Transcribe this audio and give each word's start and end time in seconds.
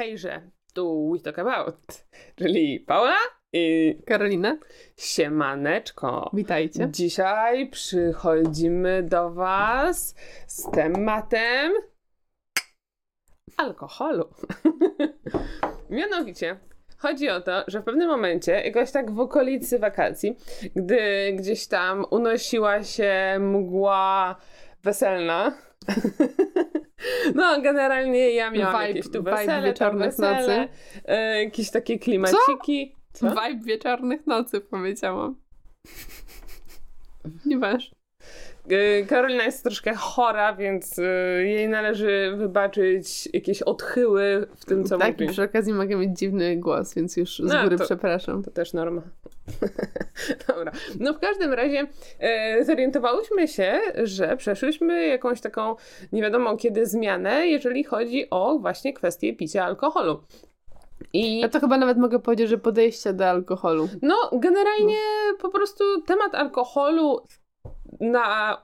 Hejże, 0.00 0.40
tu 0.74 1.12
We 1.12 1.18
Talk 1.18 1.38
About, 1.38 1.76
czyli 2.36 2.80
Paula 2.80 3.16
i 3.52 3.96
Karolina, 4.06 4.58
Siemaneczko. 4.96 6.30
witajcie. 6.32 6.88
Dzisiaj 6.90 7.68
przychodzimy 7.68 9.02
do 9.02 9.30
Was 9.30 10.14
z 10.46 10.70
tematem 10.70 11.72
alkoholu. 13.56 14.28
Mianowicie, 15.90 16.56
chodzi 16.98 17.28
o 17.28 17.40
to, 17.40 17.64
że 17.66 17.80
w 17.80 17.84
pewnym 17.84 18.08
momencie, 18.08 18.52
jakoś 18.52 18.90
tak 18.90 19.10
w 19.10 19.20
okolicy 19.20 19.78
wakacji, 19.78 20.36
gdy 20.76 21.32
gdzieś 21.32 21.66
tam 21.66 22.04
unosiła 22.10 22.82
się 22.82 23.36
mgła 23.40 24.36
weselna, 24.82 25.52
no, 27.34 27.60
generalnie 27.62 28.30
ja 28.30 28.50
miałam 28.50 28.74
Vibe- 28.82 28.88
jakieś 28.88 29.10
tu 29.12 29.22
wesele, 29.22 29.62
wieczornych 29.68 30.10
wesele, 30.10 30.58
nocy. 30.60 30.68
e, 31.04 31.44
jakieś 31.44 31.70
takie 31.70 31.98
klimaciki. 31.98 32.94
Co? 33.12 33.30
Vibe 33.30 33.64
wieczornych 33.64 34.26
nocy 34.26 34.60
powiedziałam. 34.60 35.36
Nie 37.46 37.58
wiesz. 37.58 37.86
Y, 37.88 37.99
Karolina 39.08 39.44
jest 39.44 39.62
troszkę 39.62 39.94
chora, 39.94 40.54
więc 40.54 40.98
y, 40.98 41.02
jej 41.46 41.68
należy 41.68 42.34
wybaczyć 42.36 43.28
jakieś 43.34 43.62
odchyły 43.62 44.46
w 44.56 44.64
tym, 44.64 44.84
co 44.84 44.98
Tak, 44.98 45.12
mówi. 45.12 45.24
i 45.24 45.28
przy 45.28 45.42
okazji 45.42 45.72
mogę 45.72 45.96
mieć 45.96 46.18
dziwny 46.18 46.56
głos, 46.56 46.94
więc 46.94 47.16
już 47.16 47.36
z 47.38 47.52
No, 47.52 47.62
góry 47.62 47.78
to- 47.78 47.84
przepraszam. 47.84 48.42
To 48.42 48.50
też 48.50 48.72
norma. 48.72 49.02
Dobra. 50.48 50.72
No 51.00 51.14
w 51.14 51.18
każdym 51.18 51.52
razie 51.52 51.86
e, 52.18 52.64
zorientowałyśmy 52.64 53.48
się, 53.48 53.80
że 54.04 54.36
przeszłyśmy 54.36 55.06
jakąś 55.06 55.40
taką 55.40 55.76
nie 56.12 56.22
wiadomo 56.22 56.56
kiedy 56.56 56.86
zmianę, 56.86 57.46
jeżeli 57.48 57.84
chodzi 57.84 58.26
o 58.30 58.58
właśnie 58.58 58.92
kwestię 58.92 59.36
picia 59.36 59.64
alkoholu. 59.64 60.22
I 61.12 61.40
Ja 61.40 61.48
to 61.48 61.60
chyba 61.60 61.78
nawet 61.78 61.98
mogę 61.98 62.18
powiedzieć, 62.18 62.48
że 62.48 62.58
podejście 62.58 63.12
do 63.12 63.26
alkoholu. 63.26 63.88
no 64.02 64.14
generalnie 64.32 64.96
po 65.40 65.48
prostu 65.50 65.84
temat 66.02 66.34
alkoholu 66.34 67.20
na 68.00 68.56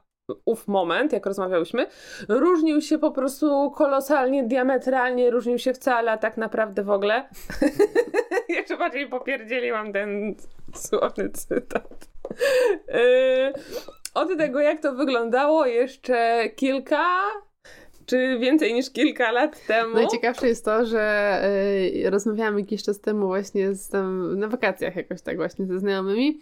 ów 0.44 0.68
moment, 0.68 1.12
jak 1.12 1.26
rozmawiałyśmy, 1.26 1.86
różnił 2.28 2.80
się 2.80 2.98
po 2.98 3.10
prostu 3.10 3.70
kolosalnie, 3.70 4.44
diametralnie, 4.44 5.30
różnił 5.30 5.58
się 5.58 5.74
wcale, 5.74 6.12
a 6.12 6.18
tak 6.18 6.36
naprawdę 6.36 6.82
w 6.82 6.90
ogóle. 6.90 7.28
Jeszcze 8.48 8.76
bardziej 8.76 9.08
popierdzieliłam 9.08 9.92
ten 9.92 10.34
słowny 10.74 11.30
cytat. 11.30 12.08
Yy, 12.88 13.52
Od 14.14 14.38
tego, 14.38 14.60
jak 14.60 14.80
to 14.80 14.92
wyglądało 14.92 15.66
jeszcze 15.66 16.48
kilka, 16.56 17.06
czy 18.06 18.38
więcej 18.38 18.74
niż 18.74 18.90
kilka 18.90 19.32
lat 19.32 19.66
temu. 19.66 19.94
Najciekawsze 19.94 20.48
jest 20.48 20.64
to, 20.64 20.86
że 20.86 21.40
y, 22.04 22.10
rozmawiałam 22.10 22.58
jakiś 22.58 22.82
czas 22.82 23.00
temu 23.00 23.26
właśnie 23.26 23.74
z 23.74 23.88
tam, 23.88 24.38
na 24.38 24.48
wakacjach 24.48 24.96
jakoś 24.96 25.22
tak 25.22 25.36
właśnie 25.36 25.66
ze 25.66 25.78
znajomymi 25.78 26.40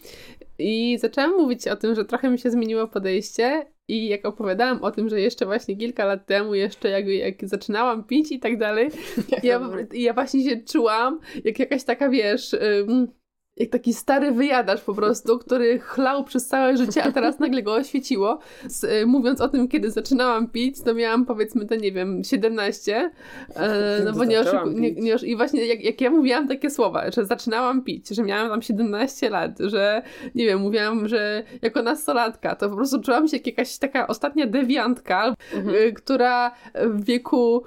i 0.58 0.98
zaczęłam 0.98 1.36
mówić 1.36 1.68
o 1.68 1.76
tym, 1.76 1.94
że 1.94 2.04
trochę 2.04 2.30
mi 2.30 2.38
się 2.38 2.50
zmieniło 2.50 2.88
podejście 2.88 3.66
i 3.88 4.08
jak 4.08 4.26
opowiadałam 4.26 4.82
o 4.82 4.90
tym, 4.90 5.08
że 5.08 5.20
jeszcze 5.20 5.46
właśnie 5.46 5.76
kilka 5.76 6.04
lat 6.04 6.26
temu, 6.26 6.54
jeszcze 6.54 6.88
jak, 6.88 7.06
jak 7.06 7.48
zaczynałam 7.48 8.04
pić 8.04 8.32
i 8.32 8.38
tak 8.38 8.58
dalej, 8.58 8.88
ja, 9.42 9.70
ja 9.92 10.12
właśnie 10.12 10.50
się 10.50 10.56
czułam 10.56 11.20
jak 11.44 11.58
jakaś 11.58 11.84
taka, 11.84 12.08
wiesz... 12.08 12.52
ym, 12.52 13.08
jak 13.56 13.70
taki 13.70 13.94
stary 13.94 14.32
wyjadacz 14.32 14.80
po 14.80 14.94
prostu, 14.94 15.38
który 15.38 15.78
chlał 15.78 16.24
przez 16.24 16.46
całe 16.46 16.76
życie, 16.76 17.04
a 17.04 17.12
teraz 17.12 17.38
nagle 17.38 17.62
go 17.62 17.74
oświeciło. 17.74 18.38
Z, 18.68 18.84
y, 18.84 19.06
mówiąc 19.06 19.40
o 19.40 19.48
tym, 19.48 19.68
kiedy 19.68 19.90
zaczynałam 19.90 20.48
pić, 20.48 20.82
to 20.82 20.94
miałam 20.94 21.26
powiedzmy 21.26 21.66
to 21.66 21.74
nie 21.74 21.92
wiem, 21.92 22.24
17. 22.24 23.10
E, 23.56 24.02
no 24.04 24.12
bo 24.12 24.24
nie, 24.24 24.40
oszuku, 24.40 24.70
nie, 24.70 24.92
nie. 24.92 25.14
I 25.14 25.36
właśnie 25.36 25.66
jak, 25.66 25.84
jak 25.84 26.00
ja 26.00 26.10
mówiłam 26.10 26.48
takie 26.48 26.70
słowa, 26.70 27.10
że 27.10 27.24
zaczynałam 27.26 27.82
pić, 27.82 28.08
że 28.08 28.22
miałam 28.22 28.48
tam 28.48 28.62
17 28.62 29.30
lat, 29.30 29.58
że 29.60 30.02
nie 30.34 30.46
wiem, 30.46 30.60
mówiłam, 30.60 31.08
że 31.08 31.42
jako 31.62 31.82
nastolatka, 31.82 32.54
to 32.54 32.70
po 32.70 32.76
prostu 32.76 33.00
czułam 33.00 33.28
się 33.28 33.36
jak 33.36 33.46
jakaś 33.46 33.78
taka 33.78 34.06
ostatnia 34.06 34.46
dewiantka, 34.46 35.34
Mhm. 35.54 35.76
y, 35.76 35.92
która 35.92 36.52
w 36.84 37.04
wieku 37.04 37.64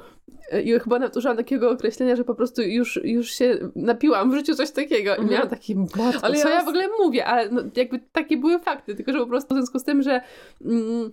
i 0.63 0.79
chyba 0.79 0.99
nawet 0.99 1.17
użyłam 1.17 1.37
takiego 1.37 1.71
określenia, 1.71 2.15
że 2.15 2.23
po 2.23 2.35
prostu 2.35 2.61
już, 2.61 2.99
już 3.03 3.31
się 3.31 3.57
napiłam 3.75 4.31
w 4.31 4.35
życiu 4.35 4.55
coś 4.55 4.71
takiego 4.71 5.09
i 5.09 5.19
Mhm. 5.19 5.29
miałam 5.29 5.49
taki, 5.49 5.75
matko, 5.75 6.19
Ale 6.21 6.35
co 6.35 6.49
ja 6.49 6.63
w 6.63 6.67
ogóle 6.67 6.87
mówię, 6.99 7.25
ale 7.25 7.49
no, 7.49 7.61
jakby 7.75 7.99
takie 8.11 8.37
były 8.37 8.59
fakty, 8.59 8.95
tylko 8.95 9.13
że 9.13 9.19
po 9.19 9.27
prostu 9.27 9.55
w 9.55 9.57
związku 9.57 9.79
z 9.79 9.83
tym, 9.83 10.01
że 10.01 10.21
mm, 10.65 11.11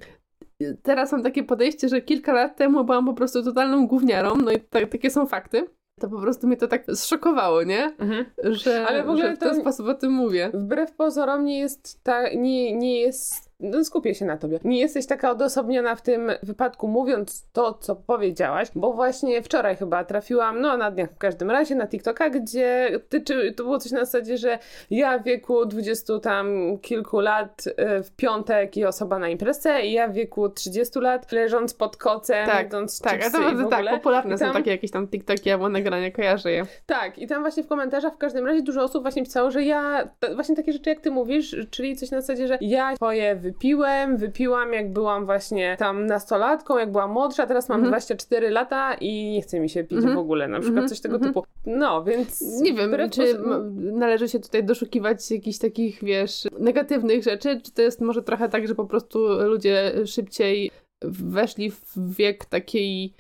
teraz 0.83 1.13
mam 1.13 1.23
takie 1.23 1.43
podejście, 1.43 1.89
że 1.89 2.01
kilka 2.01 2.33
lat 2.33 2.57
temu 2.57 2.85
byłam 2.85 3.07
po 3.07 3.15
prostu 3.15 3.43
totalną 3.43 3.87
gówniarą, 3.87 4.37
no 4.37 4.53
i 4.53 4.61
ta, 4.61 4.87
takie 4.87 5.11
są 5.11 5.27
fakty, 5.27 5.67
to 6.01 6.09
po 6.09 6.21
prostu 6.21 6.47
mnie 6.47 6.57
to 6.57 6.69
tak 6.69 6.85
zszokowało, 6.95 7.63
nie? 7.63 7.85
Mhm. 7.99 8.25
Że, 8.45 8.87
Ale 8.87 9.03
w 9.03 9.11
ogóle 9.11 9.27
że 9.27 9.37
w 9.37 9.39
ten 9.39 9.61
sposób 9.61 9.87
o 9.89 9.95
tym 9.95 10.13
mówię. 10.13 10.51
Wbrew 10.55 10.93
pozorom 10.93 11.45
nie 11.45 11.59
jest 11.59 12.03
ta, 12.03 12.29
nie, 12.35 12.77
nie 12.77 13.01
jest, 13.01 13.53
no 13.65 13.85
skupię 13.85 14.15
się 14.15 14.25
na 14.25 14.37
tobie, 14.37 14.61
nie 14.65 14.81
jesteś 14.81 15.07
taka 15.07 15.31
odosobniona 15.31 15.95
w 15.95 16.03
tym 16.03 16.33
wypadku 16.43 16.89
mówiąc 16.89 17.47
to, 17.53 17.75
co 17.75 17.97
powiedziałaś, 17.97 18.69
bo 18.75 18.93
właśnie 18.93 19.43
wczoraj 19.43 19.77
chyba 19.77 20.05
trafiłam, 20.05 20.61
no 20.61 20.77
na 20.77 20.91
dniach 20.91 21.11
w 21.11 21.19
każdym 21.19 21.51
razie, 21.51 21.75
na 21.75 21.87
TikToka, 21.87 22.31
gdzie 22.31 23.01
tyczy, 23.09 23.53
to 23.53 23.65
było 23.65 23.79
coś 23.79 23.93
na 23.93 24.05
zasadzie, 24.05 24.39
że 24.39 24.59
ja 24.91 25.19
w 25.19 25.25
wieku 25.25 25.67
20 25.67 26.19
tam 26.23 26.79
kilku 26.83 27.21
lat 27.21 27.65
e, 27.77 28.03
w 28.03 28.11
piątek 28.17 28.77
i 28.77 28.85
osoba 28.85 29.19
na 29.19 29.29
imprezę 29.29 29.83
i 29.83 29.93
ja 29.93 30.09
w 30.09 30.13
wieku 30.13 30.49
30 30.49 30.99
lat 30.99 31.33
leżąc 31.33 31.75
pod 31.75 31.97
kocem, 31.97 32.47
Tak, 32.47 32.65
jedząc 32.65 33.01
Tak, 33.01 33.13
a 33.13 33.17
chipsy 33.17 33.33
to 33.33 33.39
w 33.39 33.43
bardzo 33.43 33.69
tak, 33.71 33.91
popularne 33.91 34.35
I 34.35 34.39
są 34.39 34.45
tam- 34.45 34.55
takie 34.55 34.71
jakieś 34.71 34.91
tam 34.91 35.09
TikToki 35.09 35.51
albo 35.51 35.69
nagrania, 35.69 36.11
kojarzę 36.11 36.53
je. 36.53 36.67
Tak, 36.87 37.19
i 37.19 37.27
tam 37.27 37.43
właśnie 37.43 37.63
w 37.63 37.67
komentarzach 37.67 38.15
w 38.15 38.19
każdym 38.19 38.47
razie 38.47 38.63
dużo 38.63 38.83
osób 38.83 39.03
właśnie 39.03 39.23
pisało, 39.23 39.51
że 39.51 39.63
ja, 39.63 40.09
właśnie 40.35 40.57
takie 40.57 40.73
rzeczy 40.73 40.91
jak 40.91 41.01
ty 41.01 41.11
mówisz, 41.11 41.57
czyli 41.71 41.97
coś 41.97 42.11
na 42.11 42.21
zasadzie, 42.21 42.49
że 42.49 42.59
ja 42.61 42.97
twoje 42.97 43.37
wypiłem, 43.55 44.17
wypiłam 44.17 44.73
jak 44.73 44.93
byłam 44.93 45.27
właśnie 45.27 45.77
tam 45.79 46.07
nastolatką, 46.07 46.79
jak 46.79 46.93
byłam 46.93 47.11
młodsza, 47.11 47.47
teraz 47.47 47.69
mam 47.69 47.77
Mhm. 47.77 47.91
24 47.91 48.51
lata 48.51 48.95
i 48.95 49.31
nie 49.33 49.43
chce 49.43 49.61
mi 49.61 49.69
się 49.69 49.85
pić 49.85 49.99
Mhm. 49.99 50.15
w 50.15 50.19
ogóle, 50.19 50.49
na 50.49 50.61
przykład 50.61 50.79
Mhm. 50.79 50.89
coś 50.89 51.01
tego 51.01 51.15
Mhm. 51.15 51.35
typu. 51.35 51.47
No, 51.67 52.05
więc... 52.05 52.61
Nie 52.63 52.75
wiem, 52.75 53.11
czy 53.11 53.39
należy 53.77 54.29
się 54.29 54.41
tutaj 54.41 54.65
doszukiwać 54.65 55.31
jakichś 55.31 55.59
takich, 55.59 56.05
wiesz, 56.05 56.49
negatywnych 56.59 57.23
rzeczy, 57.23 57.61
czy 57.61 57.73
to 57.73 57.83
jest 57.83 58.01
może 58.01 58.23
trochę 58.23 58.49
tak, 58.49 58.69
że 58.69 58.75
po 58.75 58.85
prostu 58.87 59.19
ludzie 59.29 59.93
szybciej 60.07 60.71
weszli 61.05 61.71
w 61.71 62.17
wiek 62.17 62.45
takiej 62.45 63.05
mm, 63.05 63.15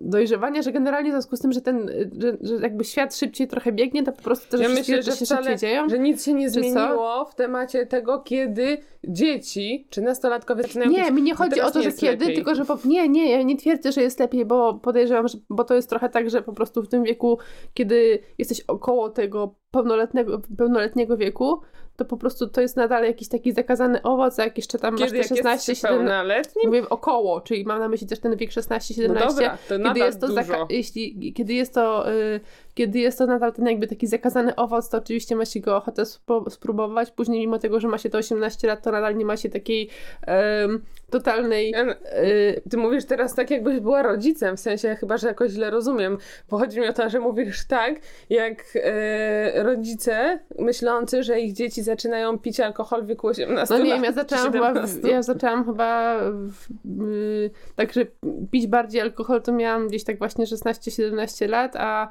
dojrzewania, 0.00 0.62
że 0.62 0.72
generalnie 0.72 1.10
w 1.10 1.12
związku 1.12 1.36
z 1.36 1.40
tym, 1.40 1.52
że 1.52 1.60
ten, 1.60 1.88
y, 1.88 2.10
że, 2.20 2.36
że 2.40 2.54
jakby 2.54 2.84
świat 2.84 3.16
szybciej 3.16 3.48
trochę 3.48 3.72
biegnie, 3.72 4.02
to 4.02 4.12
po 4.12 4.22
prostu 4.22 4.56
te 4.56 4.62
Ja 4.62 4.68
myślę, 4.68 5.02
że 5.02 5.12
się 5.12 5.24
wcale, 5.24 5.40
szybciej 5.42 5.58
dzieją. 5.70 5.88
że 5.88 5.98
nic 5.98 6.24
się 6.24 6.34
nie 6.34 6.50
zmieniło 6.50 7.24
w 7.24 7.34
temacie 7.34 7.86
tego, 7.86 8.18
kiedy 8.20 8.78
dzieci 9.08 9.86
czy 9.90 10.02
nastolatkowie 10.02 10.62
zaczynają 10.62 10.90
Nie, 10.90 11.10
mi 11.10 11.22
nie 11.22 11.34
chodzi 11.34 11.60
o 11.60 11.70
to, 11.70 11.82
że 11.82 11.92
kiedy, 11.92 12.24
lepiej. 12.24 12.34
tylko 12.36 12.54
że 12.54 12.64
po... 12.64 12.78
nie, 12.84 13.08
nie, 13.08 13.30
ja 13.30 13.42
nie 13.42 13.56
twierdzę, 13.56 13.92
że 13.92 14.02
jest 14.02 14.20
lepiej, 14.20 14.44
bo 14.44 14.74
podejrzewam, 14.74 15.28
że 15.28 15.38
bo 15.50 15.64
to 15.64 15.74
jest 15.74 15.88
trochę 15.88 16.08
tak, 16.08 16.30
że 16.30 16.42
po 16.42 16.52
prostu 16.52 16.82
w 16.82 16.88
tym 16.88 17.04
wieku, 17.04 17.38
kiedy 17.74 18.18
jesteś 18.38 18.60
około 18.60 19.10
tego 19.10 19.54
pełnoletniego, 19.70 20.42
pełnoletniego 20.58 21.16
wieku, 21.16 21.60
to 21.96 22.04
po 22.04 22.16
prostu 22.16 22.46
to 22.46 22.60
jest 22.60 22.76
nadal 22.76 23.04
jakiś 23.04 23.28
taki 23.28 23.52
zakazany 23.52 24.02
owoc, 24.02 24.38
a 24.38 24.44
jak 24.44 24.56
jeszcze 24.56 24.78
tam 24.78 24.96
Kiedy 24.96 25.02
masz 25.04 25.10
te 25.10 25.16
jak 25.16 25.26
16, 25.26 25.72
jesteś 25.72 25.78
17, 25.78 25.88
pełnoletni, 25.98 26.62
mówię 26.66 26.88
około, 26.88 27.40
czyli 27.40 27.64
mam 27.64 27.78
na 27.80 27.88
myśli 27.88 28.06
też 28.06 28.18
ten 28.20 28.36
wiek 28.36 28.50
16-17, 28.50 29.08
no 29.08 29.14
dobra, 29.14 29.58
to 29.68 29.78
kiedy 29.78 30.00
jest 30.00 30.20
to 30.20 30.26
dużo. 30.28 30.40
zaka- 30.40 30.66
jeśli, 30.70 31.32
kiedy 31.32 31.52
jest 31.54 31.74
to 31.74 32.12
y, 32.12 32.40
kiedy 32.74 32.98
jest 32.98 33.18
to 33.18 33.26
nadal 33.26 33.52
ten 33.52 33.66
jakby 33.66 33.86
taki 33.86 34.06
zakazany 34.06 34.56
owoc, 34.56 34.88
to 34.88 34.98
oczywiście 34.98 35.36
ma 35.36 35.44
się 35.44 35.60
go 35.60 35.76
ochotę 35.76 36.02
spró- 36.02 36.50
spróbować. 36.50 37.10
Później 37.10 37.40
mimo 37.40 37.58
tego, 37.58 37.80
że 37.80 37.88
ma 37.88 37.98
się 37.98 38.10
to 38.10 38.18
18 38.18 38.68
lat, 38.68 38.82
to 38.82 38.90
nadal 38.90 39.16
nie 39.16 39.24
ma 39.24 39.36
się 39.36 39.48
takiej 39.48 39.88
em, 40.26 40.82
totalnej 41.10 41.74
y, 41.74 42.60
Ty 42.70 42.76
mówisz 42.76 43.04
teraz 43.04 43.34
tak, 43.34 43.50
jakbyś 43.50 43.80
była 43.80 44.02
rodzicem, 44.02 44.56
w 44.56 44.60
sensie 44.60 44.96
chyba, 45.00 45.16
że 45.16 45.28
jakoś 45.28 45.50
źle 45.50 45.70
rozumiem, 45.70 46.18
bo 46.50 46.58
chodzi 46.58 46.80
mi 46.80 46.88
o 46.88 46.92
to, 46.92 47.10
że 47.10 47.20
mówisz 47.20 47.66
tak, 47.66 47.94
jak 48.30 48.64
e, 48.74 49.62
rodzice 49.62 50.38
myślący, 50.58 51.22
że 51.22 51.40
ich 51.40 51.52
dzieci 51.52 51.79
zaczynają 51.82 52.38
pić 52.38 52.60
alkohol 52.60 53.02
w 53.02 53.06
wieku 53.06 53.26
18 53.26 53.74
No 53.74 53.84
nie 53.84 53.90
wiem, 53.90 54.04
ja 54.04 54.12
zaczęłam 54.12 54.52
chyba, 54.52 54.72
w, 54.72 54.76
17. 54.76 55.08
ja 55.08 55.22
zaczęłam 55.22 55.64
chyba 55.64 56.18
w, 56.30 57.02
y, 57.02 57.50
tak, 57.76 57.92
że 57.92 58.06
pić 58.50 58.66
bardziej 58.66 59.00
alkohol 59.00 59.42
to 59.42 59.52
miałam 59.52 59.88
gdzieś 59.88 60.04
tak 60.04 60.18
właśnie 60.18 60.44
16-17 60.44 61.48
lat, 61.48 61.76
a 61.76 62.08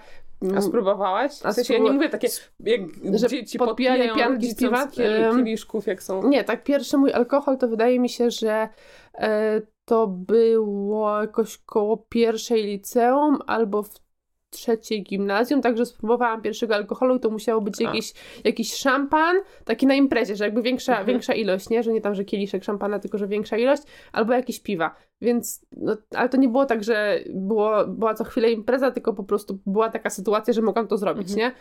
A 0.57 0.61
spróbowałaś? 0.61 1.31
A 1.43 1.51
W 1.51 1.55
sensie 1.55 1.73
ja 1.73 1.79
nie 1.79 1.91
mówię 1.91 2.09
takie, 2.09 2.27
jak 2.59 2.81
że 3.13 3.27
dzieci 3.27 3.57
podpijają 3.57 4.15
pianki 4.15 4.51
z 4.51 4.61
rodzicom 4.61 4.91
piwa, 4.91 5.31
kieliszków, 5.35 5.87
jak 5.87 6.03
są. 6.03 6.27
Nie, 6.27 6.43
tak 6.43 6.63
pierwszy 6.63 6.97
mój 6.97 7.13
alkohol 7.13 7.57
to 7.57 7.67
wydaje 7.67 7.99
mi 7.99 8.09
się, 8.09 8.31
że 8.31 8.69
e, 9.17 9.61
to 9.85 10.07
było 10.07 11.21
jakoś 11.21 11.57
koło 11.57 11.97
pierwszej 11.97 12.63
liceum 12.63 13.39
albo 13.47 13.83
w 13.83 14.08
trzeciej 14.49 15.03
gimnazjum, 15.03 15.61
także 15.61 15.85
spróbowałam 15.85 16.41
pierwszego 16.41 16.75
alkoholu 16.75 17.15
i 17.15 17.19
to 17.19 17.29
musiało 17.29 17.61
być 17.61 17.79
jakiś, 17.81 18.13
jakiś 18.43 18.73
szampan, 18.73 19.35
taki 19.65 19.87
na 19.87 19.93
imprezie, 19.95 20.35
że 20.35 20.43
jakby 20.43 20.61
większa, 20.61 20.91
Mhm. 20.91 21.07
większa 21.07 21.33
ilość, 21.33 21.69
nie? 21.69 21.83
Że 21.83 21.91
nie 21.93 22.01
tam, 22.01 22.15
że 22.15 22.23
kieliszek 22.25 22.63
szampana, 22.63 22.99
tylko 22.99 23.17
że 23.17 23.27
większa 23.27 23.57
ilość, 23.57 23.83
albo 24.11 24.33
jakieś 24.33 24.59
piwa. 24.59 24.95
Więc, 25.21 25.65
no, 25.77 25.97
ale 26.15 26.29
to 26.29 26.37
nie 26.37 26.49
było 26.49 26.65
tak, 26.65 26.83
że 26.83 27.19
było, 27.29 27.87
była 27.87 28.13
co 28.13 28.23
chwilę 28.23 28.51
impreza, 28.51 28.91
tylko 28.91 29.13
po 29.13 29.23
prostu 29.23 29.59
była 29.65 29.89
taka 29.89 30.09
sytuacja, 30.09 30.53
że 30.53 30.61
mogłam 30.61 30.87
to 30.87 30.97
zrobić, 30.97 31.29
Mhm. 31.31 31.51
nie? 31.51 31.55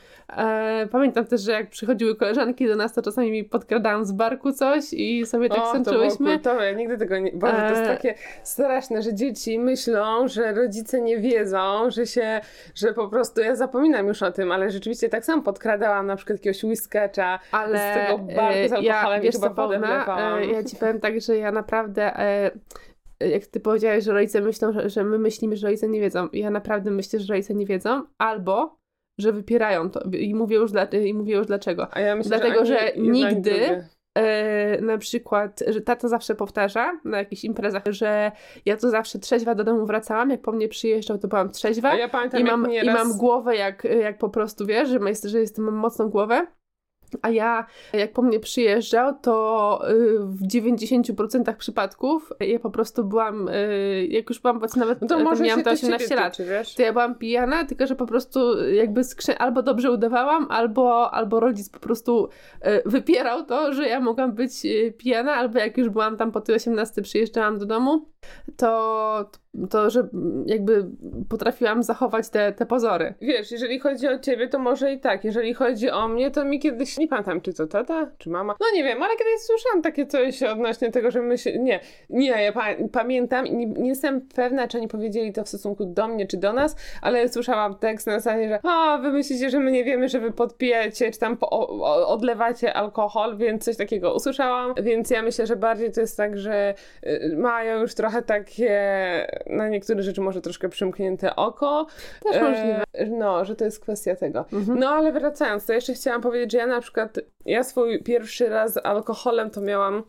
E, 0.82 0.86
pamiętam 0.86 1.24
też, 1.26 1.40
że 1.40 1.52
jak 1.52 1.70
przychodziły 1.70 2.16
koleżanki 2.16 2.66
do 2.66 2.76
nas, 2.76 2.94
to 2.94 3.02
czasami 3.02 3.30
mi 3.30 3.44
podkradałam 3.44 4.04
z 4.04 4.12
barku 4.12 4.52
coś 4.52 4.92
i 4.92 5.26
sobie 5.26 5.48
tak 5.48 5.58
o, 5.58 5.62
to 5.62 5.72
sączyłyśmy. 5.72 6.32
kultowe. 6.34 6.64
Ja 6.66 6.72
nigdy 6.72 6.98
tego 6.98 7.18
nie... 7.18 7.32
Boże, 7.32 7.52
to 7.56 7.68
jest 7.68 7.80
E. 7.82 7.86
takie 7.86 8.14
straszne, 8.42 9.02
że 9.02 9.14
dzieci 9.14 9.58
myślą, 9.58 10.28
że 10.28 10.52
rodzice 10.52 11.00
nie 11.00 11.18
wiedzą, 11.18 11.90
że 11.90 12.06
się, 12.06 12.40
że 12.78 12.92
po 12.92 13.08
prostu, 13.08 13.40
ja 13.40 13.56
zapominam 13.56 14.06
już 14.06 14.22
o 14.22 14.32
tym, 14.32 14.52
ale 14.52 14.70
rzeczywiście 14.70 15.08
tak 15.08 15.24
samo 15.24 15.42
podkradałam 15.42 16.06
na 16.06 16.16
przykład 16.16 16.38
jakiegoś 16.38 16.64
whiskacza 16.64 17.38
Ale 17.52 17.78
z 17.78 18.08
tego 18.08 18.18
barku 18.18 18.68
z 18.68 18.72
e, 18.72 18.82
ja, 18.82 18.94
alkoholem 18.94 19.20
i 19.20 19.24
wiesz 19.24 19.34
chyba 19.34 19.48
wodę 19.48 19.78
wlewałam. 19.78 20.38
e, 20.38 20.46
ja 20.46 20.64
ci 20.64 20.76
powiem 20.76 21.00
tak, 21.00 21.20
że 21.20 21.36
ja 21.36 21.52
naprawdę, 21.52 22.18
e, 22.18 22.50
jak 23.20 23.46
ty 23.46 23.60
powiedziałeś, 23.60 24.04
że 24.04 24.12
rodzice 24.12 24.40
myślą, 24.40 24.72
że, 24.72 24.90
że 24.90 25.04
my 25.04 25.18
myślimy, 25.18 25.56
że 25.56 25.66
rodzice 25.66 25.88
nie 25.88 26.00
wiedzą. 26.00 26.28
Ja 26.32 26.50
naprawdę 26.50 26.90
myślę, 26.90 27.20
że 27.20 27.34
rodzice 27.34 27.54
nie 27.54 27.66
wiedzą, 27.66 28.02
albo 28.18 28.78
że 29.18 29.32
wypierają 29.32 29.90
to. 29.90 30.00
I 30.10 30.34
mówię 30.34 30.56
już, 30.56 30.72
dla, 30.72 30.84
i 30.84 31.14
mówię 31.14 31.34
już 31.34 31.46
dlaczego. 31.46 31.88
A 31.90 32.00
ja 32.00 32.16
myślę, 32.16 32.38
Dlatego, 32.38 32.64
że, 32.64 32.78
że 32.78 32.92
nigdy 32.96 33.84
E, 34.18 34.80
na 34.80 34.98
przykład, 34.98 35.64
że 35.68 35.80
tata 35.80 36.08
zawsze 36.08 36.34
powtarza 36.34 37.00
na 37.04 37.18
jakichś 37.18 37.44
imprezach, 37.44 37.82
że 37.90 38.32
ja 38.66 38.76
to 38.76 38.90
zawsze 38.90 39.18
trzeźwa 39.18 39.54
do 39.54 39.64
domu 39.64 39.86
wracałam, 39.86 40.30
jak 40.30 40.42
po 40.42 40.52
mnie 40.52 40.68
przyjeżdżał, 40.68 41.18
to 41.18 41.28
byłam 41.28 41.50
trzeźwa 41.50 41.90
A 41.90 41.96
ja 41.96 42.08
pamiętam, 42.08 42.40
i 42.40 42.44
mam, 42.44 42.72
i 42.72 42.90
mam 42.90 43.12
głowę 43.12 43.56
jak, 43.56 43.84
jak 43.84 44.18
po 44.18 44.28
prostu, 44.28 44.66
wiesz, 44.66 44.88
że, 44.88 44.98
jest, 45.06 45.24
że 45.24 45.40
jestem, 45.40 45.64
mam 45.64 45.74
mocną 45.74 46.08
głowę. 46.08 46.46
A 47.22 47.30
ja, 47.30 47.66
jak 47.92 48.12
po 48.12 48.22
mnie 48.22 48.40
przyjeżdżał, 48.40 49.14
to 49.22 49.80
y, 49.90 50.18
w 50.18 50.46
90% 50.46 51.56
przypadków 51.56 52.32
ja 52.40 52.58
po 52.58 52.70
prostu 52.70 53.04
byłam, 53.04 53.48
y, 53.48 54.06
jak 54.10 54.28
już 54.28 54.40
byłam, 54.40 54.60
nawet 54.76 55.00
No 55.00 55.06
to 55.08 55.18
może 55.18 55.44
miałam 55.44 55.62
to 55.62 55.70
18 55.70 56.08
ciebie 56.08 56.20
lat, 56.20 56.36
Tyczy, 56.36 56.76
to 56.76 56.82
ja 56.82 56.92
byłam 56.92 57.14
pijana, 57.14 57.64
tylko 57.64 57.86
że 57.86 57.96
po 57.96 58.06
prostu 58.06 58.64
jakby 58.66 59.00
skrze- 59.00 59.36
albo 59.38 59.62
dobrze 59.62 59.90
udawałam, 59.90 60.46
albo, 60.50 61.10
albo 61.14 61.40
rodzic 61.40 61.68
po 61.68 61.78
prostu 61.78 62.28
e, 62.60 62.88
wypierał 62.88 63.44
to, 63.44 63.72
że 63.72 63.88
ja 63.88 64.00
mogłam 64.00 64.32
być 64.32 64.52
pijana, 64.98 65.34
albo 65.34 65.58
jak 65.58 65.78
już 65.78 65.88
byłam 65.88 66.16
tam 66.16 66.32
po 66.32 66.40
tej 66.40 66.54
18 66.54 67.02
przyjeżdżałam 67.02 67.58
do 67.58 67.66
domu, 67.66 68.08
to, 68.56 69.30
to 69.70 69.90
że 69.90 70.08
jakby 70.46 70.86
potrafiłam 71.28 71.82
zachować 71.82 72.28
te, 72.28 72.52
te 72.52 72.66
pozory. 72.66 73.14
Wiesz, 73.20 73.50
jeżeli 73.50 73.78
chodzi 73.78 74.08
o 74.08 74.18
ciebie, 74.18 74.48
to 74.48 74.58
może 74.58 74.92
i 74.92 75.00
tak. 75.00 75.24
Jeżeli 75.24 75.54
chodzi 75.54 75.90
o 75.90 76.08
mnie, 76.08 76.30
to 76.30 76.44
mi 76.44 76.60
kiedyś, 76.60 76.98
nie 76.98 77.08
pamiętam, 77.08 77.40
czy 77.40 77.52
to 77.52 77.66
tata, 77.66 78.10
czy 78.18 78.30
mama, 78.30 78.54
no 78.60 78.66
nie 78.74 78.84
wiem, 78.84 79.02
ale 79.02 79.16
kiedyś 79.16 79.40
słyszałam 79.40 79.82
takie 79.82 80.06
coś 80.06 80.42
odnośnie 80.42 80.90
tego, 80.90 81.10
że 81.10 81.22
my 81.22 81.38
się, 81.38 81.58
nie, 81.58 81.80
nie, 82.10 82.42
ja 82.42 82.52
pa 82.52 82.66
pamiętam 82.92 83.46
i 83.46 83.56
nie, 83.56 83.66
nie 83.66 83.88
jestem 83.88 84.20
pewna, 84.20 84.68
czy 84.68 84.78
oni 84.78 84.88
powiedzieli 84.88 85.32
to 85.32 85.44
w 85.44 85.48
stosunku 85.48 85.84
do 85.84 86.08
mnie, 86.08 86.26
czy 86.26 86.36
do 86.36 86.52
nas, 86.52 86.76
ale 87.02 87.28
słyszałam 87.28 87.78
tekst 87.78 88.06
na 88.06 88.20
zasadzie, 88.20 88.48
że 88.48 88.60
a, 88.62 88.98
wy 89.02 89.12
myślicie, 89.12 89.50
że 89.50 89.60
my 89.60 89.70
nie 89.72 89.84
wiemy, 89.84 90.08
że 90.08 90.20
wy 90.20 90.32
podpijecie, 90.32 91.10
czy 91.10 91.18
tam 91.18 91.36
po, 91.36 91.50
o, 91.50 92.08
odlewacie 92.08 92.74
alkohol, 92.74 93.36
więc 93.36 93.64
coś 93.64 93.76
takiego 93.76 94.14
usłyszałam, 94.14 94.74
więc 94.82 95.10
ja 95.10 95.22
myślę, 95.22 95.46
że 95.46 95.56
bardziej 95.56 95.92
to 95.92 96.00
jest 96.00 96.16
tak, 96.16 96.38
że 96.38 96.74
y, 97.06 97.36
mają 97.36 97.80
już 97.80 97.94
trochę 97.94 98.07
takie, 98.26 98.76
na 99.46 99.68
niektóre 99.68 100.02
rzeczy 100.02 100.20
może 100.20 100.40
troszkę 100.40 100.68
przymknięte 100.68 101.36
oko, 101.36 101.86
Też 102.22 102.42
możliwe. 102.42 102.82
E, 102.92 103.06
no, 103.06 103.44
że 103.44 103.56
to 103.56 103.64
jest 103.64 103.80
kwestia 103.80 104.16
tego. 104.16 104.44
Mhm. 104.52 104.78
No, 104.78 104.88
ale 104.88 105.12
wracając, 105.12 105.66
to 105.66 105.72
jeszcze 105.72 105.94
chciałam 105.94 106.22
powiedzieć, 106.22 106.52
że 106.52 106.58
ja 106.58 106.66
na 106.66 106.80
przykład, 106.80 107.18
ja 107.44 107.64
swój 107.64 108.02
pierwszy 108.02 108.48
raz 108.48 108.72
z 108.72 108.86
alkoholem 108.86 109.50
to 109.50 109.60
miałam 109.60 110.02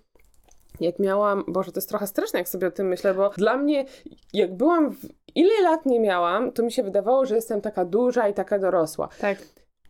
jak 0.80 1.00
miałam, 1.00 1.44
Boże, 1.48 1.72
to 1.72 1.78
jest 1.78 1.90
trochę 1.90 2.08
straszne, 2.08 2.40
jak 2.40 2.50
sobie 2.50 2.68
o 2.68 2.72
tym 2.72 2.88
myślę, 2.88 3.14
bo 3.14 3.30
dla 3.30 3.58
mnie, 3.58 3.86
jak 4.34 4.58
byłam, 4.58 4.92
w, 4.92 5.06
ile 5.36 5.62
lat 5.64 5.86
nie 5.86 6.00
miałam, 6.00 6.52
to 6.52 6.64
mi 6.64 6.72
się 6.72 6.84
wydawało, 6.84 7.26
że 7.26 7.36
jestem 7.36 7.62
taka 7.62 7.86
duża 7.86 8.28
i 8.28 8.34
taka 8.34 8.60
dorosła. 8.60 9.10
Tak. 9.22 9.38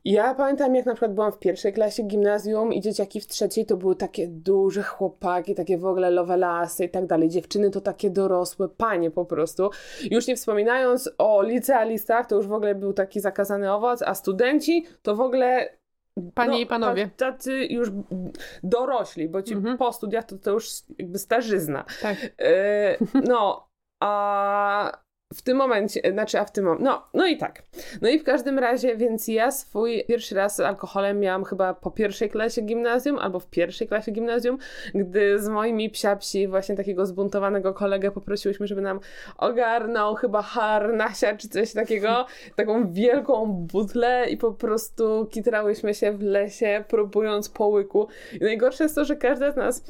Ja 0.10 0.34
pamiętam, 0.36 0.76
jak 0.76 0.86
na 0.86 0.94
przykład 0.94 1.14
byłam 1.14 1.32
w 1.32 1.40
pierwszej 1.40 1.74
klasie 1.74 2.04
gimnazjum 2.04 2.74
i 2.74 2.82
dzieciaki 2.82 3.22
w 3.22 3.28
trzeciej 3.28 3.66
to 3.66 3.78
były 3.78 3.96
takie 3.96 4.28
duże 4.28 4.84
chłopaki, 4.84 5.56
takie 5.56 5.78
w 5.78 5.86
ogóle 5.86 6.10
lovelasy 6.12 6.86
i 6.86 6.90
tak 6.90 7.06
dalej. 7.06 7.30
Dziewczyny 7.30 7.72
to 7.72 7.82
takie 7.82 8.10
dorosłe 8.10 8.70
panie 8.70 9.12
po 9.12 9.26
prostu. 9.26 9.70
Już 10.12 10.28
nie 10.28 10.36
wspominając 10.36 11.10
o 11.18 11.42
licealistach, 11.44 12.28
to 12.28 12.36
już 12.36 12.48
w 12.48 12.54
ogóle 12.54 12.76
był 12.76 12.94
taki 12.94 13.20
zakazany 13.20 13.74
owoc, 13.74 14.02
a 14.02 14.14
studenci 14.16 14.86
to 15.02 15.16
w 15.16 15.22
ogóle 15.22 15.70
Panie 16.34 16.52
no, 16.52 16.58
i 16.58 16.66
panowie. 16.66 17.10
ta- 17.18 17.32
Tacy 17.32 17.54
już 17.66 17.90
dorośli, 18.64 19.30
bo 19.30 19.42
ci 19.42 19.54
Mhm. 19.54 19.78
po 19.78 19.94
studiach 19.94 20.26
to, 20.26 20.38
to 20.38 20.52
już 20.52 20.70
jakby 20.98 21.20
starzyzna. 21.20 21.86
Tak. 22.02 22.18
E, 22.40 22.98
no, 23.28 23.68
a 24.04 25.00
w 25.34 25.42
tym 25.42 25.58
momencie, 25.58 26.02
znaczy, 26.12 26.40
a 26.40 26.46
w 26.46 26.52
tym 26.52 26.64
momencie, 26.64 26.84
no, 26.86 27.08
no 27.14 27.28
i 27.28 27.38
tak. 27.38 27.64
No 28.02 28.10
i 28.10 28.20
w 28.20 28.24
każdym 28.24 28.60
razie, 28.60 28.98
więc 28.98 29.28
ja 29.28 29.52
swój 29.52 30.04
pierwszy 30.08 30.36
raz 30.36 30.56
z 30.56 30.60
alkoholem 30.60 31.20
miałam 31.20 31.44
chyba 31.44 31.74
po 31.74 31.92
pierwszej 31.92 32.30
klasie 32.30 32.62
gimnazjum, 32.62 33.20
albo 33.20 33.40
w 33.40 33.48
pierwszej 33.48 33.88
klasie 33.88 34.12
gimnazjum, 34.12 34.58
gdy 34.96 35.40
z 35.40 35.48
moimi 35.48 35.90
psiapsi 35.90 36.48
właśnie 36.48 36.76
takiego 36.76 37.06
zbuntowanego 37.06 37.74
kolegę 37.74 38.12
poprosiłyśmy, 38.12 38.68
żeby 38.68 38.82
nam 38.82 39.00
ogarnął 39.38 40.16
chyba 40.16 40.42
harnasia 40.42 41.38
czy 41.38 41.50
coś 41.50 41.74
takiego, 41.74 42.26
taką 42.56 42.92
wielką 42.92 43.46
butlę 43.54 44.26
i 44.30 44.38
po 44.38 44.52
prostu 44.52 45.28
kitrałyśmy 45.32 45.94
się 45.94 46.12
w 46.12 46.22
lesie, 46.22 46.84
próbując 46.88 47.50
po 47.50 47.68
łyku. 47.68 48.08
I 48.34 48.44
najgorsze 48.44 48.84
jest 48.84 48.96
to, 48.96 49.06
że 49.06 49.16
każda 49.16 49.52
z 49.52 49.56
nas 49.56 49.84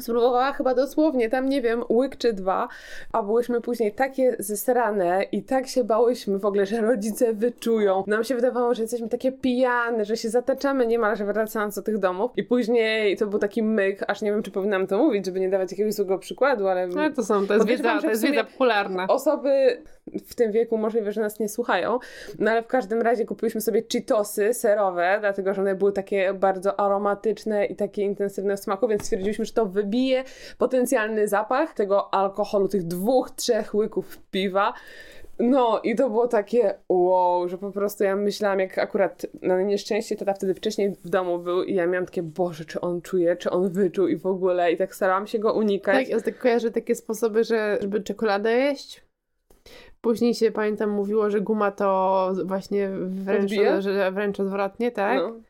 spróbowała 0.00 0.52
chyba 0.52 0.74
dosłownie, 0.74 1.30
tam 1.30 1.48
nie 1.48 1.62
wiem, 1.62 1.84
łyk 1.88 2.16
czy 2.16 2.32
dwa, 2.32 2.68
a 3.12 3.22
byłyśmy 3.22 3.60
później 3.60 3.92
takie 3.92 4.36
zesrane 4.56 5.22
i 5.32 5.42
tak 5.42 5.68
się 5.68 5.84
bałyśmy 5.84 6.38
w 6.38 6.44
ogóle, 6.44 6.66
że 6.66 6.80
rodzice 6.80 7.32
wyczują. 7.32 8.04
Nam 8.06 8.24
się 8.24 8.34
wydawało, 8.34 8.74
że 8.74 8.82
jesteśmy 8.82 9.08
takie 9.08 9.32
pijane, 9.32 10.04
że 10.04 10.16
się 10.16 10.28
zataczamy 10.28 10.86
niemalże 10.86 11.24
wracając 11.24 11.74
do 11.74 11.82
tych 11.82 11.98
domów 11.98 12.30
i 12.36 12.42
później 12.44 13.16
to 13.16 13.26
był 13.26 13.38
taki 13.38 13.62
myk, 13.62 14.04
aż 14.08 14.22
nie 14.22 14.30
wiem, 14.32 14.42
czy 14.42 14.50
powinnam 14.50 14.86
to 14.86 14.98
mówić, 14.98 15.26
żeby 15.26 15.40
nie 15.40 15.50
dawać 15.50 15.70
jakiegoś 15.70 15.94
złego 15.94 16.18
przykładu, 16.18 16.68
ale... 16.68 16.88
Ale 16.96 17.12
to 17.12 17.24
są, 17.24 17.46
to 17.46 17.54
jest 17.54 17.66
wiedza, 17.66 18.00
to 18.00 18.10
jest 18.10 18.22
wiedza 18.22 18.44
popularna. 18.44 19.06
Osoby 19.08 19.82
w 20.26 20.34
tym 20.34 20.52
wieku 20.52 20.78
możliwe, 20.78 21.12
że 21.12 21.20
nas 21.20 21.40
nie 21.40 21.48
słuchają, 21.48 21.98
no 22.38 22.50
ale 22.50 22.62
w 22.62 22.66
każdym 22.66 23.02
razie 23.02 23.24
kupiliśmy 23.24 23.60
sobie 23.60 23.82
Cheetosy 23.92 24.54
serowe, 24.54 25.16
dlatego 25.20 25.54
że 25.54 25.60
one 25.60 25.74
były 25.74 25.92
takie 25.92 26.34
bardzo 26.34 26.80
aromatyczne 26.80 27.66
i 27.66 27.76
takie 27.76 28.02
intensywne 28.02 28.56
w 28.56 28.60
smaku, 28.60 28.88
więc 28.88 29.02
stwierdziliśmy, 29.02 29.44
że 29.44 29.52
to 29.52 29.66
wybije 29.66 30.24
potencjalny 30.58 31.28
zapach 31.28 31.74
tego 31.74 32.14
alkoholu, 32.14 32.68
tych 32.68 32.82
dwóch, 32.82 33.30
trzech 33.30 33.74
łyków 33.74 34.18
piwa. 34.30 34.72
No 35.38 35.80
i 35.84 35.96
to 35.96 36.10
było 36.10 36.28
takie 36.28 36.74
wow, 36.88 37.48
że 37.48 37.58
po 37.58 37.70
prostu 37.70 38.04
ja 38.04 38.16
myślałam, 38.16 38.60
jak 38.60 38.78
akurat 38.78 39.26
na 39.42 39.62
nieszczęście 39.62 40.16
tata 40.16 40.34
wtedy 40.34 40.54
wcześniej 40.54 40.90
w 41.04 41.08
domu 41.08 41.38
był 41.38 41.62
i 41.62 41.74
ja 41.74 41.86
miałam 41.86 42.06
takie, 42.06 42.22
Boże, 42.22 42.64
czy 42.64 42.80
on 42.80 43.02
czuje, 43.02 43.36
czy 43.36 43.50
on 43.50 43.70
wyczuł 43.70 44.06
i 44.06 44.16
w 44.16 44.26
ogóle 44.26 44.72
i 44.72 44.76
tak 44.76 44.94
starałam 44.94 45.26
się 45.26 45.38
go 45.38 45.52
unikać. 45.52 45.96
Tak, 45.96 46.08
ja 46.08 46.20
tak 46.20 46.38
kojarzę 46.38 46.70
takie 46.70 46.94
sposoby, 46.94 47.44
że 47.44 47.78
żeby 47.80 48.00
czekoladę 48.00 48.52
jeść. 48.52 49.11
Później 50.02 50.34
się, 50.34 50.50
pamiętam, 50.50 50.90
mówiło, 50.90 51.30
że 51.30 51.40
guma 51.40 51.70
to 51.70 52.32
właśnie 52.44 52.90
wręcz, 53.06 53.52
że 53.78 54.12
wręcz 54.12 54.40
odwrotnie, 54.40 54.90
tak? 54.90 55.18
No. 55.18 55.40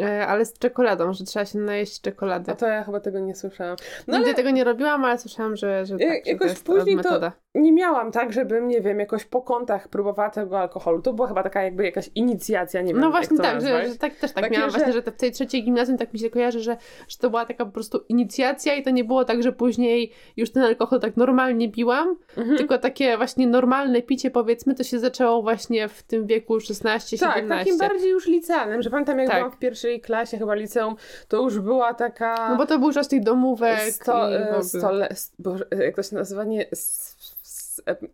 E, 0.00 0.26
Ale 0.26 0.44
z 0.44 0.58
czekoladą, 0.58 1.12
że 1.12 1.24
trzeba 1.24 1.44
się 1.44 1.58
najeść 1.58 2.00
czekolady. 2.00 2.52
A 2.52 2.54
to 2.54 2.66
ja 2.66 2.84
chyba 2.84 3.00
tego 3.00 3.18
nie 3.20 3.34
słyszałam. 3.34 3.76
No 4.06 4.14
Nigdy 4.16 4.26
ale 4.28 4.34
tego 4.36 4.50
nie 4.50 4.64
robiłam, 4.64 5.04
ale 5.04 5.18
słyszałam, 5.18 5.56
że, 5.56 5.86
że, 5.86 5.98
tak, 5.98 6.08
Ja- 6.08 6.14
że 6.24 6.30
jakoś 6.32 6.60
to 6.60 6.72
później 6.72 6.96
to- 6.98 7.32
nie 7.54 7.72
miałam 7.72 8.12
tak, 8.12 8.32
żebym, 8.32 8.68
nie 8.68 8.80
wiem, 8.80 8.98
jakoś 9.00 9.24
po 9.24 9.42
kątach 9.42 9.88
próbowała 9.88 10.30
tego 10.30 10.58
alkoholu. 10.60 11.02
To 11.02 11.12
była 11.12 11.28
chyba 11.28 11.42
taka 11.42 11.62
jakby 11.62 11.84
jakaś 11.84 12.10
inicjacja, 12.14 12.82
nie 12.82 12.92
wiem 12.92 13.00
No 13.02 13.10
właśnie 13.10 13.36
tak, 13.38 13.60
że, 13.60 13.88
że 13.88 13.96
tak, 13.96 14.14
też 14.14 14.32
tak 14.32 14.44
Takie, 14.44 14.56
miałam 14.56 14.70
że- 14.70 14.78
właśnie, 14.78 14.92
że 14.92 15.02
w 15.02 15.16
tej 15.16 15.32
trzeciej 15.32 15.64
gimnazjum 15.64 15.98
tak 15.98 16.12
mi 16.12 16.18
się 16.18 16.30
kojarzy, 16.30 16.60
że, 16.60 16.76
że 17.08 17.18
to 17.18 17.30
była 17.30 17.44
taka 17.46 17.64
po 17.66 17.72
prostu 17.72 18.00
inicjacja 18.08 18.74
i 18.74 18.82
to 18.82 18.90
nie 18.90 19.04
było 19.04 19.24
tak, 19.24 19.42
że 19.42 19.52
później 19.52 20.12
już 20.36 20.52
ten 20.52 20.62
alkohol 20.62 21.00
tak 21.00 21.16
normalnie 21.16 21.72
piłam, 21.72 22.16
Mhm. 22.36 22.56
tylko 22.58 22.78
takie 22.78 23.16
właśnie 23.16 23.46
normalne 23.46 24.02
picie 24.02 24.30
powiedzmy 24.30 24.74
to 24.74 24.82
się 24.84 24.98
zaczęło 24.98 25.42
właśnie 25.42 25.88
w 25.88 26.02
tym 26.02 26.26
wieku 26.26 26.60
16-17. 26.60 27.18
Tak, 27.48 27.48
takim 27.48 27.78
bardziej 27.78 28.10
już 28.10 28.26
licealnym, 28.26 28.82
że 28.82 28.90
pamiętam 28.90 29.18
jak 29.18 29.28
Tak. 29.28 29.36
byłam 29.38 29.52
w 29.52 29.56
pierwszej 29.72 30.00
klasie 30.00 30.38
chyba 30.38 30.54
liceum, 30.54 30.96
to 31.28 31.42
już 31.42 31.58
była 31.58 31.94
taka... 31.94 32.48
No 32.48 32.56
bo 32.56 32.66
to 32.66 32.78
był 32.78 32.92
czas 32.92 33.08
tych 33.08 33.22
domówek 33.22 33.80
Sto, 33.80 34.28
stole, 34.62 35.08
Boże, 35.38 35.66
jak 35.84 35.96
to 35.96 36.02
się 36.02 36.16
nazywa, 36.16 36.44
nie, 36.44 36.66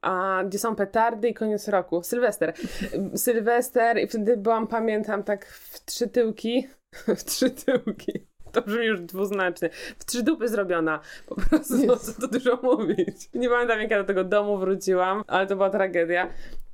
a, 0.03 0.43
gdzie 0.47 0.59
są 0.59 0.77
petardy 0.77 1.29
i 1.29 1.35
koniec 1.35 1.69
roku, 1.69 2.03
Sylwester. 2.03 2.55
Sylwester 3.25 3.99
i 3.99 4.07
wtedy 4.07 4.37
byłam, 4.37 4.67
pamiętam, 4.67 5.23
tak 5.23 5.47
w 5.47 5.85
trzy 5.85 6.09
tyłki, 6.09 6.69
w 7.19 7.25
trzy 7.25 7.51
tyłki. 7.51 8.27
To 8.53 8.63
brzmi 8.63 8.87
już 8.87 9.01
dwuznacznie. 9.01 9.71
W 9.99 10.05
trzy 10.05 10.23
dupy 10.23 10.49
zrobiona. 10.49 11.01
Po 11.27 11.35
prostu, 11.35 11.75
no, 11.87 11.97
co 12.05 12.21
to 12.21 12.29
dużo 12.29 12.59
mówić. 12.63 13.29
Nie 13.35 13.49
pamiętam, 13.49 13.81
jak 13.81 13.91
ja 13.91 13.99
do 13.99 14.05
tego 14.05 14.25
domu 14.25 14.59
wróciłam, 14.59 15.23
ale 15.27 15.47
to 15.47 15.57
była 15.57 15.71
tragedia. 15.71 16.29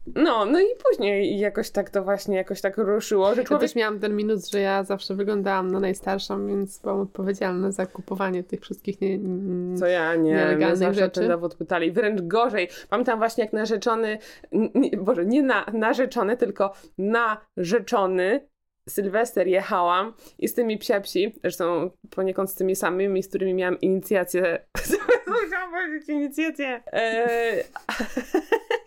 No, 0.07 0.45
no 0.45 0.61
i 0.61 0.65
później 0.91 1.39
jakoś 1.39 1.71
tak 1.71 1.91
to 1.91 2.05
właśnie 2.05 2.37
jakoś 2.37 2.61
tak 2.61 2.77
ruszyło, 2.79 3.35
że 3.35 3.41
Ja 3.41 3.47
człowiek... 3.47 3.61
też 3.69 3.75
miałam 3.77 4.01
ten 4.01 4.17
minus, 4.17 4.51
że 4.51 4.61
ja 4.61 4.85
zawsze 4.85 5.15
wyglądałam 5.15 5.71
na 5.71 5.81
najstarszą, 5.81 6.47
więc 6.47 6.79
byłam 6.79 7.01
odpowiedzialna 7.01 7.73
za 7.73 7.87
kupowanie 7.87 8.45
tych 8.45 8.61
wszystkich 8.61 9.01
nie, 9.01 9.19
nie, 9.19 9.79
Co 9.79 9.87
ja 9.87 10.15
nie, 10.15 10.23
nielegalnych 10.31 10.79
zawsze 10.79 11.01
rzeczy. 11.01 11.21
ten 11.21 11.29
dowód 11.29 11.55
pytali. 11.55 11.93
Wręcz 11.93 12.21
gorzej. 12.23 12.69
Pamiętam 12.89 13.19
właśnie 13.19 13.45
jak 13.45 13.53
narzeczony, 13.53 14.19
nie, 14.53 14.91
Boże, 14.97 15.27
nie 15.27 15.43
na, 15.43 15.67
narzeczony, 15.73 16.37
tylko 16.37 16.73
narzeczony 16.99 18.49
Sylwester 18.89 19.47
jechałam 19.49 20.13
i 20.39 20.49
z 20.49 20.55
tymi 20.55 20.79
psiapsi, 20.79 21.35
zresztą 21.43 21.91
poniekąd 22.11 22.51
z 22.51 22.55
tymi 22.55 22.77
samymi, 22.77 23.23
z 23.23 23.29
którymi 23.29 23.55
miałam 23.55 23.81
inicjację. 23.81 24.67
Musiałam 25.45 25.71
powiedzieć 25.71 26.09
inicjację. 26.09 26.83
Eee, 26.93 27.65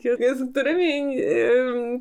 z 0.37 0.51
którymi 0.51 1.17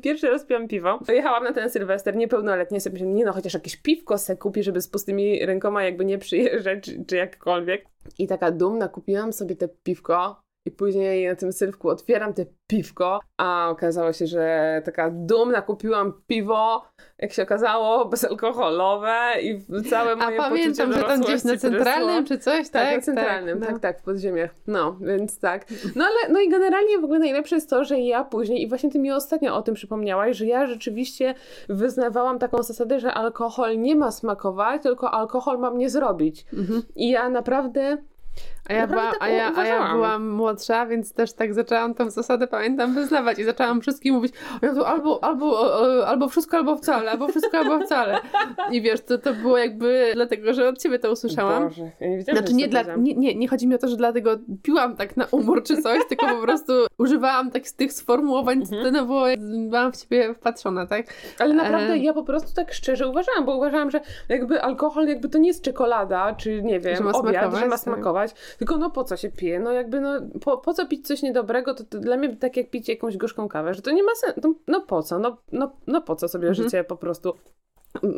pierwszy 0.01 0.29
raz 0.29 0.45
piłam 0.45 0.67
piwo. 0.67 0.99
Jechałam 1.07 1.43
na 1.43 1.53
ten 1.53 1.69
Sylwester, 1.69 2.15
niepełnoletnie, 2.15 2.81
sobie 2.81 2.93
myślałam, 2.93 3.15
nie 3.15 3.25
no, 3.25 3.33
chociaż 3.33 3.53
jakieś 3.53 3.77
piwko 3.77 4.17
se 4.17 4.37
kupi, 4.37 4.63
żeby 4.63 4.81
z 4.81 4.87
pustymi 4.87 5.45
rękoma 5.45 5.83
jakby 5.83 6.05
nie 6.05 6.17
przyjeżdżać, 6.17 6.83
czy, 6.83 7.05
czy 7.05 7.15
jakkolwiek. 7.15 7.85
I 8.19 8.27
taka 8.27 8.51
dumna, 8.51 8.87
kupiłam 8.87 9.33
sobie 9.33 9.55
te 9.55 9.67
piwko 9.67 10.46
i 10.67 10.71
później 10.71 11.27
na 11.27 11.35
tym 11.35 11.51
sylwku 11.51 11.89
otwieram 11.89 12.33
te 12.33 12.45
piwko, 12.67 13.19
a 13.37 13.69
okazało 13.69 14.13
się, 14.13 14.27
że 14.27 14.81
taka 14.85 15.09
dumna 15.13 15.61
kupiłam 15.61 16.13
piwo, 16.27 16.85
jak 17.19 17.33
się 17.33 17.43
okazało, 17.43 18.05
bezalkoholowe 18.05 19.17
i 19.41 19.61
całe 19.89 20.11
A 20.11 20.15
moje 20.15 20.37
pamiętam, 20.37 20.87
poczucie 20.87 21.01
że 21.01 21.07
tam 21.07 21.21
gdzieś 21.21 21.43
na 21.43 21.57
centralnym 21.57 22.25
czy 22.25 22.37
coś, 22.37 22.69
tak, 22.69 22.83
tak? 22.83 22.95
na 22.95 23.01
centralnym, 23.01 23.59
tak, 23.59 23.71
no. 23.71 23.79
tak, 23.79 23.99
w 23.99 24.03
podziemiach. 24.03 24.55
No, 24.67 24.97
więc 25.01 25.39
tak. 25.39 25.65
No 25.95 26.05
ale, 26.05 26.33
no 26.33 26.39
i 26.39 26.49
generalnie 26.49 26.99
w 26.99 27.03
ogóle 27.03 27.19
najlepsze 27.19 27.55
jest 27.55 27.69
to, 27.69 27.83
że 27.83 27.99
ja 27.99 28.23
później, 28.23 28.61
i 28.61 28.67
właśnie 28.67 28.91
ty 28.91 28.99
mi 28.99 29.11
ostatnio 29.11 29.55
o 29.55 29.61
tym 29.61 29.75
przypomniałaś, 29.75 30.37
że 30.37 30.45
ja 30.45 30.67
rzeczywiście 30.67 31.33
wyznawałam 31.69 32.39
taką 32.39 32.63
zasadę, 32.63 32.99
że 32.99 33.13
alkohol 33.13 33.79
nie 33.79 33.95
ma 33.95 34.11
smakować, 34.11 34.83
tylko 34.83 35.11
alkohol 35.11 35.59
ma 35.59 35.71
mnie 35.71 35.89
zrobić. 35.89 36.45
Mhm. 36.53 36.81
I 36.95 37.09
ja 37.09 37.29
naprawdę 37.29 37.97
A 38.69 38.73
ja, 38.73 38.87
była, 38.87 39.11
tak 39.11 39.17
a, 39.21 39.27
ja, 39.29 39.51
a 39.55 39.65
ja 39.65 39.93
byłam 39.93 40.29
młodsza, 40.29 40.85
więc 40.85 41.13
też 41.13 41.33
tak 41.33 41.53
zaczęłam 41.53 41.93
tą 41.93 42.09
zasadę, 42.09 42.47
pamiętam, 42.47 42.93
wyznawać 42.93 43.39
i 43.39 43.43
zaczęłam 43.43 43.81
wszystkim 43.81 44.15
mówić, 44.15 44.33
ja 44.61 44.73
tu 44.73 44.83
albo, 44.83 45.23
albo, 45.23 46.07
albo 46.07 46.29
wszystko, 46.29 46.57
albo 46.57 46.75
wcale, 46.75 47.11
albo 47.11 47.27
wszystko, 47.27 47.57
albo 47.57 47.79
wcale. 47.79 48.19
I 48.71 48.81
wiesz, 48.81 49.01
to, 49.01 49.17
to 49.17 49.33
było 49.33 49.57
jakby 49.57 50.11
dlatego, 50.13 50.53
że 50.53 50.69
od 50.69 50.81
ciebie 50.81 50.99
to 50.99 51.11
usłyszałam. 51.11 51.63
Boże, 51.63 51.91
ja 51.99 52.07
nie 52.07 52.21
Znaczy 52.21 52.53
nie, 52.53 52.65
to 52.65 52.83
dla, 52.83 52.95
nie, 52.95 53.15
nie, 53.15 53.35
nie 53.35 53.47
chodzi 53.47 53.67
mi 53.67 53.75
o 53.75 53.77
to, 53.77 53.87
że 53.87 53.97
dlatego 53.97 54.37
piłam 54.63 54.95
tak 54.95 55.17
na 55.17 55.25
umór 55.31 55.63
czy 55.63 55.81
coś, 55.81 55.99
tylko 56.09 56.27
po 56.27 56.41
prostu 56.41 56.73
używałam 56.97 57.51
tak 57.51 57.67
z 57.67 57.73
tych 57.73 57.93
sformułowań, 57.93 58.57
Mhm. 58.61 58.83
to 58.83 58.91
no 58.91 59.05
było, 59.05 59.25
byłam 59.69 59.91
w 59.91 59.97
ciebie 59.97 60.33
wpatrzona, 60.33 60.87
tak? 60.87 61.05
Ale 61.39 61.53
naprawdę 61.53 61.93
E. 61.93 61.97
ja 61.97 62.13
po 62.13 62.23
prostu 62.23 62.55
tak 62.55 62.73
szczerze 62.73 63.07
uważałam, 63.07 63.45
bo 63.45 63.57
uważałam, 63.57 63.91
że 63.91 64.01
jakby 64.29 64.61
alkohol 64.61 65.07
jakby 65.07 65.29
to 65.29 65.37
nie 65.37 65.47
jest 65.47 65.63
czekolada, 65.63 66.35
czy 66.35 66.63
nie 66.63 66.79
wiem, 66.79 66.95
Że 66.95 67.03
ma 67.03 67.11
obiad, 67.11 67.33
smakować, 67.33 67.59
że 67.59 67.67
ma 67.67 67.77
tak. 67.77 67.89
Tylko 68.57 68.77
no 68.77 68.89
po 68.89 69.03
co 69.03 69.17
się 69.17 69.31
pije? 69.31 69.59
No 69.59 69.71
jakby 69.71 70.01
no 70.01 70.21
po, 70.41 70.57
po 70.57 70.73
co 70.73 70.85
pić 70.87 71.07
coś 71.07 71.21
niedobrego? 71.21 71.73
To, 71.73 71.83
to 71.83 71.99
dla 71.99 72.17
mnie 72.17 72.35
tak 72.35 72.57
jak 72.57 72.69
pić 72.69 72.89
jakąś 72.89 73.17
gorzką 73.17 73.47
kawę, 73.49 73.73
że 73.73 73.81
to 73.81 73.91
nie 73.91 74.03
ma 74.03 74.15
sensu. 74.15 74.41
No, 74.43 74.53
no 74.67 74.81
po 74.81 75.03
co? 75.03 75.19
No, 75.19 75.37
no, 75.51 75.77
no 75.87 76.01
po 76.01 76.15
co 76.15 76.27
sobie 76.27 76.47
Mhm. 76.47 76.63
życie 76.63 76.83
po 76.83 76.97
prostu 76.97 77.33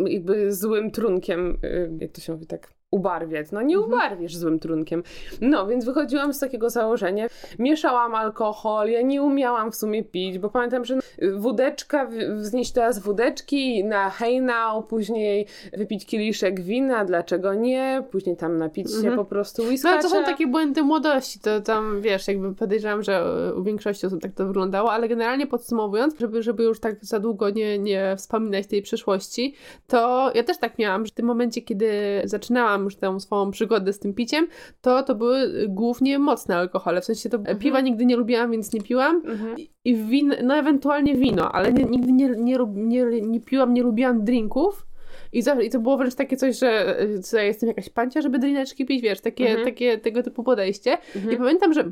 jakby 0.05 0.53
złym 0.53 0.91
trunkiem, 0.91 1.57
y, 1.63 1.91
jak 1.99 2.11
to 2.11 2.21
się 2.21 2.33
mówi 2.33 2.45
tak, 2.47 2.73
ubarwiać. 2.99 3.51
No 3.51 3.61
nie 3.61 3.75
Mhm. 3.75 3.93
ubarwisz 3.93 4.35
złym 4.35 4.59
trunkiem. 4.59 5.03
No, 5.41 5.67
więc 5.67 5.85
wychodziłam 5.85 6.33
z 6.33 6.39
takiego 6.39 6.69
założenia. 6.69 7.27
Mieszałam 7.59 8.15
alkohol, 8.15 8.89
ja 8.89 9.01
nie 9.01 9.21
umiałam 9.23 9.71
w 9.71 9.75
sumie 9.75 10.03
pić, 10.03 10.39
bo 10.39 10.49
pamiętam, 10.49 10.85
że 10.85 10.99
wódeczka, 11.37 12.05
w- 12.05 12.35
wznieść 12.41 12.71
teraz 12.71 12.99
wódeczki 12.99 13.83
na 13.83 14.09
hejnał, 14.09 14.83
później 14.83 15.45
wypić 15.77 16.05
kieliszek 16.05 16.61
wina, 16.61 17.05
dlaczego 17.05 17.53
nie? 17.53 18.03
Później 18.11 18.37
tam 18.37 18.57
napić 18.57 18.91
się 18.91 18.97
Mhm. 18.97 19.15
po 19.15 19.25
prostu 19.25 19.63
No 19.63 19.69
whiskacza. 19.69 19.93
ale 19.93 20.03
to 20.03 20.09
są 20.09 20.23
takie 20.23 20.47
błędy 20.47 20.83
młodości, 20.83 21.39
to 21.39 21.61
tam 21.61 22.01
wiesz, 22.01 22.27
jakby 22.27 22.55
podejrzewam, 22.55 23.03
że 23.03 23.17
e, 23.49 23.53
u 23.53 23.63
większości 23.63 24.05
osób 24.05 24.21
tak 24.21 24.31
to 24.33 24.45
wyglądało, 24.45 24.91
ale 24.91 25.07
generalnie 25.07 25.47
podsumowując, 25.47 26.19
żeby, 26.19 26.43
żeby 26.43 26.63
już 26.63 26.79
tak 26.79 27.05
za 27.05 27.19
długo 27.19 27.49
nie, 27.49 27.79
nie 27.79 28.15
wspominać 28.17 28.67
tej 28.67 28.81
przeszłości, 28.81 29.53
to 29.87 30.31
ja 30.35 30.43
też 30.43 30.57
tak 30.57 30.77
miałam, 30.79 31.05
że 31.05 31.11
w 31.11 31.15
tym 31.15 31.25
momencie, 31.25 31.61
kiedy 31.61 31.89
zaczynałam 32.23 32.78
już 32.83 32.95
tę 32.95 33.19
swoją 33.19 33.51
przygodę 33.51 33.93
z 33.93 33.99
tym 33.99 34.13
piciem, 34.13 34.47
to 34.81 35.03
to 35.03 35.15
były 35.15 35.65
głównie 35.67 36.19
mocne 36.19 36.55
alkohole, 36.57 37.01
w 37.01 37.05
sensie 37.05 37.29
to 37.29 37.37
Mhm. 37.37 37.59
piwa 37.59 37.81
nigdy 37.81 38.05
nie 38.05 38.15
lubiłam, 38.15 38.51
więc 38.51 38.73
nie 38.73 38.81
piłam 38.81 39.15
Mhm. 39.25 39.55
i 39.85 39.95
win, 39.95 40.33
no 40.43 40.55
ewentualnie 40.55 41.15
wino, 41.15 41.51
ale 41.51 41.73
nie, 41.73 41.83
nigdy 41.83 42.11
nie, 42.11 42.29
nie, 42.29 42.57
nie, 42.75 43.21
nie 43.21 43.39
piłam, 43.39 43.73
nie 43.73 43.83
lubiłam 43.83 44.23
drinków. 44.23 44.85
I, 45.33 45.41
za, 45.41 45.61
I 45.61 45.69
to 45.69 45.79
było 45.79 45.97
wręcz 45.97 46.15
takie 46.15 46.37
coś, 46.37 46.59
że 46.59 47.01
y, 47.03 47.21
ja 47.33 47.43
jestem 47.43 47.67
jakaś 47.69 47.89
pancia, 47.89 48.21
żeby 48.21 48.39
drineczki 48.39 48.85
pić, 48.85 49.01
wiesz, 49.01 49.21
takie, 49.21 49.47
Mhm. 49.47 49.65
takie 49.65 49.97
tego 49.97 50.23
typu 50.23 50.43
podejście. 50.43 50.97
I 51.15 51.17
Mhm. 51.17 51.37
pamiętam, 51.37 51.73
że 51.73 51.91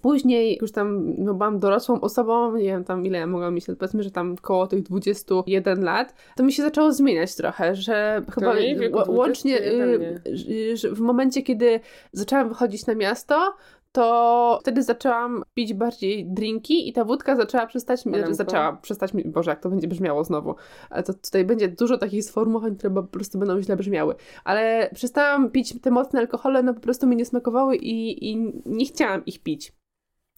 później 0.00 0.58
już 0.60 0.72
tam 0.72 1.14
no, 1.18 1.34
byłam 1.34 1.58
dorosłą 1.58 2.00
osobą, 2.00 2.56
nie 2.56 2.64
wiem 2.64 2.84
tam 2.84 3.06
ile 3.06 3.18
ja 3.18 3.26
mogłam 3.26 3.54
mieć, 3.54 3.66
powiedzmy, 3.78 4.02
że 4.02 4.10
tam 4.10 4.36
koło 4.36 4.66
tych 4.66 4.82
21 4.82 5.84
lat, 5.84 6.14
to 6.36 6.42
mi 6.42 6.52
się 6.52 6.62
zaczęło 6.62 6.92
zmieniać 6.92 7.34
trochę, 7.34 7.74
że 7.74 8.22
chyba 8.34 8.54
wieku 8.54 8.98
ł- 8.98 9.14
łącznie 9.14 9.56
21 9.60 10.20
y, 10.48 10.76
że 10.76 10.90
w 10.90 11.00
momencie, 11.00 11.42
kiedy 11.42 11.80
zaczęłam 12.12 12.48
wychodzić 12.48 12.86
na 12.86 12.94
miasto, 12.94 13.54
to 13.92 14.58
wtedy 14.60 14.82
zaczęłam 14.82 15.42
pić 15.54 15.74
bardziej 15.74 16.26
drinki 16.26 16.88
i 16.88 16.92
ta 16.92 17.04
wódka 17.04 17.36
zaczęła 17.36 17.66
przestać 17.66 18.06
mi, 18.06 18.12
Palemko. 18.12 18.34
zaczęła 18.34 18.72
przestać 18.72 19.14
mi, 19.14 19.24
Boże, 19.24 19.50
jak 19.50 19.60
to 19.60 19.70
będzie 19.70 19.88
brzmiało 19.88 20.24
znowu, 20.24 20.54
ale 20.90 21.02
to 21.02 21.14
tutaj 21.14 21.44
będzie 21.44 21.68
dużo 21.68 21.98
takich 21.98 22.24
sformułowań, 22.24 22.76
które 22.76 22.94
po 22.94 23.02
prostu 23.02 23.38
będą 23.38 23.60
źle 23.60 23.76
brzmiały, 23.76 24.14
ale 24.44 24.90
przestałam 24.94 25.50
pić 25.50 25.80
te 25.80 25.90
mocne 25.90 26.20
alkohole, 26.20 26.62
no 26.62 26.74
po 26.74 26.80
prostu 26.80 27.06
mi 27.06 27.16
nie 27.16 27.24
smakowały 27.24 27.76
i, 27.76 28.30
i 28.30 28.52
nie 28.66 28.86
chciałam 28.86 29.24
ich 29.24 29.42
pić. 29.42 29.72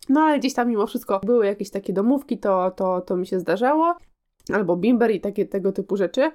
No 0.09 0.21
ale 0.21 0.39
gdzieś 0.39 0.55
tam 0.55 0.69
mimo 0.69 0.87
wszystko 0.87 1.21
były 1.25 1.47
jakieś 1.47 1.71
takie 1.71 1.93
domówki, 1.93 2.39
to, 2.39 2.71
to, 2.71 3.01
to 3.01 3.17
mi 3.17 3.27
się 3.27 3.41
zdarzało. 3.41 3.95
Albo 4.53 4.77
bimber 4.77 5.11
i 5.11 5.21
takie 5.21 5.47
tego 5.47 5.73
typu 5.73 5.97
rzeczy. 5.97 6.31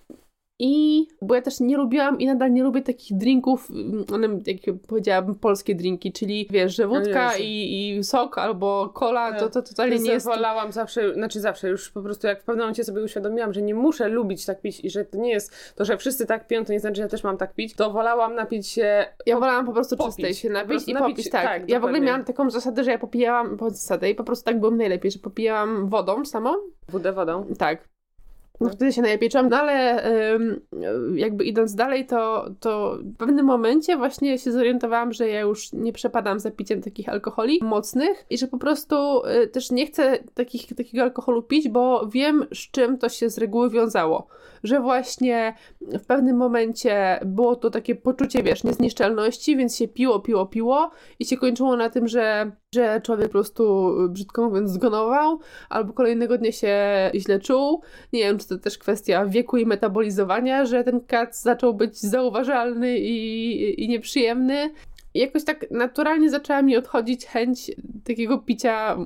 I 0.62 1.08
bo 1.22 1.36
ja 1.36 1.42
też 1.42 1.60
nie 1.60 1.78
lubiłam 1.78 2.20
i 2.20 2.25
nadal 2.25 2.54
nie 2.54 2.63
lubię 2.63 2.82
takich 2.82 3.18
drinków, 3.18 3.72
mm, 3.72 4.06
one, 4.13 4.28
jak 4.46 4.78
powiedziałabym, 4.88 5.36
polskie 5.36 5.75
drinki, 5.75 6.12
czyli 6.12 6.48
wiesz, 6.50 6.75
że 6.75 6.88
wódka 6.88 7.38
i, 7.38 7.98
i 7.98 8.04
sok 8.04 8.38
albo 8.38 8.89
cola, 8.89 9.39
to, 9.39 9.50
to 9.50 9.62
totalnie 9.62 10.00
nie 10.00 10.12
jest. 10.12 10.25
wolałam 10.25 10.72
zawsze, 10.72 11.13
znaczy 11.13 11.39
zawsze, 11.39 11.70
już 11.70 11.92
po 11.92 12.01
prostu 12.01 12.28
jak 12.28 12.42
w 12.42 12.46
pewnym 12.46 12.63
momencie 12.63 12.84
sobie 12.84 13.04
uświadomiłam, 13.04 13.54
że 13.54 13.62
nie 13.62 13.75
muszę 13.75 14.10
lubić 14.10 14.46
tak 14.46 14.62
pić 14.62 14.80
i 14.80 14.89
że 14.89 15.06
to 15.06 15.18
nie 15.18 15.32
jest 15.32 15.74
to, 15.75 15.86
że 15.86 15.98
wszyscy 15.98 16.25
tak 16.25 16.48
piją, 16.48 16.66
to 16.66 16.74
nie 16.74 16.80
znaczy, 16.80 16.96
że 16.96 17.01
ja 17.01 17.08
też 17.10 17.24
mam 17.24 17.38
tak 17.38 17.54
pić, 17.54 17.74
to 17.75 17.92
wolałam 17.92 18.36
napić 18.36 18.68
się 18.68 19.06
Ja 19.25 19.39
wolałam 19.39 19.66
po 19.66 19.74
prostu 19.74 19.98
popić. 19.98 20.16
czystej 20.16 20.34
się 20.34 20.50
napić 20.50 20.88
i 20.88 20.94
napić 20.94 21.16
popić, 21.16 21.30
tak. 21.30 21.44
tak, 21.44 21.70
ja 21.70 21.80
w 21.80 21.84
ogóle 21.84 21.92
dokładnie. 21.92 22.06
miałam 22.06 22.24
taką 22.24 22.50
zasadę, 22.50 22.84
że 22.84 22.92
ja 22.92 23.00
popijałam, 23.00 23.58
po 23.58 23.70
zasadę 23.70 24.10
i 24.10 24.16
po 24.16 24.24
prostu 24.24 24.46
tak 24.46 24.60
byłem 24.60 24.78
najlepiej, 24.78 25.12
że 25.12 25.20
popijałam 25.20 25.89
wodą 25.89 26.25
samą, 26.25 26.54
wódę 26.89 27.13
wodą. 27.13 27.46
Tak. 27.58 27.88
No 28.60 28.70
wtedy 28.70 28.94
się 28.94 29.01
najlepiej 29.01 29.30
czułam, 29.30 29.50
no 29.50 29.58
ale 29.58 30.04
jakby 31.16 31.46
idąc 31.46 31.75
dalej, 31.75 32.06
to, 32.06 32.50
to 32.60 32.98
w 33.01 33.18
pewnym 33.18 33.46
momencie 33.46 33.98
właśnie 33.98 34.38
się 34.38 34.51
zorientowałam, 34.51 35.13
że 35.13 35.30
ja 35.30 35.39
już 35.39 35.74
nie 35.74 35.94
przepadam 35.94 36.39
za 36.39 36.51
piciem 36.51 36.82
takich 36.82 37.10
alkoholi 37.10 37.60
mocnych 37.62 38.25
i 38.30 38.38
że 38.38 38.48
po 38.48 38.58
prostu 38.58 39.25
y, 39.25 39.48
też 39.48 39.72
nie 39.72 39.86
chcę 39.86 40.18
takich, 40.34 40.75
takiego 40.75 41.04
alkoholu 41.04 41.44
pić, 41.44 41.70
bo 41.70 42.08
wiem 42.08 42.46
z 42.54 42.72
czym 42.72 42.98
to 42.98 43.10
się 43.10 43.30
z 43.30 43.38
reguły 43.38 43.70
wiązało. 43.70 44.28
Że 44.63 44.80
właśnie 44.80 45.54
w 45.82 46.06
pewnym 46.06 46.38
momencie 46.38 47.20
było 47.25 47.56
to 47.56 47.70
takie 47.70 47.96
poczucie, 47.96 48.44
wiesz, 48.44 48.63
niezniszczalności, 48.63 49.58
więc 49.58 49.78
się 49.78 49.88
piło, 49.88 50.20
piło, 50.20 50.46
piło 50.46 50.92
i 51.20 51.25
się 51.25 51.38
kończyło 51.38 51.75
na 51.75 51.89
tym, 51.89 52.08
że, 52.08 52.51
że 52.76 53.02
człowiek 53.02 53.28
po 53.28 53.32
prostu, 53.32 53.90
y, 54.06 54.10
brzydko 54.10 54.50
mówiąc, 54.50 54.72
zgonował, 54.72 55.40
albo 55.70 55.94
kolejnego 55.94 56.38
dnia 56.38 56.52
się 56.52 56.78
źle 57.16 57.40
czuł. 57.40 57.82
Nie 58.14 58.20
wiem, 58.20 58.38
czy 58.38 58.48
to 58.48 58.58
też 58.58 58.78
kwestia 58.78 59.26
wieku 59.26 59.58
i 59.58 59.66
metabolizowania, 59.66 60.66
że 60.66 60.84
ten 60.84 61.02
kac 61.02 61.42
zaczął 61.42 61.74
być 61.74 61.98
zauważalny 61.98 62.98
i, 63.00 63.84
i 63.84 63.90
nieprzyjemny. 63.90 64.74
I 65.14 65.20
jakoś 65.20 65.44
tak 65.44 65.72
naturalnie 65.72 66.30
zaczęła 66.30 66.62
mi 66.62 66.78
odchodzić 66.78 67.26
chęć 67.26 67.72
takiego 68.04 68.38
picia 68.38 68.98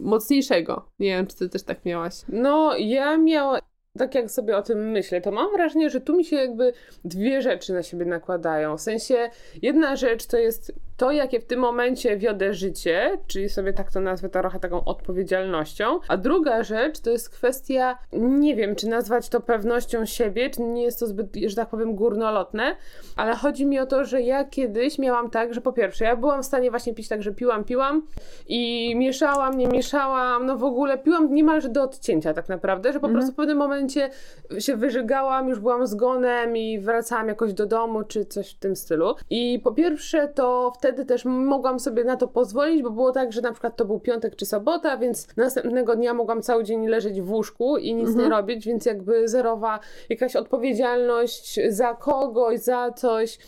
mocniejszego. 0.00 0.88
Nie 0.98 1.08
wiem, 1.08 1.26
czy 1.26 1.36
ty 1.36 1.48
też 1.48 1.62
tak 1.62 1.84
miałaś. 1.84 2.14
No, 2.28 2.76
ja 2.76 3.16
miałam, 3.16 3.60
tak 3.98 4.14
jak 4.14 4.30
sobie 4.30 4.56
o 4.56 4.62
tym 4.62 4.90
myślę, 4.90 5.20
to 5.20 5.32
mam 5.32 5.52
wrażenie, 5.52 5.90
że 5.90 6.00
tu 6.00 6.16
mi 6.16 6.24
się 6.24 6.36
jakby 6.36 6.72
dwie 7.04 7.42
rzeczy 7.42 7.72
na 7.72 7.82
siebie 7.82 8.06
nakładają. 8.06 8.76
W 8.76 8.80
sensie, 8.80 9.30
jedna 9.62 9.96
rzecz 9.96 10.26
to 10.26 10.36
jest 10.36 10.72
to, 10.98 11.12
jakie 11.12 11.40
w 11.40 11.44
tym 11.44 11.60
momencie 11.60 12.16
wiodę 12.16 12.54
życie, 12.54 13.18
czyli 13.26 13.48
sobie 13.48 13.72
tak 13.72 13.92
to 13.92 14.00
nazwę 14.00 14.28
trochę 14.28 14.60
taką 14.60 14.84
odpowiedzialnością. 14.84 16.00
A 16.08 16.16
druga 16.16 16.62
rzecz 16.62 17.00
to 17.00 17.10
jest 17.10 17.30
kwestia, 17.30 17.98
nie 18.12 18.56
wiem, 18.56 18.76
czy 18.76 18.88
nazwać 18.88 19.28
to 19.28 19.40
pewnością 19.40 20.06
siebie, 20.06 20.50
czy 20.50 20.62
nie 20.62 20.82
jest 20.82 21.00
to 21.00 21.06
zbyt, 21.06 21.36
że 21.46 21.56
tak 21.56 21.68
powiem, 21.68 21.94
górnolotne, 21.94 22.76
ale 23.16 23.34
chodzi 23.36 23.66
mi 23.66 23.78
o 23.78 23.86
to, 23.86 24.04
że 24.04 24.22
ja 24.22 24.44
kiedyś 24.44 24.98
miałam 24.98 25.30
tak, 25.30 25.54
że 25.54 25.60
po 25.60 25.72
pierwsze, 25.72 26.04
ja 26.04 26.16
byłam 26.16 26.42
w 26.42 26.46
stanie 26.46 26.70
właśnie 26.70 26.94
pić 26.94 27.08
tak, 27.08 27.22
że 27.22 27.32
piłam, 27.32 27.64
piłam 27.64 28.06
i 28.48 28.94
mieszałam, 28.96 29.58
nie 29.58 29.66
mieszałam, 29.66 30.46
no 30.46 30.56
w 30.56 30.64
ogóle 30.64 30.98
piłam 30.98 31.34
niemalże 31.34 31.68
do 31.68 31.82
odcięcia 31.82 32.34
tak 32.34 32.48
naprawdę, 32.48 32.92
że 32.92 33.00
po 33.00 33.06
mhm. 33.06 33.14
prostu 33.14 33.32
w 33.32 33.36
pewnym 33.36 33.58
momencie 33.58 34.10
się 34.58 34.76
wyżygałam, 34.76 35.48
już 35.48 35.60
byłam 35.60 35.86
zgonem 35.86 36.56
i 36.56 36.78
wracałam 36.78 37.28
jakoś 37.28 37.52
do 37.52 37.66
domu, 37.66 38.04
czy 38.04 38.24
coś 38.24 38.54
w 38.54 38.58
tym 38.58 38.76
stylu. 38.76 39.14
I 39.30 39.60
po 39.64 39.72
pierwsze, 39.72 40.28
to 40.28 40.72
wtedy 40.78 40.87
też 40.92 41.24
mogłam 41.24 41.80
sobie 41.80 42.04
na 42.04 42.16
to 42.16 42.28
pozwolić, 42.28 42.82
bo 42.82 42.90
było 42.90 43.12
tak, 43.12 43.32
że 43.32 43.40
na 43.40 43.52
przykład 43.52 43.76
to 43.76 43.84
był 43.84 44.00
piątek 44.00 44.36
czy 44.36 44.46
sobota, 44.46 44.96
więc 44.96 45.36
następnego 45.36 45.96
dnia 45.96 46.14
mogłam 46.14 46.42
cały 46.42 46.64
dzień 46.64 46.86
leżeć 46.86 47.20
w 47.20 47.32
łóżku 47.32 47.76
i 47.76 47.94
nic 47.94 48.08
mhm. 48.08 48.24
nie 48.24 48.36
robić, 48.36 48.66
więc 48.66 48.86
jakby 48.86 49.28
zerowa 49.28 49.80
jakaś 50.08 50.36
odpowiedzialność 50.36 51.60
za 51.68 51.94
kogoś, 51.94 52.60
za 52.60 52.92
coś 52.92 53.38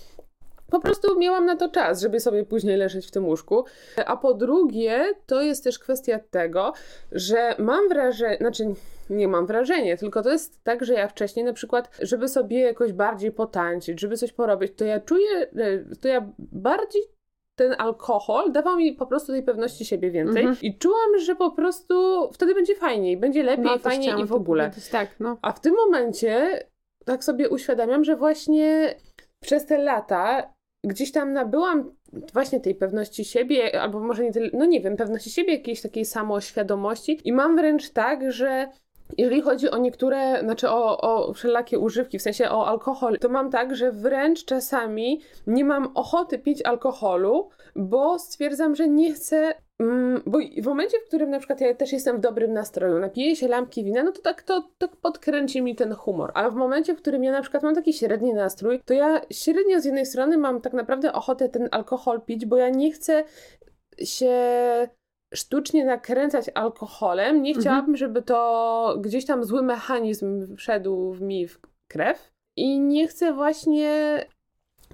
po 0.70 0.80
prostu 0.80 1.18
miałam 1.18 1.46
na 1.46 1.56
to 1.56 1.68
czas, 1.68 2.00
żeby 2.00 2.20
sobie 2.20 2.44
później 2.44 2.76
leżeć 2.76 3.06
w 3.06 3.10
tym 3.10 3.26
łóżku. 3.26 3.64
A 4.06 4.16
po 4.16 4.34
drugie, 4.34 5.14
to 5.26 5.42
jest 5.42 5.64
też 5.64 5.78
kwestia 5.78 6.18
tego, 6.30 6.72
że 7.12 7.54
mam 7.58 7.88
wrażenie, 7.88 8.36
znaczy 8.36 8.64
nie 9.10 9.28
mam 9.28 9.46
wrażenia, 9.46 9.96
tylko 9.96 10.22
to 10.22 10.30
jest 10.32 10.64
tak, 10.64 10.84
że 10.84 10.94
ja 10.94 11.08
wcześniej 11.08 11.44
na 11.44 11.52
przykład, 11.52 11.98
żeby 12.02 12.28
sobie 12.28 12.60
jakoś 12.60 12.92
bardziej 12.92 13.32
potańczyć, 13.32 14.00
żeby 14.00 14.16
coś 14.16 14.32
porobić, 14.32 14.72
to 14.76 14.84
ja 14.84 15.00
czuję, 15.00 15.46
to 16.00 16.08
ja 16.08 16.32
bardziej 16.38 17.02
ten 17.60 17.74
alkohol 17.78 18.52
dawał 18.52 18.76
mi 18.76 18.92
po 18.92 19.06
prostu 19.06 19.32
tej 19.32 19.42
pewności 19.42 19.84
siebie 19.84 20.10
więcej 20.10 20.42
mhm. 20.42 20.56
i 20.62 20.78
czułam, 20.78 21.18
że 21.18 21.36
po 21.36 21.50
prostu 21.50 21.94
wtedy 22.32 22.54
będzie 22.54 22.74
fajniej, 22.74 23.16
będzie 23.16 23.42
lepiej, 23.42 23.64
no, 23.64 23.78
fajniej 23.78 24.20
i 24.20 24.24
w 24.24 24.32
ogóle. 24.32 24.70
Tak, 24.90 25.20
no. 25.20 25.38
A 25.42 25.52
w 25.52 25.60
tym 25.60 25.74
momencie 25.74 26.62
tak 27.04 27.24
sobie 27.24 27.48
uświadamiam, 27.48 28.04
że 28.04 28.16
właśnie 28.16 28.94
przez 29.42 29.66
te 29.66 29.78
lata 29.78 30.54
gdzieś 30.84 31.12
tam 31.12 31.32
nabyłam 31.32 31.92
właśnie 32.32 32.60
tej 32.60 32.74
pewności 32.74 33.24
siebie, 33.24 33.80
albo 33.80 34.00
może 34.00 34.24
nie 34.24 34.32
tyle, 34.32 34.50
no 34.52 34.64
nie 34.64 34.80
wiem, 34.80 34.96
pewności 34.96 35.30
siebie, 35.30 35.52
jakiejś 35.52 35.82
takiej 35.82 36.04
samoświadomości 36.04 37.20
i 37.24 37.32
mam 37.32 37.56
wręcz 37.56 37.90
tak, 37.90 38.32
że 38.32 38.68
jeżeli 39.18 39.42
chodzi 39.42 39.70
o 39.70 39.78
niektóre, 39.78 40.40
znaczy 40.42 40.70
o, 40.70 41.00
o 41.00 41.32
wszelakie 41.32 41.78
używki, 41.78 42.18
w 42.18 42.22
sensie 42.22 42.50
o 42.50 42.66
alkohol, 42.66 43.18
to 43.18 43.28
mam 43.28 43.50
tak, 43.50 43.76
że 43.76 43.92
wręcz 43.92 44.44
czasami 44.44 45.20
nie 45.46 45.64
mam 45.64 45.92
ochoty 45.94 46.38
pić 46.38 46.62
alkoholu, 46.64 47.48
bo 47.76 48.18
stwierdzam, 48.18 48.74
że 48.74 48.88
nie 48.88 49.12
chcę 49.12 49.54
Mm, 49.80 50.22
bo 50.26 50.38
w 50.62 50.66
momencie, 50.66 50.98
w 51.00 51.08
którym 51.08 51.30
na 51.30 51.38
przykład 51.38 51.60
ja 51.60 51.74
też 51.74 51.92
jestem 51.92 52.16
w 52.16 52.20
dobrym 52.20 52.52
nastroju, 52.52 52.98
napiję 52.98 53.36
się 53.36 53.48
lampki 53.48 53.84
wina, 53.84 54.02
no 54.02 54.12
to 54.12 54.22
tak 54.22 54.42
to, 54.42 54.70
to 54.78 54.88
podkręci 54.88 55.62
mi 55.62 55.76
ten 55.76 55.94
humor. 55.94 56.30
Ale 56.34 56.50
w 56.50 56.54
momencie, 56.54 56.94
w 56.94 56.96
którym 56.96 57.24
ja 57.24 57.32
na 57.32 57.42
przykład 57.42 57.62
mam 57.62 57.74
taki 57.74 57.92
średni 57.92 58.34
nastrój, 58.34 58.80
to 58.84 58.94
ja 58.94 59.20
średnio 59.30 59.80
z 59.80 59.84
jednej 59.84 60.06
strony 60.06 60.38
mam 60.38 60.60
tak 60.60 60.72
naprawdę 60.72 61.12
ochotę 61.12 61.48
ten 61.48 61.68
alkohol 61.70 62.20
pić, 62.20 62.46
bo 62.46 62.56
ja 62.56 62.68
nie 62.68 62.92
chcę 62.92 63.24
się 64.04 64.34
sztucznie 65.34 65.84
nakręcać 65.84 66.50
alkoholem. 66.54 67.42
Nie 67.42 67.50
mhm. 67.50 67.60
chciałabym, 67.60 67.96
żeby 67.96 68.22
to 68.22 68.96
gdzieś 69.00 69.26
tam 69.26 69.44
zły 69.44 69.62
mechanizm 69.62 70.56
wszedł 70.56 71.12
w 71.12 71.20
mi 71.20 71.48
w 71.48 71.60
krew. 71.88 72.32
I 72.56 72.80
nie 72.80 73.08
chcę 73.08 73.32
właśnie 73.32 74.24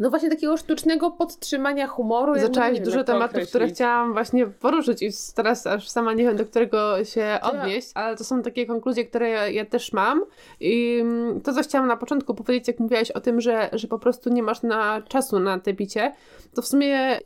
no 0.00 0.10
właśnie 0.10 0.30
takiego 0.30 0.56
sztucznego 0.56 1.10
podtrzymania 1.10 1.86
humoru. 1.86 2.38
Zaczęłaś 2.38 2.80
dużo 2.80 3.04
tematów, 3.04 3.48
które 3.48 3.68
chciałam 3.68 4.12
właśnie 4.12 4.46
poruszyć 4.46 5.02
i 5.02 5.10
teraz 5.34 5.66
aż 5.66 5.88
sama 5.88 6.12
nie 6.12 6.24
wiem, 6.24 6.36
do 6.36 6.46
którego 6.46 7.04
się 7.04 7.38
odnieść, 7.42 7.90
ale 7.94 8.16
to 8.16 8.24
są 8.24 8.42
takie 8.42 8.66
konkluzje, 8.66 9.04
które 9.04 9.30
ja, 9.30 9.48
ja, 9.48 9.64
też 9.64 9.92
mam 9.92 10.24
i 10.60 10.98
mm, 11.00 11.40
to, 11.40 11.52
co 11.52 11.62
chciałam 11.62 11.88
na 11.88 11.96
początku 11.96 12.34
powiedzieć, 12.34 12.68
jak 12.68 12.80
mówiłaś 12.80 13.10
o 13.10 13.20
tym, 13.20 13.40
że, 13.40 13.70
że 13.72 13.88
po 13.88 13.98
prostu 13.98 14.30
nie 14.30 14.42
masz 14.42 14.62
na 14.62 15.02
czasu 15.08 15.38
na 15.38 15.58
te 15.58 15.74
picie, 15.74 16.12
to 16.54 16.62
w 16.62 16.66
sumie 16.66 17.18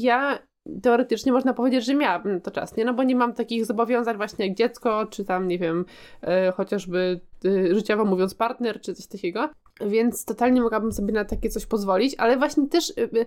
ja 0.00 0.38
teoretycznie 0.82 1.32
można 1.32 1.54
powiedzieć, 1.54 1.84
że 1.84 1.94
miałabym 1.94 2.40
to 2.40 2.50
czas, 2.50 2.76
nie? 2.76 2.84
No 2.84 2.94
bo 2.94 3.02
nie 3.02 3.16
mam 3.16 3.34
takich 3.34 3.66
zobowiązań 3.66 4.16
właśnie 4.16 4.46
jak 4.46 4.56
dziecko, 4.56 5.06
czy 5.06 5.24
tam, 5.24 5.48
nie 5.48 5.58
wiem, 5.58 5.84
e, 6.22 6.52
chociażby 6.52 7.20
e, 7.44 7.74
życiowo 7.74 8.04
mówiąc 8.04 8.34
partner, 8.34 8.80
czy 8.80 8.94
coś 8.94 9.06
takiego. 9.06 9.48
Więc 9.86 10.24
totalnie 10.24 10.60
mogłabym 10.60 10.92
sobie 10.92 11.12
na 11.12 11.24
takie 11.24 11.48
coś 11.48 11.66
pozwolić, 11.66 12.14
ale 12.18 12.36
właśnie 12.36 12.68
też 12.68 12.90
e, 12.90 12.92
Y, 12.92 13.26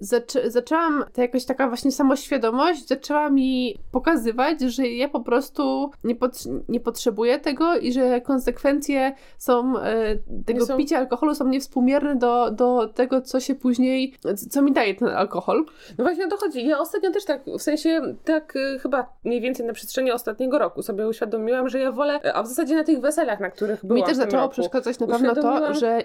zaczę 0.00 0.50
zaczęłam, 0.50 1.04
ta 1.12 1.22
jakaś 1.22 1.44
taka 1.44 1.68
właśnie 1.68 1.92
samoświadomość 1.92 2.88
zaczęła 2.88 3.30
mi 3.30 3.78
pokazywać, 3.92 4.60
że 4.60 4.88
ja 4.88 5.08
po 5.08 5.20
prostu 5.20 5.90
nie, 6.04 6.14
pot 6.14 6.32
nie 6.68 6.80
potrzebuję 6.80 7.38
tego 7.38 7.76
i 7.76 7.92
że 7.92 8.20
konsekwencje 8.20 9.12
są 9.38 9.78
e, 9.78 10.18
tego 10.46 10.66
są... 10.66 10.76
picia 10.76 10.98
alkoholu 10.98 11.34
są 11.34 11.48
niewspółmierne 11.48 12.16
do, 12.16 12.50
do 12.50 12.88
tego, 12.88 13.20
co 13.20 13.40
się 13.40 13.54
później, 13.54 14.14
co 14.50 14.62
mi 14.62 14.72
daje 14.72 14.94
ten 14.94 15.08
alkohol. 15.08 15.64
No 15.98 16.04
właśnie 16.04 16.26
o 16.26 16.28
to 16.28 16.36
chodzi. 16.36 16.66
Ja 16.66 16.78
ostatnio 16.78 17.10
też 17.10 17.24
tak, 17.24 17.44
w 17.58 17.62
sensie 17.62 18.14
tak 18.24 18.56
y, 18.56 18.78
chyba 18.78 19.12
mniej 19.24 19.40
więcej 19.40 19.66
na 19.66 19.72
przestrzeni 19.72 20.12
ostatniego 20.12 20.58
roku 20.58 20.82
sobie 20.82 21.08
uświadomiłam, 21.08 21.68
że 21.68 21.78
ja 21.78 21.92
wolę, 21.92 22.34
a 22.34 22.42
w 22.42 22.46
zasadzie 22.46 22.76
na 22.76 22.84
tych 22.84 23.00
weselach, 23.00 23.40
na 23.40 23.50
których 23.50 23.84
byłam 23.84 24.00
Mi 24.00 24.06
też 24.06 24.16
zaczęło 24.16 24.48
przeszkadzać 24.48 24.98
na 24.98 25.06
pewno 25.06 25.34
to, 25.34 25.74
że 25.74 26.02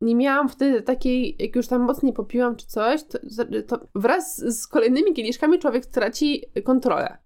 nie 0.00 0.14
miałam 0.14 0.48
wtedy 0.48 0.82
takiej, 0.82 1.36
jak 1.38 1.56
już 1.56 1.66
tam 1.66 1.82
mocniej 1.82 2.12
popiłam 2.12 2.56
czy 2.56 2.66
coś, 2.66 3.04
to, 3.04 3.18
to 3.66 3.86
wraz 3.94 4.38
z 4.38 4.66
kolejnymi 4.66 5.14
kieliszkami 5.14 5.58
człowiek 5.58 5.86
traci 5.86 6.44
kontrolę 6.64 7.18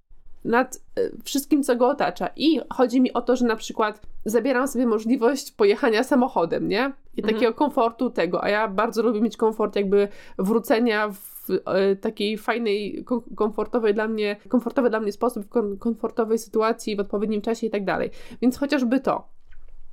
nad 0.45 0.77
e, 0.97 1.11
wszystkim, 1.25 1.63
co 1.63 1.77
go 1.77 1.89
otacza. 1.89 2.29
I 2.37 2.61
chodzi 2.73 3.01
mi 3.01 3.13
o 3.13 3.23
to, 3.23 3.37
że 3.37 3.47
na 3.47 3.57
przykład 3.57 4.01
zabieram 4.25 4.69
sobie 4.69 4.87
możliwość 4.87 5.53
pojechania 5.53 6.05
samochodem, 6.05 6.69
nie? 6.69 6.93
I 7.17 7.21
mhm. 7.21 7.35
takiego 7.35 7.55
komfortu 7.55 8.11
tego, 8.11 8.45
a 8.45 8.49
ja 8.49 8.69
bardzo 8.69 9.03
lubię 9.03 9.21
mieć 9.21 9.37
komfort 9.37 9.77
jakby 9.77 10.09
wrócenia 10.39 11.09
w 11.09 11.51
e, 11.67 11.97
takiej 11.97 12.39
fajnej, 12.39 13.05
komfortowej 13.37 13.95
dla 13.95 14.09
mnie, 14.09 14.37
komfortowy 14.49 14.91
dla 14.91 15.01
mnie 15.01 15.13
sposób, 15.13 15.45
w 15.45 15.79
komfortowej 15.79 16.39
sytuacji, 16.39 16.97
w 16.97 17.01
odpowiednim 17.01 17.41
czasie 17.41 17.67
i 17.67 17.71
tak 17.71 17.85
dalej. 17.85 18.11
Więc 18.43 18.59
chociażby 18.59 19.01
to. 19.01 19.29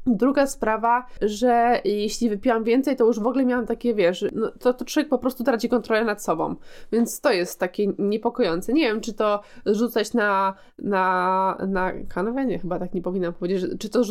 Druga 0.05 0.47
sprawa, 0.47 1.05
że 1.21 1.81
jeśli 1.85 2.29
wypiłam 2.29 2.63
więcej, 2.63 2.95
to 2.95 3.05
już 3.05 3.19
w 3.19 3.27
ogóle 3.27 3.45
miałam 3.45 3.65
takie, 3.65 3.93
wiesz, 3.93 4.25
no, 4.33 4.51
to, 4.59 4.73
to 4.73 4.85
człowiek 4.85 5.09
po 5.09 5.17
prostu 5.17 5.43
traci 5.43 5.69
kontrolę 5.69 6.05
nad 6.05 6.23
sobą. 6.23 6.55
Więc 6.91 7.21
to 7.21 7.31
jest 7.31 7.59
takie 7.59 7.87
niepokojące. 7.99 8.73
Nie 8.73 8.81
wiem, 8.81 9.01
czy 9.01 9.13
to 9.13 9.41
rzucać 9.65 10.13
na, 10.13 10.53
na, 10.79 11.57
na 11.67 11.91
kanwę? 12.09 12.45
Nie, 12.45 12.59
chyba 12.59 12.79
tak 12.79 12.93
nie 12.93 13.01
powinnam 13.01 13.33
powiedzieć. 13.33 13.65
Czy 13.79 13.89
to 13.89 14.03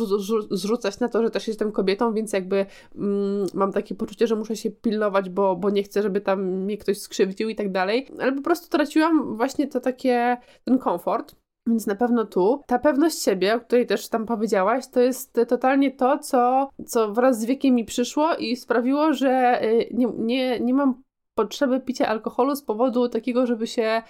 zrzucać 0.51 0.99
na 0.99 1.09
to, 1.09 1.23
że 1.23 1.29
też 1.29 1.47
jestem 1.47 1.71
kobietą, 1.71 2.13
więc 2.13 2.33
jakby 2.33 2.65
mm, 2.95 3.47
mam 3.53 3.71
takie 3.71 3.95
poczucie, 3.95 4.27
że 4.27 4.35
muszę 4.35 4.55
się 4.55 4.71
pilnować, 4.71 5.29
bo, 5.29 5.55
bo 5.55 5.69
nie 5.69 5.83
chcę, 5.83 6.01
żeby 6.01 6.21
tam 6.21 6.43
mnie 6.43 6.77
ktoś 6.77 6.97
skrzywdził 6.97 7.49
i 7.49 7.55
tak 7.55 7.71
dalej. 7.71 8.07
Ale 8.19 8.31
po 8.31 8.41
prostu 8.41 8.69
traciłam 8.69 9.37
właśnie 9.37 9.67
to 9.67 9.79
takie, 9.79 10.37
ten 10.63 10.79
komfort. 10.79 11.40
Więc 11.67 11.87
na 11.87 11.95
pewno 11.95 12.25
tu 12.25 12.61
ta 12.67 12.79
pewność 12.79 13.23
siebie, 13.23 13.55
o 13.55 13.59
której 13.59 13.87
też 13.87 14.09
tam 14.09 14.25
powiedziałaś, 14.25 14.87
to 14.87 14.99
jest 14.99 15.39
totalnie 15.47 15.91
to, 15.91 16.17
co, 16.19 16.69
co 16.85 17.13
wraz 17.13 17.39
z 17.39 17.45
wiekiem 17.45 17.75
mi 17.75 17.85
przyszło 17.85 18.35
i 18.35 18.55
sprawiło, 18.55 19.13
że 19.13 19.63
y, 19.63 19.89
nie, 19.91 20.07
nie, 20.17 20.59
nie 20.59 20.73
mam 20.73 21.03
potrzeby 21.35 21.79
picia 21.79 22.07
alkoholu 22.07 22.55
z 22.55 22.63
powodu 22.63 23.09
takiego, 23.09 23.45
żeby 23.45 23.67
się 23.67 24.01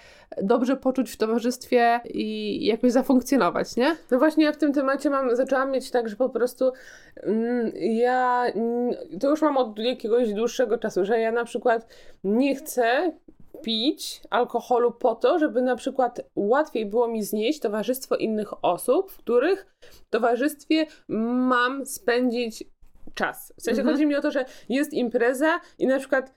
dobrze 0.42 0.76
poczuć 0.76 1.10
w 1.10 1.16
towarzystwie 1.16 2.00
i 2.04 2.58
jakoś 2.66 2.92
zafunkcjonować, 2.92 3.76
nie? 3.76 3.96
No 4.10 4.18
właśnie 4.18 4.44
ja 4.44 4.52
w 4.52 4.56
tym 4.56 4.72
temacie 4.72 5.10
mam, 5.10 5.36
zaczęłam 5.36 5.70
mieć 5.70 5.90
tak, 5.90 6.08
że 6.08 6.16
po 6.16 6.28
prostu 6.28 6.72
mm, 7.16 7.72
ja 7.76 8.44
to 9.20 9.30
już 9.30 9.42
mam 9.42 9.56
od 9.56 9.78
jakiegoś 9.78 10.32
dłuższego 10.32 10.78
czasu, 10.78 11.04
że 11.04 11.18
ja 11.18 11.32
na 11.32 11.44
przykład 11.44 11.86
nie 12.24 12.54
chcę 12.54 13.12
pić 13.62 14.22
alkoholu 14.30 14.92
po 14.92 15.14
to, 15.14 15.38
żeby 15.38 15.62
na 15.62 15.76
przykład 15.76 16.20
łatwiej 16.36 16.86
było 16.86 17.08
mi 17.08 17.22
znieść 17.22 17.60
towarzystwo 17.60 18.16
innych 18.16 18.64
osób, 18.64 19.10
w 19.10 19.18
których 19.18 19.66
towarzystwie 20.10 20.86
mam 21.48 21.86
spędzić 21.86 22.64
czas. 23.14 23.52
W 23.58 23.62
sensie 23.62 23.80
mhm. 23.80 23.94
chodzi 23.96 24.06
mi 24.06 24.14
o 24.14 24.20
to, 24.20 24.30
że 24.30 24.44
jest 24.68 24.92
impreza 24.92 25.60
i 25.78 25.86
na 25.86 25.98
przykład 25.98 26.34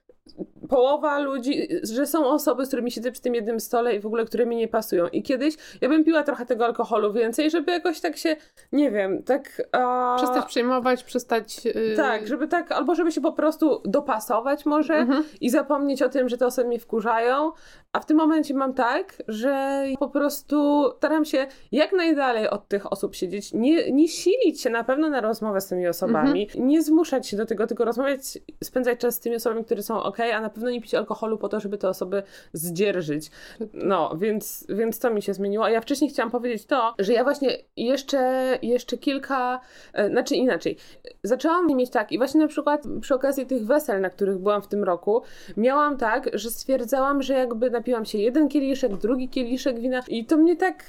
połowa 0.69 1.19
ludzi, 1.19 1.67
że 1.83 2.07
są 2.07 2.27
osoby, 2.27 2.65
z 2.65 2.67
którymi 2.67 2.91
siedzę 2.91 3.11
przy 3.11 3.21
tym 3.21 3.35
jednym 3.35 3.59
stole 3.59 3.95
i 3.95 3.99
w 3.99 4.05
ogóle, 4.05 4.25
które 4.25 4.45
mi 4.45 4.55
nie 4.55 4.67
pasują. 4.67 5.07
I 5.07 5.23
kiedyś 5.23 5.55
ja 5.81 5.89
bym 5.89 6.03
piła 6.03 6.23
trochę 6.23 6.45
tego 6.45 6.65
alkoholu 6.65 7.13
więcej, 7.13 7.51
żeby 7.51 7.71
jakoś 7.71 7.99
tak 7.99 8.17
się, 8.17 8.35
nie 8.71 8.91
wiem, 8.91 9.23
tak... 9.23 9.61
A... 9.71 10.15
Przestać 10.17 10.45
przejmować, 10.45 11.03
przestać... 11.03 11.65
Yy... 11.65 11.93
Tak, 11.95 12.27
żeby 12.27 12.47
tak, 12.47 12.71
albo 12.71 12.95
żeby 12.95 13.11
się 13.11 13.21
po 13.21 13.31
prostu 13.31 13.81
dopasować 13.85 14.65
może 14.65 14.95
mhm. 14.95 15.23
i 15.41 15.49
zapomnieć 15.49 16.01
o 16.01 16.09
tym, 16.09 16.29
że 16.29 16.37
te 16.37 16.45
osoby 16.45 16.67
mnie 16.67 16.79
wkurzają, 16.79 17.51
a 17.91 17.99
w 17.99 18.05
tym 18.05 18.17
momencie 18.17 18.53
mam 18.53 18.73
tak, 18.73 19.23
że 19.27 19.83
po 19.99 20.09
prostu 20.09 20.85
staram 20.97 21.25
się 21.25 21.47
jak 21.71 21.93
najdalej 21.93 22.49
od 22.49 22.67
tych 22.67 22.91
osób 22.91 23.15
siedzieć, 23.15 23.53
nie, 23.53 23.91
nie 23.91 24.07
silić 24.07 24.61
się 24.61 24.69
na 24.69 24.83
pewno 24.83 25.09
na 25.09 25.21
rozmowę 25.21 25.61
z 25.61 25.67
tymi 25.67 25.87
osobami, 25.87 26.43
mhm. 26.43 26.67
nie 26.67 26.83
zmuszać 26.83 27.27
się 27.27 27.37
do 27.37 27.45
tego, 27.45 27.67
tylko 27.67 27.85
rozmawiać, 27.85 28.21
spędzać 28.63 28.99
czas 28.99 29.15
z 29.15 29.19
tymi 29.19 29.35
osobami, 29.35 29.65
które 29.65 29.83
są 29.83 30.03
ok 30.03 30.14
ok, 30.15 30.19
a 30.33 30.41
na 30.41 30.49
pewno 30.49 30.69
nie 30.69 30.81
pić 30.81 30.93
alkoholu 30.93 31.37
po 31.37 31.49
to, 31.49 31.59
żeby 31.59 31.77
te 31.77 31.89
osoby 31.89 32.23
zdzierżyć. 32.53 33.31
No, 33.73 34.17
więc, 34.17 34.65
więc 34.69 34.99
to 34.99 35.09
mi 35.09 35.21
się 35.21 35.33
zmieniło. 35.33 35.65
A 35.65 35.69
ja 35.69 35.81
wcześniej 35.81 36.09
chciałam 36.09 36.31
powiedzieć 36.31 36.65
to, 36.65 36.93
że 36.99 37.13
ja 37.13 37.23
właśnie 37.23 37.57
jeszcze, 37.77 38.51
jeszcze 38.61 38.97
kilka, 38.97 39.59
e, 39.93 40.09
znaczy 40.09 40.35
inaczej, 40.35 40.77
zaczęłam 41.23 41.67
mieć 41.67 41.89
tak 41.89 42.11
i 42.11 42.17
właśnie 42.17 42.41
na 42.41 42.47
przykład 42.47 42.83
przy 43.01 43.15
okazji 43.15 43.45
tych 43.45 43.65
wesel, 43.65 44.01
na 44.01 44.09
których 44.09 44.37
byłam 44.37 44.61
w 44.61 44.67
tym 44.67 44.83
roku, 44.83 45.21
miałam 45.57 45.97
tak, 45.97 46.29
że 46.33 46.49
stwierdzałam, 46.49 47.21
że 47.21 47.33
jakby 47.33 47.69
napiłam 47.69 48.05
się 48.05 48.17
jeden 48.17 48.49
kieliszek, 48.49 48.97
drugi 48.97 49.29
kieliszek 49.29 49.79
wina 49.79 50.01
i 50.07 50.25
to 50.25 50.37
mnie 50.37 50.55
tak 50.55 50.85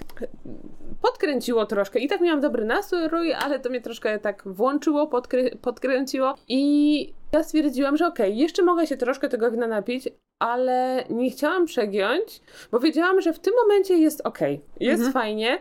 podkręciło 1.03 1.67
troszkę. 1.67 1.99
I 1.99 2.09
tak 2.09 2.21
miałam 2.21 2.41
dobry 2.41 2.65
nastrój, 2.65 3.33
ale 3.33 3.61
to 3.61 3.71
mnie 3.71 3.81
troszkę 3.81 4.19
tak 4.19 4.43
włączyło, 4.47 5.07
podkrę 5.07 5.51
podkręciło 5.63 6.35
i 6.49 7.15
ja 7.33 7.43
stwierdziłam, 7.43 7.97
że 7.97 8.07
okej, 8.07 8.27
okay, 8.27 8.41
jeszcze 8.41 8.63
mogę 8.63 8.87
się 8.87 8.97
troszkę 8.97 9.29
tego 9.29 9.51
wina 9.51 9.67
napić, 9.67 10.09
ale 10.39 11.05
nie 11.11 11.31
chciałam 11.31 11.67
przegiąć, 11.67 12.41
bo 12.73 12.81
wiedziałam, 12.81 13.21
że 13.21 13.33
w 13.33 13.39
tym 13.39 13.55
momencie 13.63 13.99
jest 13.99 14.21
okej, 14.25 14.55
okay, 14.55 14.87
jest 14.87 15.05
mhm. 15.05 15.13
fajnie. 15.13 15.59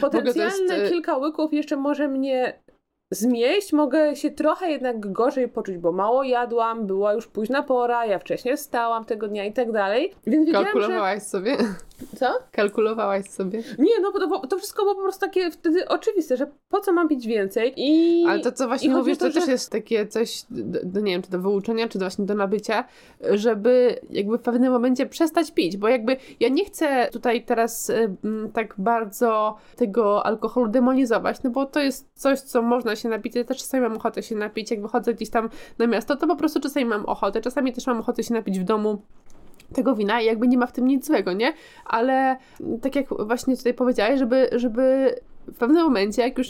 Potencjalne 0.00 0.78
jest... 0.78 0.92
kilka 0.92 1.16
łyków 1.16 1.52
jeszcze 1.52 1.76
może 1.76 2.08
mnie 2.08 2.62
zmieść, 3.10 3.72
mogę 3.72 4.16
się 4.16 4.30
trochę 4.30 4.70
jednak 4.70 5.12
gorzej 5.12 5.48
poczuć, 5.48 5.76
bo 5.76 5.92
mało 5.92 6.22
jadłam, 6.22 6.86
była 6.86 7.12
już 7.12 7.26
późna 7.26 7.62
pora, 7.62 8.06
ja 8.06 8.18
wcześniej 8.18 8.58
stałam 8.58 9.04
tego 9.04 9.28
dnia 9.28 9.44
i 9.44 9.52
tak 9.52 9.72
dalej. 9.72 10.14
Więc 10.26 10.52
Kalkulowałaś 10.52 11.22
że... 11.22 11.28
sobie? 11.28 11.56
Co? 12.18 12.26
Kalkulowałaś 12.52 13.26
sobie? 13.26 13.62
Nie, 13.78 14.00
no 14.02 14.12
bo 14.12 14.18
to, 14.18 14.46
to, 14.46 14.58
wszystko 14.58 14.82
było 14.82 14.94
po 14.94 15.02
prostu 15.02 15.20
takie 15.20 15.50
wtedy 15.50 15.88
oczywiste, 15.88 16.36
że 16.36 16.46
po 16.68 16.80
co 16.80 16.92
mam 16.92 17.08
pić 17.08 17.26
więcej 17.26 17.72
i... 17.76 18.24
Ale 18.28 18.40
to, 18.40 18.52
co 18.52 18.66
właśnie 18.68 18.90
mówisz, 18.90 19.18
to, 19.18 19.28
to, 19.28 19.32
też 19.32 19.48
jest 19.48 19.72
takie 19.72 20.06
coś, 20.06 20.44
do, 20.50 20.78
do, 20.84 21.00
nie 21.00 21.12
wiem, 21.12 21.22
czy 21.22 21.30
do 21.30 21.40
wyuczenia, 21.40 21.88
czy 21.88 21.98
do 21.98 22.04
właśnie 22.04 22.24
do 22.24 22.34
nabycia, 22.34 22.84
żeby 23.30 24.00
jakby 24.10 24.38
w 24.38 24.42
pewnym 24.42 24.72
momencie 24.72 25.06
przestać 25.06 25.52
pić, 25.52 25.76
bo 25.76 25.88
jakby 25.88 26.16
ja 26.40 26.48
nie 26.48 26.64
chcę 26.64 27.08
tutaj 27.12 27.44
teraz 27.44 27.90
y, 27.90 28.16
tak 28.52 28.74
bardzo 28.78 29.56
tego 29.76 30.26
alkoholu 30.26 30.68
demonizować, 30.68 31.42
no 31.42 31.50
bo 31.50 31.66
to 31.66 31.80
jest 31.80 32.08
coś, 32.14 32.40
co 32.40 32.62
można 32.62 32.96
się 32.96 33.08
napić, 33.08 33.34
ja 33.36 33.44
też 33.44 33.58
czasami 33.58 33.82
mam 33.82 33.96
ochotę 33.96 34.22
się 34.22 34.34
napić, 34.36 34.70
jak 34.70 34.82
wychodzę 34.82 35.14
gdzieś 35.14 35.30
tam 35.30 35.50
na 35.78 35.86
miasto, 35.86 36.16
to 36.16 36.26
po 36.26 36.36
prostu 36.36 36.60
czasami 36.60 36.86
mam 36.86 37.04
ochotę, 37.04 37.40
czasami 37.40 37.72
też 37.72 37.86
mam 37.86 38.00
ochotę 38.00 38.22
się 38.22 38.34
napić 38.34 38.60
w 38.60 38.64
domu, 38.64 39.02
tego 39.74 39.94
wina 39.94 40.20
i 40.20 40.26
jakby 40.26 40.48
nie 40.48 40.58
ma 40.58 40.66
w 40.66 40.72
tym 40.72 40.86
nic 40.86 41.06
złego, 41.06 41.32
nie? 41.32 41.52
Ale 41.84 42.36
tak 42.82 42.96
jak 42.96 43.08
właśnie 43.26 43.56
tutaj 43.56 43.74
powiedziałeś, 43.74 44.18
żeby, 44.18 44.48
żeby 44.52 45.14
w 45.46 45.58
pewnym 45.58 45.82
momencie, 45.82 46.22
jak 46.22 46.38
już 46.38 46.48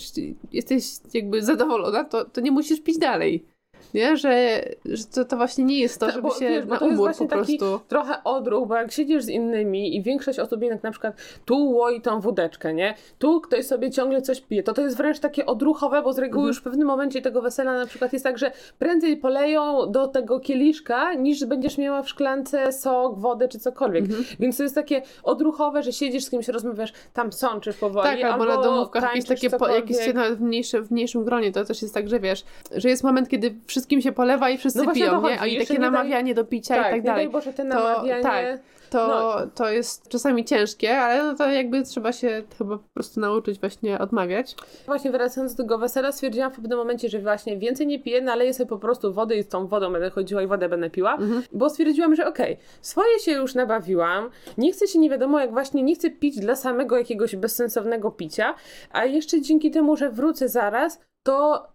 jesteś 0.53 0.85
jakby 1.15 1.43
zadowolona, 1.43 2.05
to, 2.05 2.25
to 2.25 2.41
nie 2.41 2.51
musisz 2.51 2.81
pić 2.81 2.99
dalej 2.99 3.56
nie? 3.95 4.17
Że, 4.17 4.63
że 4.85 5.05
to, 5.05 5.25
to 5.25 5.37
właśnie 5.37 5.65
nie 5.65 5.79
jest 5.79 6.01
to, 6.01 6.11
żeby 6.11 6.29
bo, 6.29 6.35
się 6.35 6.49
wiesz, 6.49 6.67
na 6.67 6.79
umór 6.79 7.11
po 7.19 7.27
prostu... 7.27 7.81
trochę 7.89 8.25
odruch, 8.25 8.69
bo 8.69 8.75
jak 8.75 8.93
siedzisz 8.93 9.25
z 9.25 9.29
innymi 9.29 9.97
i 9.97 10.03
większość 10.03 10.39
osób 10.39 10.63
jednak 10.63 10.83
na 10.83 10.91
przykład 10.91 11.17
tu 11.45 11.71
łoi 11.71 12.01
tą 12.01 12.21
wódeczkę, 12.21 12.75
nie? 12.75 12.95
Tu 13.19 13.41
ktoś 13.41 13.67
sobie 13.67 13.91
ciągle 13.91 14.23
coś 14.23 14.41
pije, 14.41 14.63
to 14.63 14.73
to 14.73 14.83
jest 14.83 14.97
wręcz 14.97 15.19
takie 15.19 15.47
odruchowe, 15.47 16.03
bo 16.03 16.13
z 16.13 16.19
reguły 16.19 16.41
mhm. 16.41 16.49
już 16.49 16.59
w 16.59 16.63
pewnym 16.63 16.87
momencie 16.87 17.23
tego 17.23 17.43
wesela 17.43 17.75
na 17.75 17.87
przykład 17.87 18.13
jest 18.13 18.25
tak, 18.25 18.39
że 18.39 18.53
prędzej 18.79 19.17
poleją 19.17 19.93
do 19.93 20.09
tego 20.09 20.41
kieliszka, 20.41 21.15
niż 21.15 21.45
będziesz 21.45 21.79
miała 21.79 22.03
w 22.03 22.09
szklance 22.09 22.73
sok, 22.73 23.19
wodę 23.19 23.49
czy 23.49 23.59
cokolwiek. 23.59 24.05
Mhm. 24.05 24.25
Więc 24.41 24.57
to 24.57 24.63
jest 24.63 24.75
takie 24.75 25.03
odruchowe, 25.23 25.83
że 25.83 25.93
siedzisz 25.93 26.25
z 26.25 26.31
kimś, 26.31 26.49
rozmawiasz, 26.49 26.93
tam 27.13 27.33
sączysz 27.33 27.77
powoli, 27.77 28.23
tak, 28.23 28.33
albo, 28.33 28.45
albo 28.45 28.57
na 28.57 28.63
domówkach 28.63 29.03
jakieś 29.03 29.25
takie, 29.25 29.51
po, 29.51 29.69
jakieś 29.69 30.15
nawet 30.15 30.39
w, 30.39 30.41
mniejsze, 30.41 30.83
w 30.83 30.91
mniejszym 30.91 31.25
gronie, 31.25 31.53
to 31.53 31.65
też 31.65 31.83
jest 31.83 31.95
tak, 31.95 32.09
że 32.09 32.21
wiesz, 32.21 32.45
że 32.77 32.89
jest 32.89 33.05
moment, 33.05 33.29
kiedy 33.29 33.55
wszystkim 33.87 34.03
się 34.03 34.13
polewa 34.13 34.51
i 34.51 34.59
wszyscy 34.59 34.83
no 34.83 34.93
piją, 34.93 35.23
nie? 35.23 35.41
A 35.41 35.47
i 35.47 35.59
takie 35.59 35.79
namawianie 35.79 36.35
do 36.35 36.45
picia 36.45 36.75
tak, 36.75 36.87
i 36.87 36.91
tak 36.91 37.03
dalej. 37.03 37.29
Boże, 37.29 37.53
te 37.53 37.65
namawianie... 37.65 38.23
To, 38.23 38.29
tak, 38.29 38.61
to, 38.91 39.09
no. 39.09 39.51
to 39.55 39.71
jest 39.71 40.09
czasami 40.09 40.45
ciężkie, 40.45 40.99
ale 40.99 41.23
no 41.23 41.35
to 41.35 41.51
jakby 41.51 41.83
trzeba 41.83 42.13
się 42.13 42.43
chyba 42.59 42.79
po 42.79 42.89
prostu 42.95 43.21
nauczyć 43.21 43.61
właśnie 43.61 43.99
odmawiać. 43.99 44.57
Właśnie 44.87 45.11
wracając 45.11 45.55
do 45.55 45.63
tego 45.63 45.79
wesela, 45.79 46.13
stwierdziłam 46.13 46.53
w 46.53 46.55
pewnym 46.55 46.79
momencie, 46.79 47.09
że 47.09 47.19
właśnie 47.19 47.57
więcej 47.57 47.87
nie 47.87 47.99
piję, 47.99 48.23
naleję 48.23 48.55
sobie 48.55 48.69
po 48.69 48.79
prostu 48.79 49.13
wody 49.13 49.37
i 49.37 49.43
z 49.43 49.49
tą 49.49 49.67
wodą 49.67 49.93
będę 49.93 50.11
chodziła 50.11 50.43
i 50.43 50.47
wodę 50.47 50.69
będę 50.69 50.91
piła, 50.91 51.15
mhm. 51.15 51.43
bo 51.53 51.71
stwierdziłam, 51.71 52.15
że 52.15 52.27
okej, 52.27 52.53
okay, 52.53 52.65
swoje 52.81 53.19
się 53.19 53.33
już 53.33 53.55
nabawiłam, 53.55 54.31
nie 54.59 54.73
chcę 54.73 54.87
się 54.87 54.99
nie 54.99 55.11
wiadomo 55.11 55.41
jak 55.41 55.53
właśnie, 55.53 55.83
nie 55.83 55.95
chcę 55.95 56.11
pić 56.11 56.41
dla 56.41 56.57
samego 56.57 56.99
jakiegoś 56.99 57.37
bezsensownego 57.37 58.11
picia, 58.11 58.55
a 58.93 59.05
jeszcze 59.05 59.41
dzięki 59.41 59.71
temu, 59.71 59.97
że 59.97 60.11
wrócę 60.11 60.49
zaraz, 60.49 61.01
to 61.23 61.67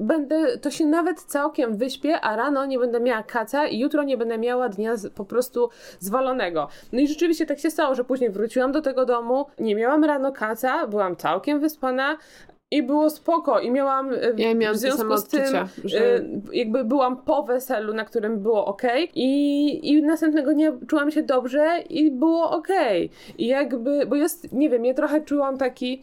będę, 0.00 0.58
to 0.58 0.70
się 0.70 0.86
nawet 0.86 1.22
całkiem 1.22 1.76
wyśpię, 1.76 2.20
a 2.20 2.36
rano 2.36 2.66
nie 2.66 2.78
będę 2.78 3.00
miała 3.00 3.22
kaca 3.22 3.66
i 3.66 3.78
jutro 3.78 4.02
nie 4.02 4.16
będę 4.16 4.38
miała 4.38 4.68
dnia 4.68 4.96
z, 4.96 5.12
po 5.12 5.24
prostu 5.24 5.68
zwalonego. 5.98 6.68
No 6.92 7.00
i 7.00 7.08
rzeczywiście 7.08 7.46
tak 7.46 7.58
się 7.58 7.70
stało, 7.70 7.94
że 7.94 8.04
później 8.04 8.30
wróciłam 8.30 8.72
do 8.72 8.82
tego 8.82 9.06
domu, 9.06 9.46
nie 9.58 9.74
miałam 9.74 10.04
rano 10.04 10.32
kaca, 10.32 10.86
byłam 10.86 11.16
całkiem 11.16 11.60
wyspana, 11.60 12.16
i 12.72 12.82
było 12.82 13.10
spoko 13.10 13.60
i 13.60 13.70
miałam 13.70 14.12
e, 14.12 14.16
ja 14.36 14.54
miałam 14.54 14.76
w 14.76 14.78
związku 14.78 15.16
z 15.16 15.24
tym 15.24 15.40
odczucia, 15.40 15.68
że... 15.84 16.16
E, 16.16 16.22
jakby 16.52 16.84
byłam 16.84 17.16
po 17.16 17.42
weselu, 17.42 17.94
na 17.94 18.04
którym 18.04 18.40
było 18.40 18.66
ok 18.66 18.82
i, 19.14 19.90
i 19.90 20.02
następnego 20.02 20.52
dnia 20.52 20.72
czułam 20.88 21.10
się 21.10 21.22
dobrze 21.22 21.78
i 21.90 22.10
było 22.10 22.50
ok. 22.50 22.68
I 23.38 23.46
jakby, 23.46 24.06
bo 24.06 24.16
jest, 24.16 24.52
nie 24.52 24.70
wiem, 24.70 24.84
ja 24.84 24.94
trochę 24.94 25.20
czułam 25.20 25.58
taki 25.58 26.02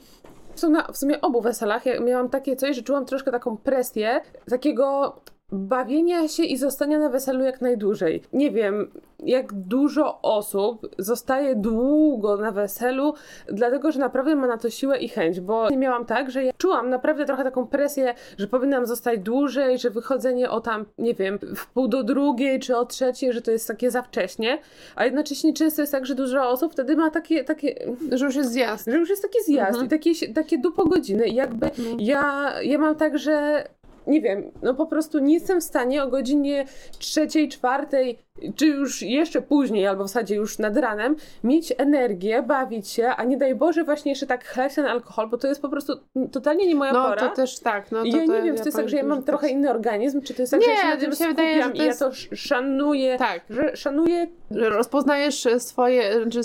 w 0.94 0.98
sumie 0.98 1.22
obu 1.22 1.42
weselach. 1.42 1.86
Ja 1.86 2.00
miałam 2.00 2.30
takie 2.30 2.56
coś, 2.56 2.76
że 2.76 2.82
czułam 2.82 3.06
troszkę 3.06 3.32
taką 3.32 3.58
presję, 3.58 4.22
takiego 4.50 5.16
bawienia 5.52 6.28
się 6.28 6.44
i 6.44 6.58
zostania 6.58 7.00
na 7.00 7.10
weselu 7.10 7.44
jak 7.44 7.62
najdłużej. 7.62 8.24
Nie 8.34 8.52
wiem, 8.52 8.92
jak 9.20 9.54
dużo 9.54 10.22
osób 10.22 10.88
zostaje 10.98 11.56
długo 11.56 12.38
na 12.38 12.52
weselu, 12.52 13.14
dlatego 13.48 13.92
że 13.92 14.00
naprawdę 14.00 14.36
ma 14.36 14.48
na 14.48 14.58
to 14.58 14.70
siłę 14.70 14.98
i 14.98 15.10
chęć, 15.10 15.40
bo 15.40 15.70
nie 15.70 15.78
miałam 15.78 16.06
tak, 16.06 16.32
że 16.32 16.44
ja 16.44 16.52
czułam 16.58 16.90
naprawdę 16.90 17.26
trochę 17.26 17.44
taką 17.44 17.68
presję, 17.68 18.14
że 18.38 18.48
powinnam 18.48 18.86
zostać 18.86 19.20
dłużej, 19.20 19.80
że 19.80 19.90
wychodzenie 19.90 20.50
o 20.50 20.62
tam, 20.62 20.86
nie 20.98 21.14
wiem, 21.14 21.40
w 21.56 21.68
pół 21.68 21.88
do 21.88 22.04
drugiej 22.04 22.60
czy 22.60 22.78
o 22.78 22.86
trzeciej, 22.86 23.34
że 23.34 23.42
to 23.42 23.52
jest 23.52 23.68
takie 23.68 23.92
za 23.92 24.02
wcześnie, 24.02 24.60
a 24.96 25.06
jednocześnie 25.06 25.54
często 25.54 25.82
jest 25.82 25.92
tak, 25.92 26.06
że 26.06 26.16
dużo 26.16 26.50
osób 26.50 26.74
wtedy 26.74 26.96
ma 26.96 27.10
takie, 27.10 27.44
takie 27.44 27.94
że 28.12 28.26
już 28.26 28.36
jest 28.36 28.52
zjazd. 28.52 28.86
Że 28.88 28.98
już 28.98 29.10
jest 29.10 29.22
taki 29.22 29.44
zjazd 29.44 29.70
mhm. 29.70 29.86
i 29.86 29.90
takie, 29.90 30.34
takie 30.34 30.58
dupo 30.58 30.86
godziny. 30.86 31.30
Jakby 31.30 31.66
mhm. 31.66 32.00
ja, 32.00 32.54
ja 32.62 32.78
mam 32.78 32.96
tak, 32.96 33.18
że 33.18 33.64
nie 34.08 34.22
wiem, 34.22 34.52
no 34.64 34.74
po 34.74 34.86
prostu 34.86 35.20
nie 35.20 35.34
jestem 35.34 35.62
w 35.62 35.64
stanie 35.64 36.04
o 36.04 36.08
godzinie 36.08 36.66
trzeciej, 37.00 37.50
czwartej, 37.50 38.20
czy 38.56 38.66
już 38.66 39.02
jeszcze 39.02 39.42
później, 39.42 39.88
albo 39.88 40.04
w 40.04 40.08
zasadzie 40.08 40.36
już 40.36 40.60
nad 40.60 40.78
ranem, 40.78 41.16
mieć 41.44 41.74
energię, 41.78 42.42
bawić 42.42 42.88
się, 42.90 43.08
a 43.08 43.24
nie 43.24 43.38
daj 43.38 43.56
Boże 43.56 43.84
właśnie 43.84 44.12
jeszcze 44.12 44.28
tak 44.28 44.46
chlać 44.46 44.76
ten 44.76 44.86
alkohol, 44.86 45.30
bo 45.30 45.38
to 45.38 45.48
jest 45.48 45.62
po 45.62 45.70
prostu 45.70 45.94
totalnie 46.32 46.68
nie 46.68 46.76
moja 46.76 46.94
no, 46.94 47.04
pora. 47.04 47.22
No 47.24 47.30
to 47.30 47.36
też 47.36 47.60
tak. 47.60 47.92
No, 47.92 48.02
to, 48.02 48.08
ja 48.08 48.26
nie 48.26 48.42
wiem, 48.42 48.56
czy 48.56 48.62
to 48.62 48.68
jest 48.68 48.78
tak, 48.78 48.90
że 48.90 48.98
ja 48.98 49.04
mam 49.04 49.24
trochę 49.24 49.50
inny 49.50 49.70
organizm, 49.70 50.22
czy 50.22 50.34
to 50.34 50.42
jest 50.42 50.52
tak, 50.52 50.62
nie, 50.62 50.66
że 50.66 50.72
ja 50.72 50.82
się 50.82 50.88
na 50.88 50.98
tym 50.98 51.16
skupiam 51.16 51.36
wydaje, 51.36 51.72
i 51.74 51.78
jest... 51.78 52.02
ja 52.02 52.08
to 52.08 52.16
szanuję, 52.36 53.18
tak. 53.18 53.42
że 53.50 53.76
szanuję... 53.76 54.28
Że 54.52 54.70
rozpoznajesz 54.70 55.48
swoje, 55.58 56.12
że, 56.32 56.42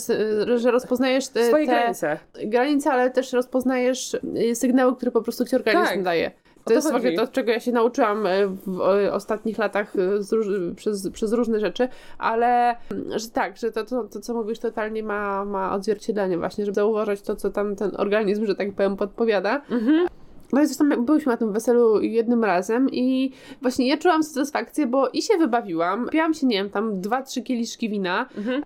że 0.58 0.70
rozpoznajesz 0.70 1.28
te, 1.28 1.44
swoje 1.44 1.66
granice. 1.66 2.18
granice, 2.44 2.90
ale 2.90 3.10
też 3.10 3.32
rozpoznajesz 3.32 4.16
sygnały, 4.54 4.96
które 4.96 5.10
po 5.10 5.22
prostu 5.22 5.44
ci 5.44 5.56
organizm 5.56 5.88
tak. 5.88 6.02
daje. 6.02 6.30
To, 6.64 6.72
jest 6.72 6.90
właśnie 6.90 7.16
to, 7.16 7.26
czego 7.26 7.52
ja 7.52 7.60
się 7.60 7.72
nauczyłam 7.72 8.26
e, 8.26 8.46
w 8.66 8.80
ostatnich 9.12 9.58
latach 9.58 9.96
e, 9.96 10.36
róż, 10.36 10.46
przez, 10.76 11.10
przez 11.10 11.32
różne 11.32 11.60
rzeczy, 11.60 11.88
ale 12.18 12.76
mm, 12.90 13.18
że 13.18 13.28
tak, 13.28 13.56
że 13.56 13.72
to, 13.72 13.84
to, 13.84 14.04
to 14.04 14.20
co 14.20 14.34
mówisz, 14.34 14.58
totalnie 14.58 15.02
ma, 15.02 15.44
ma 15.44 15.74
odzwierciedlenie 15.74 16.38
właśnie, 16.38 16.64
żeby 16.64 16.74
zauważyć 16.74 17.22
to, 17.22 17.36
co 17.36 17.50
tam 17.50 17.76
ten 17.76 17.90
organizm, 17.96 18.46
że 18.46 18.54
tak 18.54 18.72
powiem, 18.72 18.96
podpowiada. 18.96 19.62
Mhm. 19.70 20.06
No 20.52 20.62
i 20.62 20.66
zresztą 20.66 21.04
byliśmy 21.04 21.32
na 21.32 21.36
tym 21.36 21.52
weselu 21.52 22.00
jednym 22.00 22.44
razem 22.44 22.90
i 22.90 23.32
właśnie 23.62 23.88
ja 23.88 23.96
czułam 23.96 24.22
satysfakcję, 24.22 24.86
bo 24.86 25.08
i 25.08 25.22
się 25.22 25.38
wybawiłam, 25.38 26.08
piłam 26.08 26.34
się, 26.34 26.46
nie 26.46 26.56
wiem, 26.56 26.70
tam 26.70 27.00
dwa, 27.00 27.22
trzy 27.22 27.42
kieliszki 27.42 27.88
wina, 27.90 28.26
mhm 28.36 28.62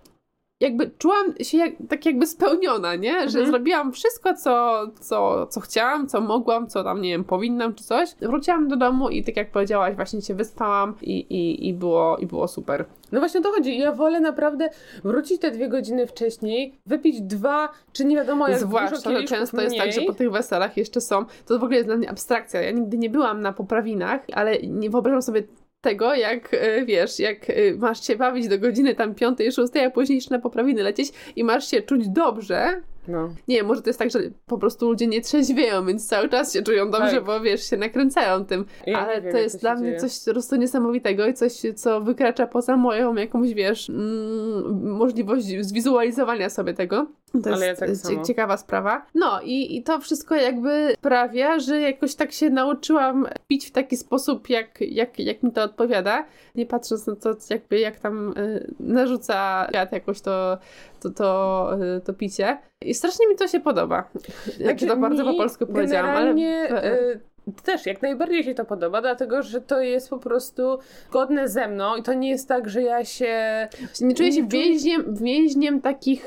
jakby 0.61 0.91
czułam 0.99 1.35
się 1.41 1.59
jak, 1.59 1.73
tak 1.89 2.07
jakby 2.07 2.27
spełniona, 2.27 2.95
nie? 2.95 3.13
Że 3.13 3.39
mhm. 3.39 3.47
zrobiłam 3.47 3.93
wszystko, 3.93 4.35
co, 4.35 4.87
co, 5.01 5.47
co 5.47 5.61
chciałam, 5.61 6.09
co 6.09 6.21
mogłam, 6.21 6.67
co 6.67 6.85
tam, 6.85 7.03
nie 7.03 7.11
wiem, 7.11 7.25
powinnam 7.25 7.75
czy 7.75 7.85
coś. 7.85 8.15
Wróciłam 8.21 8.69
do 8.69 8.77
domu 8.77 9.09
i 9.09 9.25
tak 9.25 9.37
jak 9.37 9.51
powiedziałaś, 9.51 9.95
właśnie 9.95 10.23
się 10.23 10.35
wyspałam 10.35 10.95
i, 11.03 11.13
i, 11.13 11.69
i, 11.69 11.75
było, 11.75 12.17
i 12.17 12.27
było 12.27 12.49
super. 12.49 12.85
No 13.13 13.21
właśnie 13.21 13.41
o 13.41 13.43
to 13.43 13.53
chodzi. 13.53 13.79
Ja 13.79 13.93
wolę 13.93 14.21
naprawdę 14.21 14.71
wrócić 15.05 15.41
te 15.41 15.51
dwie 15.51 15.69
godziny 15.69 16.07
wcześniej, 16.07 16.75
wypić 16.87 17.21
dwa, 17.21 17.69
czy 17.93 18.05
nie 18.05 18.17
wiadomo 18.17 18.49
jak 18.49 18.61
Zwłaszcza, 18.61 19.11
że 19.11 19.25
często 19.25 19.57
mniej. 19.57 19.65
jest 19.67 19.79
tak, 19.79 19.93
że 19.93 20.01
po 20.01 20.15
tych 20.15 20.31
weselach 20.31 20.77
jeszcze 20.77 21.01
są, 21.01 21.25
to 21.47 21.59
w 21.59 21.63
ogóle 21.63 21.77
jest 21.77 21.89
dla 21.89 21.97
mnie 21.97 22.11
abstrakcja. 22.11 22.63
Ja 22.63 22.71
nigdy 22.71 22.99
nie 22.99 23.11
byłam 23.11 23.41
na 23.41 23.53
poprawinach, 23.53 24.21
ale 24.33 24.59
nie 24.59 24.91
wyobrażam 24.91 25.23
sobie 25.23 25.43
tego, 25.87 26.15
jak 26.15 26.55
e, 26.55 26.85
wiesz, 26.85 27.19
jak 27.19 27.51
e, 27.51 27.75
masz 27.79 28.07
się 28.07 28.17
bawić 28.17 28.49
do 28.49 28.59
godziny 28.59 28.95
tam 28.95 29.15
piątej, 29.15 29.53
szóstej, 29.53 29.85
a 29.85 29.91
później 29.91 30.17
jeszcze 30.17 30.35
na 30.35 30.41
poprawiny 30.41 30.83
lecieć 30.83 31.13
i 31.37 31.45
masz 31.45 31.71
się 31.71 31.83
czuć 31.83 32.09
dobrze, 32.09 32.83
No. 33.09 33.29
Nie, 33.49 33.63
może 33.63 33.83
to 33.83 33.91
jest 33.91 33.99
tak, 33.99 34.11
że 34.11 34.19
po 34.47 34.59
prostu 34.59 34.89
ludzie 34.89 35.07
nie 35.07 35.21
trzeźwieją, 35.21 35.87
więc 35.87 36.09
cały 36.09 36.29
czas 36.29 36.53
się 36.53 36.63
czują 36.63 36.91
dobrze, 36.91 37.13
tak. 37.13 37.25
bo 37.25 37.41
wiesz, 37.41 37.71
się 37.71 37.77
nakręcają 37.77 38.45
tym. 38.45 38.65
Ja 38.87 38.99
Ale 39.07 39.23
wiem, 39.23 39.33
to 39.33 39.39
jest 39.39 39.61
dla 39.61 39.75
mnie 39.75 39.89
dzieje. 39.89 40.01
coś 40.01 40.25
po 40.25 40.31
prostu 40.31 40.57
niesamowitego 40.57 41.27
i 41.27 41.35
coś, 41.35 41.53
co 41.77 42.01
wykracza 42.01 42.47
poza 42.47 42.77
moją 42.77 43.15
jakąś, 43.15 43.55
wiesz, 43.55 43.91
mm, 43.91 44.97
możliwość 44.97 45.47
zwizualizowania 45.61 46.51
sobie 46.51 46.75
tego. 46.75 47.07
To 47.43 47.53
Ale 47.53 47.67
jest 47.67 47.81
ja 47.81 48.17
tak 48.17 48.27
ciekawa 48.27 48.57
sprawa. 48.57 49.07
No 49.15 49.41
i, 49.43 49.77
i 49.77 49.83
to 49.83 50.01
wszystko 50.01 50.35
jakby 50.35 50.93
sprawia, 50.99 51.59
że 51.59 51.81
jakoś 51.81 52.15
tak 52.15 52.33
się 52.33 52.51
nauczyłam 52.51 53.27
pić 53.49 53.67
w 53.67 53.71
taki 53.71 53.97
sposób, 53.97 54.49
jak, 54.49 54.81
jak, 54.81 55.19
jak 55.19 55.43
mi 55.43 55.53
to 55.53 55.63
odpowiada, 55.63 56.25
nie 56.55 56.67
patrząc 56.67 57.07
na 57.07 57.17
to, 57.17 57.37
jakby 57.51 57.79
jak 57.79 58.01
tam 58.01 58.35
y, 58.39 58.73
narzuca 58.81 59.67
świat 59.69 59.93
jakoś 59.93 60.21
to, 60.21 60.59
to, 61.01 61.11
to, 61.11 61.71
y, 61.97 62.01
to 62.01 62.15
picie. 62.15 62.59
I 62.81 62.95
strasznie 62.95 63.29
mi 63.29 63.37
to 63.37 63.49
się 63.49 63.61
podoba. 63.61 64.11
Znaczy, 64.57 64.87
to 64.87 64.97
bardzo 64.97 65.25
po 65.25 65.35
polsku 65.35 65.67
powiedziałam, 65.67 66.17
ale... 66.17 66.35
Y, 66.35 67.21
też 67.65 67.87
jak 67.87 68.03
najbardziej 68.03 68.45
się 68.45 68.55
to 68.55 68.65
podoba, 68.65 69.01
dlatego 69.01 69.43
że 69.43 69.61
to 69.61 69.81
jest 69.81 70.11
po 70.11 70.19
prostu 70.19 70.79
godne 71.13 71.49
ze 71.49 71.69
mną 71.69 71.97
i 71.97 72.03
to 72.03 72.15
nie 72.15 72.31
jest 72.31 72.49
tak, 72.49 72.69
że 72.69 72.83
ja 72.83 73.05
się. 73.05 73.69
Nie 74.01 74.15
czuję 74.15 74.33
się 74.33 74.49
więźniem, 74.49 75.15
więźniem 75.15 75.81
takich 75.81 76.27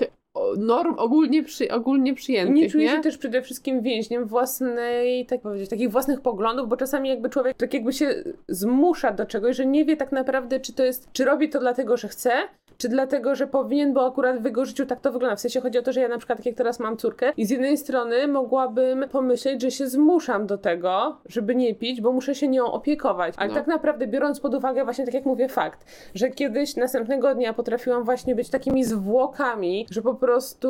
norm 0.58 0.96
ogólnie, 0.98 1.44
przy, 1.44 1.72
ogólnie 1.72 2.14
przyjętych. 2.14 2.56
Nie 2.56 2.70
czuję 2.70 2.86
nie? 2.86 2.96
się 2.96 3.02
też 3.02 3.18
przede 3.18 3.42
wszystkim 3.42 3.82
więźniem 3.82 4.26
własnej, 4.26 5.26
tak 5.26 5.42
powiedzieć, 5.42 5.70
takich 5.70 5.92
własnych 5.92 6.22
poglądów, 6.22 6.70
bo 6.70 6.78
czasami 6.78 7.10
jakby 7.10 7.30
człowiek 7.30 7.58
tak 7.58 7.74
jakby 7.74 7.94
się 7.94 8.24
zmusza 8.48 9.12
do 9.12 9.26
czegoś, 9.26 9.56
że 9.56 9.66
nie 9.66 9.86
wie 9.86 9.98
tak 9.98 10.12
naprawdę, 10.12 10.60
czy 10.60 10.74
to 10.74 10.84
jest, 10.84 11.12
czy 11.12 11.26
robi 11.26 11.50
to 11.50 11.60
dlatego, 11.60 11.98
że 11.98 12.08
chce, 12.08 12.32
czy 12.80 12.90
dlatego, 12.90 13.36
że 13.36 13.48
powinien, 13.48 13.94
bo 13.94 14.08
akurat 14.08 14.42
w 14.42 14.46
jego 14.46 14.66
życiu 14.66 14.86
tak 14.86 15.00
to 15.00 15.12
wygląda. 15.12 15.36
W 15.36 15.40
sensie 15.40 15.62
chodzi 15.62 15.80
o 15.80 15.82
to, 15.82 15.94
że 15.94 16.02
ja 16.02 16.08
na 16.08 16.18
przykład, 16.18 16.38
tak 16.38 16.46
jak 16.46 16.56
teraz 16.56 16.80
mam 16.80 16.98
córkę 16.98 17.34
i 17.38 17.46
z 17.46 17.50
jednej 17.50 17.78
strony 17.78 18.28
mogłabym 18.28 19.06
pomyśleć, 19.12 19.62
że 19.62 19.72
się 19.72 19.88
zmuszam 19.88 20.48
do 20.48 20.58
tego, 20.58 21.18
żeby 21.26 21.56
nie 21.56 21.76
pić, 21.76 22.02
bo 22.02 22.12
muszę 22.12 22.36
się 22.36 22.48
nią 22.48 22.66
opiekować. 22.66 23.34
Ale 23.38 23.50
no. 23.50 23.56
tak 23.56 23.68
naprawdę 23.68 24.08
biorąc 24.08 24.40
pod 24.40 24.56
uwagę 24.56 24.84
właśnie, 24.84 25.06
tak 25.06 25.14
jak 25.14 25.26
mówię, 25.26 25.50
fakt, 25.50 25.86
że 26.16 26.30
kiedyś 26.30 26.76
następnego 26.76 27.36
dnia 27.36 27.54
potrafiłam 27.54 28.04
właśnie 28.04 28.36
być 28.36 28.50
takimi 28.50 28.84
zwłokami, 28.84 29.88
że 29.92 30.02
po 30.02 30.16
prostu 30.16 30.70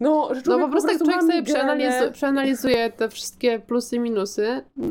no, 0.00 0.34
że 0.34 0.40
no 0.46 0.58
po 0.58 0.68
prostu, 0.68 0.90
jak 0.90 0.98
człowiek 0.98 1.20
sobie 1.20 1.42
przeanalizuje, 1.42 2.10
przeanalizuje 2.10 2.92
te 2.92 3.08
wszystkie 3.08 3.58
plusy 3.58 3.96
i 3.96 4.00
minusy. 4.00 4.46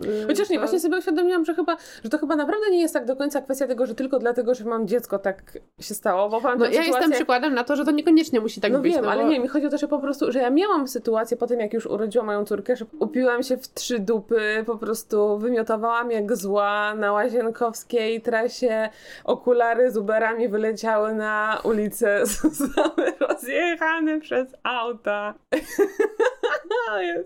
Y, 0.05 0.25
Chociaż 0.27 0.49
nie, 0.49 0.55
to... 0.55 0.61
właśnie 0.61 0.79
sobie 0.79 0.97
uświadomiłam, 0.97 1.45
że 1.45 1.53
chyba, 1.53 1.77
że 2.03 2.09
to 2.09 2.17
chyba 2.17 2.35
naprawdę 2.35 2.69
nie 2.71 2.81
jest 2.81 2.93
tak 2.93 3.05
do 3.05 3.15
końca 3.15 3.41
kwestia 3.41 3.67
tego, 3.67 3.85
że 3.85 3.95
tylko 3.95 4.19
dlatego, 4.19 4.55
że 4.55 4.65
mam 4.65 4.87
dziecko 4.87 5.19
tak 5.19 5.57
się 5.79 5.93
stało, 5.93 6.08
bo 6.13 6.41
No 6.41 6.65
ja 6.65 6.71
sytuację... 6.71 6.83
jestem 6.83 7.11
przykładem 7.11 7.53
na 7.53 7.63
to, 7.63 7.75
że 7.75 7.85
to 7.85 7.91
niekoniecznie 7.91 8.39
musi 8.39 8.61
tak 8.61 8.71
no 8.71 8.79
być. 8.79 8.93
Wiem, 8.93 9.05
no 9.05 9.11
ale 9.11 9.25
nie, 9.25 9.39
mi 9.39 9.47
chodzi 9.47 9.65
o 9.65 9.69
to, 9.69 9.77
że 9.77 9.87
po 9.87 9.99
prostu, 9.99 10.31
że 10.31 10.39
ja 10.39 10.49
miałam 10.49 10.87
sytuację 10.87 11.37
po 11.37 11.47
tym, 11.47 11.59
jak 11.59 11.73
już 11.73 11.85
urodziłam 11.85 12.25
moją 12.25 12.45
córkę, 12.45 12.75
że 12.75 12.85
upiłam 12.99 13.43
się 13.43 13.57
w 13.57 13.73
trzy 13.73 13.99
dupy, 13.99 14.63
po 14.65 14.77
prostu 14.77 15.37
wymiotowałam 15.37 16.11
jak 16.11 16.35
zła 16.35 16.95
na 16.95 17.11
łazienkowskiej 17.11 18.21
trasie, 18.21 18.89
okulary 19.23 19.91
z 19.91 19.97
Uberami 19.97 20.49
wyleciały 20.49 21.13
na 21.13 21.59
ulicę, 21.63 22.25
zostały 22.25 23.13
rozjechane 23.19 24.19
przez 24.19 24.47
auta. 24.63 25.33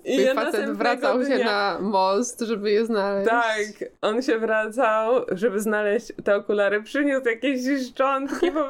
I 0.05 0.27
facet 0.35 0.71
wracał 0.71 1.19
dnia... 1.19 1.37
się 1.37 1.43
na 1.43 1.77
most, 1.81 2.41
żeby 2.41 2.71
je 2.71 2.85
znaleźć. 2.85 3.29
Tak, 3.29 3.89
on 4.01 4.21
się 4.21 4.39
wracał, 4.39 5.25
żeby 5.31 5.59
znaleźć 5.59 6.13
te 6.23 6.35
okulary. 6.35 6.83
Przyniósł 6.83 7.29
jakieś 7.29 7.61
szczątki 7.87 8.51
po 8.51 8.63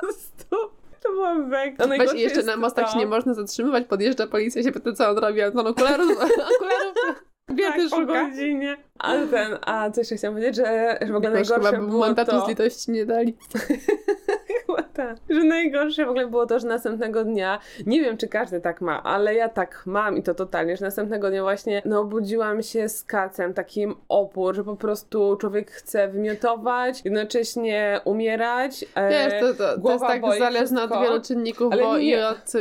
prostu. 0.00 0.56
To 1.02 1.08
było 1.10 1.34
mega. 1.34 1.86
Weź 1.86 2.12
jeszcze 2.12 2.42
na 2.42 2.56
mostach 2.56 2.92
się 2.92 2.98
nie 2.98 3.06
można 3.06 3.34
zatrzymywać, 3.34 3.86
podjeżdża 3.86 4.26
policja 4.26 4.62
się 4.62 4.72
pyta, 4.72 4.92
co 4.92 5.10
on 5.10 5.18
robi, 5.18 5.42
a 5.42 5.46
on 5.46 5.66
okularów, 5.66 6.10
okularów 6.10 6.94
Biedy 7.50 7.90
tak, 7.90 8.00
po 8.00 8.06
godzinie. 8.06 8.76
Ale 9.00 9.26
ten, 9.26 9.58
a 9.66 9.90
co 9.90 10.00
jeszcze 10.00 10.16
chciałam 10.16 10.34
powiedzieć, 10.34 10.56
że, 10.56 10.98
że 11.00 11.12
w 11.12 11.16
ogóle 11.16 11.32
Jakoś 11.32 11.48
najgorsze 11.48 11.76
chyba 11.76 11.88
było 11.88 12.00
mandatu 12.00 12.30
to... 12.30 12.44
z 12.44 12.48
litości 12.48 12.90
nie 12.90 13.06
dali. 13.06 13.36
chyba 14.66 14.82
tak. 14.82 15.16
Że 15.30 15.44
najgorsze 15.44 16.06
w 16.06 16.08
ogóle 16.08 16.26
było 16.26 16.46
to, 16.46 16.58
że 16.58 16.66
następnego 16.66 17.24
dnia, 17.24 17.58
nie 17.86 18.00
wiem 18.00 18.16
czy 18.16 18.28
każdy 18.28 18.60
tak 18.60 18.80
ma, 18.80 19.02
ale 19.02 19.34
ja 19.34 19.48
tak 19.48 19.82
mam 19.86 20.16
i 20.16 20.22
to 20.22 20.34
totalnie, 20.34 20.76
że 20.76 20.84
następnego 20.84 21.30
dnia 21.30 21.42
właśnie 21.42 21.82
no 21.84 22.00
obudziłam 22.00 22.62
się 22.62 22.88
z 22.88 23.04
kacem, 23.04 23.54
takim 23.54 23.94
opór, 24.08 24.54
że 24.54 24.64
po 24.64 24.76
prostu 24.76 25.36
człowiek 25.36 25.70
chce 25.70 26.08
wymiotować, 26.08 27.04
jednocześnie 27.04 28.00
umierać. 28.04 28.84
E, 28.94 29.10
Wiesz, 29.10 29.40
to, 29.40 29.54
to, 29.54 29.80
to 29.80 29.92
jest 29.92 30.04
tak 30.04 30.22
zależne 30.38 30.82
od 30.82 30.90
wielu 30.90 31.22
czynników, 31.22 31.72
ale 31.72 31.82
bo 31.82 31.98
nie, 31.98 32.04
i 32.04 32.16
od... 32.16 32.52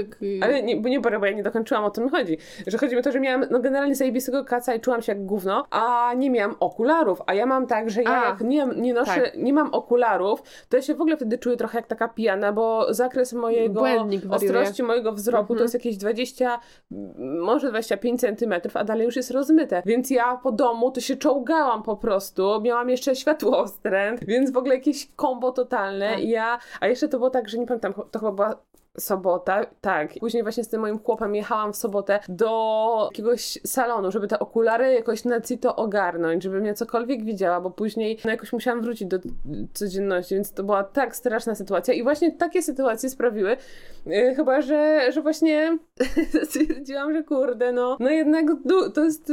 Ale 0.42 0.64
nie, 0.64 0.78
bo 0.78 0.90
nie, 0.90 1.00
bo 1.00 1.26
ja 1.26 1.32
nie 1.32 1.44
dokończyłam, 1.44 1.84
o 1.84 1.90
tym 1.90 2.10
chodzi. 2.10 2.38
Że 2.68 2.78
chodzi 2.78 2.96
mi 2.96 3.00
o 3.00 3.04
to, 3.04 3.12
że 3.12 3.20
miałam 3.20 3.46
no 3.52 3.60
generalnie 3.60 3.96
zajebistego 3.96 4.46
kaca 4.46 4.74
i 4.74 4.80
czułam 4.80 5.02
się 5.02 5.12
jak 5.12 5.26
gówno, 5.26 5.68
a 5.70 6.14
nie 6.18 6.29
miałam 6.30 6.56
okularów, 6.60 7.22
a 7.26 7.34
ja 7.34 7.46
mam 7.46 7.68
tak, 7.68 7.90
że 7.90 8.04
ja 8.04 8.24
a, 8.24 8.30
jak 8.30 8.42
nie, 8.42 8.68
nie 8.76 8.94
noszę, 8.94 9.22
tak. 9.22 9.38
nie 9.38 9.54
mam 9.54 9.74
okularów, 9.74 10.44
to 10.70 10.78
ja 10.78 10.84
się 10.84 10.96
w 10.96 11.02
ogóle 11.02 11.16
wtedy 11.16 11.38
czuję 11.38 11.58
trochę 11.58 11.78
jak 11.78 11.88
taka 11.88 12.08
pijana, 12.08 12.54
bo 12.54 12.94
zakres 12.94 13.34
mojego 13.34 13.86
ostrości 14.30 14.84
mojego 14.84 15.12
wzroku 15.14 15.54
mhm. 15.54 15.58
to 15.58 15.64
jest 15.64 15.74
jakieś 15.74 15.98
20, 15.98 16.60
może 17.42 17.70
25 17.70 18.22
centymetrów, 18.22 18.78
a 18.78 18.84
dalej 18.84 19.06
już 19.06 19.16
jest 19.16 19.32
rozmyte. 19.32 19.82
Więc 19.86 20.10
ja 20.10 20.40
po 20.44 20.52
domu 20.52 20.92
to 20.92 21.02
się 21.02 21.16
czołgałam 21.16 21.84
po 21.84 21.98
prostu, 21.98 22.62
miałam 22.62 22.90
jeszcze 22.90 23.16
światłostręt, 23.16 24.26
więc 24.26 24.52
w 24.52 24.58
ogóle 24.58 24.76
jakieś 24.76 25.10
kombo 25.16 25.52
totalne. 25.52 26.10
Tak. 26.10 26.24
Ja, 26.24 26.60
a 26.80 26.88
jeszcze 26.88 27.08
to 27.08 27.18
było 27.18 27.30
tak, 27.30 27.50
że 27.50 27.58
nie 27.58 27.68
pamiętam, 27.68 27.94
to 28.12 28.20
chyba 28.20 28.32
była 28.32 28.56
sobota, 28.98 29.66
tak. 29.82 30.14
Później 30.20 30.44
właśnie 30.44 30.64
z 30.64 30.68
tym 30.68 30.82
moim 30.82 31.00
chłopem 31.00 31.36
jechałam 31.36 31.74
w 31.74 31.76
sobotę 31.76 32.20
do 32.30 33.10
jakiegoś 33.12 33.60
salonu, 33.66 34.12
żeby 34.12 34.28
te 34.28 34.40
okulary 34.40 34.94
jakoś 34.94 35.26
na 35.26 35.40
to 35.62 35.76
ogarnąć, 35.76 36.44
żebym 36.44 36.66
ja 36.66 36.74
cokolwiek 36.74 37.24
widziała, 37.24 37.62
bo 37.62 37.72
później 37.72 38.18
no 38.26 38.32
jakoś 38.32 38.54
musiałam 38.54 38.82
wrócić 38.82 39.08
do 39.08 39.20
codzienności, 39.74 40.36
więc 40.36 40.54
to 40.54 40.64
była 40.64 40.84
tak 40.84 41.16
straszna 41.16 41.56
sytuacja 41.56 41.94
i 41.94 42.04
właśnie 42.04 42.32
takie 42.32 42.62
sytuacje 42.62 43.10
sprawiły, 43.10 43.58
yy, 44.06 44.36
chyba, 44.36 44.62
że, 44.62 45.12
że 45.12 45.22
właśnie 45.22 45.78
stwierdziłam, 46.50 47.14
że 47.14 47.24
kurde, 47.24 47.72
no, 47.72 47.98
no 48.00 48.10
jednak 48.10 48.46
to 48.94 49.04
jest, 49.04 49.28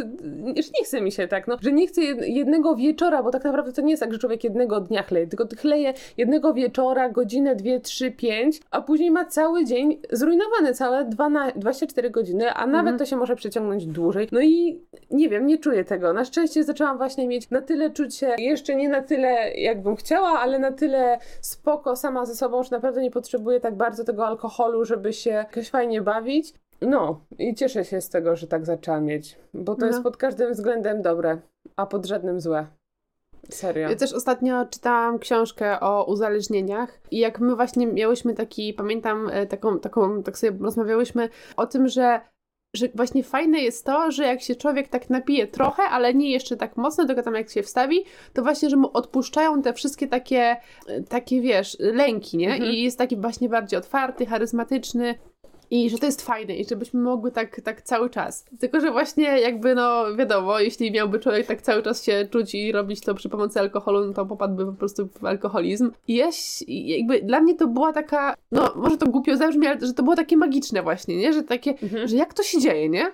że 0.57 0.71
nie 0.79 0.85
chce 0.85 1.01
mi 1.01 1.13
się 1.13 1.29
tak, 1.29 1.49
no, 1.49 1.57
że 1.61 1.73
nie 1.73 1.87
chcę 1.87 2.03
jednego 2.27 2.77
wieczora, 2.77 3.23
bo 3.23 3.31
tak 3.31 3.45
naprawdę 3.45 3.73
to 3.73 3.83
nie 3.83 3.91
jest 3.91 4.03
tak, 4.03 4.13
że 4.13 4.19
człowiek 4.19 4.45
jednego 4.45 4.81
dnia 4.81 5.03
chleje, 5.03 5.27
tylko 5.27 5.47
chleje 5.59 5.95
jednego 6.17 6.55
wieczora, 6.55 7.09
godzinę, 7.09 7.57
dwie, 7.57 7.81
trzy, 7.81 8.11
pięć, 8.11 8.61
a 8.71 8.83
później 8.83 9.11
ma 9.11 9.25
cały 9.25 9.46
cały 9.47 9.65
dzień 9.65 10.01
zrujnowany, 10.13 10.75
całe 10.75 11.05
12, 11.05 11.61
24 11.61 12.11
godziny, 12.11 12.53
a 12.53 12.67
nawet 12.67 12.79
mhm. 12.79 12.99
to 12.99 13.07
się 13.07 13.17
może 13.17 13.37
przeciągnąć 13.37 13.87
dłużej. 13.87 14.29
No 14.33 14.41
i 14.41 14.81
nie 15.11 15.29
wiem, 15.29 15.47
nie 15.47 15.59
czuję 15.59 15.85
tego. 15.85 16.13
Na 16.13 16.25
szczęście 16.25 16.65
zaczęłam 16.65 16.97
właśnie 16.97 17.29
mieć 17.29 17.51
na 17.51 17.63
tyle 17.63 17.91
czucie, 17.91 18.35
jeszcze 18.39 18.75
nie 18.75 18.89
na 18.89 19.03
tyle 19.03 19.55
jakbym 19.55 19.97
chciała, 19.97 20.29
ale 20.29 20.59
na 20.59 20.73
tyle 20.73 21.19
spoko 21.41 21.97
sama 21.97 22.27
ze 22.27 22.35
sobą, 22.35 22.63
że 22.63 22.71
naprawdę 22.71 23.03
nie 23.03 23.11
potrzebuję 23.11 23.61
tak 23.61 23.75
bardzo 23.75 24.05
tego 24.05 24.27
alkoholu, 24.27 24.85
żeby 24.85 25.13
się 25.13 25.31
jakoś 25.31 25.71
fajnie 25.71 26.03
bawić. 26.03 26.55
No 26.81 27.21
i 27.39 27.55
cieszę 27.55 27.85
się 27.85 28.01
z 28.01 28.09
tego, 28.09 28.37
że 28.37 28.47
tak 28.47 28.67
zaczęłam 28.67 29.05
mieć, 29.05 29.39
bo 29.55 29.75
to 29.75 29.81
no. 29.81 29.87
jest 29.87 30.03
pod 30.03 30.17
każdym 30.17 30.53
względem 30.53 31.03
dobre, 31.03 31.39
a 31.77 31.87
pod 31.87 32.07
żadnym 32.07 32.41
złe. 32.41 32.67
Serio. 33.51 33.89
Ja 33.89 33.97
też 33.97 34.13
ostatnio 34.13 34.67
czytałam 34.67 35.19
książkę 35.19 35.81
o 35.81 36.05
uzależnieniach 36.05 37.01
i 37.11 37.19
jak 37.19 37.41
my 37.41 37.57
właśnie 37.57 37.87
miałyśmy 37.87 38.35
taki, 38.35 38.75
pamiętam 38.75 39.29
e, 39.33 39.47
taką, 39.47 39.79
taką 39.79 40.23
tak 40.23 40.39
sobie 40.39 40.59
rozmawiałyśmy 40.61 41.29
o 41.57 41.67
tym, 41.67 41.89
że 41.89 42.21
że 42.77 42.89
właśnie 42.95 43.23
fajne 43.23 43.61
jest 43.61 43.87
to, 43.87 44.11
że 44.11 44.25
jak 44.25 44.43
się 44.43 44.55
człowiek 44.55 44.89
tak 44.89 45.11
napije 45.11 45.47
trochę, 45.47 45.83
ale 45.83 46.15
nie 46.15 46.31
jeszcze 46.31 46.57
tak 46.57 46.77
mocno, 46.77 47.07
tylko 47.07 47.23
tam 47.23 47.35
jak 47.35 47.51
się 47.51 47.63
wstawi, 47.63 48.05
to 48.33 48.43
właśnie, 48.43 48.71
że 48.71 48.77
mu 48.77 48.91
odpuszczają 48.93 49.63
te 49.63 49.73
wszystkie 49.73 50.07
takie, 50.07 50.57
e, 50.87 51.03
takie 51.03 51.41
wiesz, 51.41 51.77
lęki, 51.81 52.37
nie? 52.37 52.53
Mhm. 52.53 52.73
I 52.73 52.83
jest 52.83 52.99
taki 52.99 53.17
właśnie 53.17 53.49
bardziej 53.49 53.79
otwarty, 53.79 54.27
charyzmatyczny. 54.27 55.15
I 55.71 55.91
że 55.91 55.99
to 55.99 56.07
jest 56.07 56.23
fajne 56.23 56.57
i 56.57 56.65
żebyśmy 56.65 57.01
mogły 57.01 57.33
tak, 57.33 57.61
tak 57.61 57.83
cały 57.83 58.11
czas. 58.11 58.45
Tylko, 58.61 58.81
że 58.81 58.91
właśnie 58.91 59.41
jakby, 59.41 59.75
no 59.75 60.17
wiadomo, 60.17 60.61
jeśli 60.61 60.93
miałby 60.93 61.21
człowiek 61.21 61.47
tak 61.47 61.63
cały 61.63 61.83
czas 61.83 62.05
się 62.05 62.29
czuć 62.31 62.55
i 62.55 62.73
robić 62.73 63.01
to 63.01 63.15
przy 63.15 63.29
pomocy 63.29 63.61
alkoholu, 63.61 64.07
no 64.07 64.13
to 64.13 64.27
popadłby 64.27 64.67
po 64.67 64.73
prostu 64.73 65.09
w 65.09 65.25
alkoholizm. 65.25 65.91
I 66.09 66.15
jeś, 66.15 66.65
jakby 66.69 67.23
dla 67.23 67.41
mnie 67.41 67.55
to 67.55 67.67
była 67.67 67.93
taka, 67.93 68.35
no 68.53 68.73
może 68.77 68.97
to 68.97 69.07
głupio 69.07 69.37
zabrzmi, 69.37 69.67
ale 69.67 69.81
że 69.81 69.95
to 69.95 70.03
było 70.03 70.17
takie 70.17 70.37
magiczne 70.37 70.83
właśnie, 70.83 71.17
nie? 71.17 71.33
Że 71.33 71.43
takie, 71.43 71.71
mhm. 71.71 72.09
że 72.09 72.17
jak 72.17 72.35
to 72.35 72.43
się 72.43 72.61
dzieje, 72.61 72.89
nie? 72.89 73.07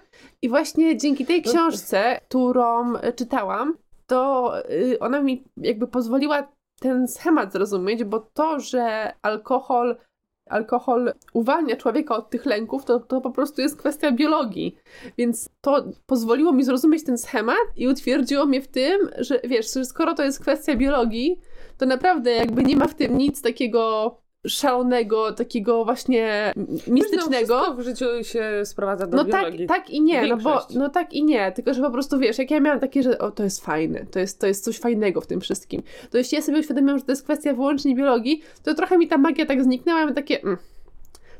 I 0.43 0.49
właśnie 0.49 0.97
dzięki 0.97 1.27
tej 1.27 1.43
no 1.47 1.53
książce, 1.53 2.21
którą 2.29 2.93
czytałam, 3.17 3.77
to 4.07 4.53
y, 4.71 4.99
ona 5.01 5.23
mi 5.23 5.45
jakby 5.57 5.87
pozwoliła 5.87 6.49
ten 6.81 7.09
schemat 7.09 7.53
zrozumieć, 7.53 8.05
bo 8.05 8.21
to, 8.21 8.61
że 8.61 9.13
alkohol 9.23 9.97
alkohol 10.47 11.13
uwalnia 11.33 11.77
człowieka 11.77 12.17
od 12.17 12.31
tych 12.31 12.47
lęków, 12.47 12.85
to, 12.85 13.01
to 13.01 13.21
po 13.21 13.31
prostu 13.31 13.61
jest 13.61 13.77
kwestia 13.77 14.13
biologii. 14.13 14.77
Więc 15.19 15.49
to 15.61 15.85
pozwoliło 16.07 16.53
mi 16.53 16.65
zrozumieć 16.65 17.05
ten 17.05 17.19
schemat 17.19 17.57
i 17.77 17.89
utwierdziło 17.89 18.47
mnie 18.47 18.63
w 18.63 18.69
tym, 18.69 19.11
że 19.19 19.41
wiesz, 19.45 19.75
że 19.75 19.85
skoro 19.85 20.15
to 20.15 20.23
jest 20.25 20.41
kwestia 20.41 20.77
biologii, 20.77 21.41
to 21.79 21.87
naprawdę 21.87 22.31
jakby 22.31 22.63
nie 22.63 22.77
ma 22.77 22.89
w 22.89 22.95
tym 22.95 23.19
nic 23.19 23.43
takiego 23.43 24.22
szalonego, 24.49 25.33
takiego 25.33 25.85
właśnie 25.85 26.53
mistycznego. 26.87 27.59
Wiesz, 27.61 27.69
no, 27.69 27.75
w 27.75 27.81
życiu 27.81 28.07
się 28.23 28.63
sprowadza 28.65 29.07
do 29.07 29.17
no 29.17 29.25
biologii. 29.25 29.67
tak, 29.67 29.79
tak 29.79 29.91
i 29.91 30.01
nie, 30.01 30.27
no 30.27 30.37
bo 30.37 30.67
no 30.75 30.89
tak 30.89 31.13
i 31.13 31.25
nie, 31.25 31.53
tylko 31.53 31.75
że 31.75 31.83
po 31.83 31.91
prostu 31.91 32.19
wiesz, 32.19 32.39
jak 32.39 32.51
ja 32.51 32.61
miałam 32.61 32.81
takie, 32.81 33.03
że 33.03 33.19
o, 33.19 33.31
to 33.31 33.45
jest 33.45 33.65
fajne, 33.65 34.07
to 34.07 34.19
jest, 34.19 34.41
to 34.41 34.47
jest 34.47 34.65
coś 34.65 34.79
fajnego 34.79 35.21
w 35.21 35.27
tym 35.27 35.41
wszystkim. 35.41 35.83
To 36.11 36.19
jeśli 36.19 36.37
ja 36.37 36.43
sobie 36.43 36.59
uświadomiłam, 36.59 36.99
że 36.99 37.05
to 37.05 37.13
jest 37.13 37.25
kwestia 37.25 37.55
wyłącznie 37.55 37.95
biologii, 37.95 38.43
to 38.63 38.75
trochę 38.75 38.99
mi 38.99 39.09
ta 39.09 39.19
magia 39.19 39.47
tak 39.47 39.65
zniknęła, 39.65 40.01
ja 40.01 40.07
mam 40.07 40.15
takie 40.15 40.43
mm, 40.43 40.59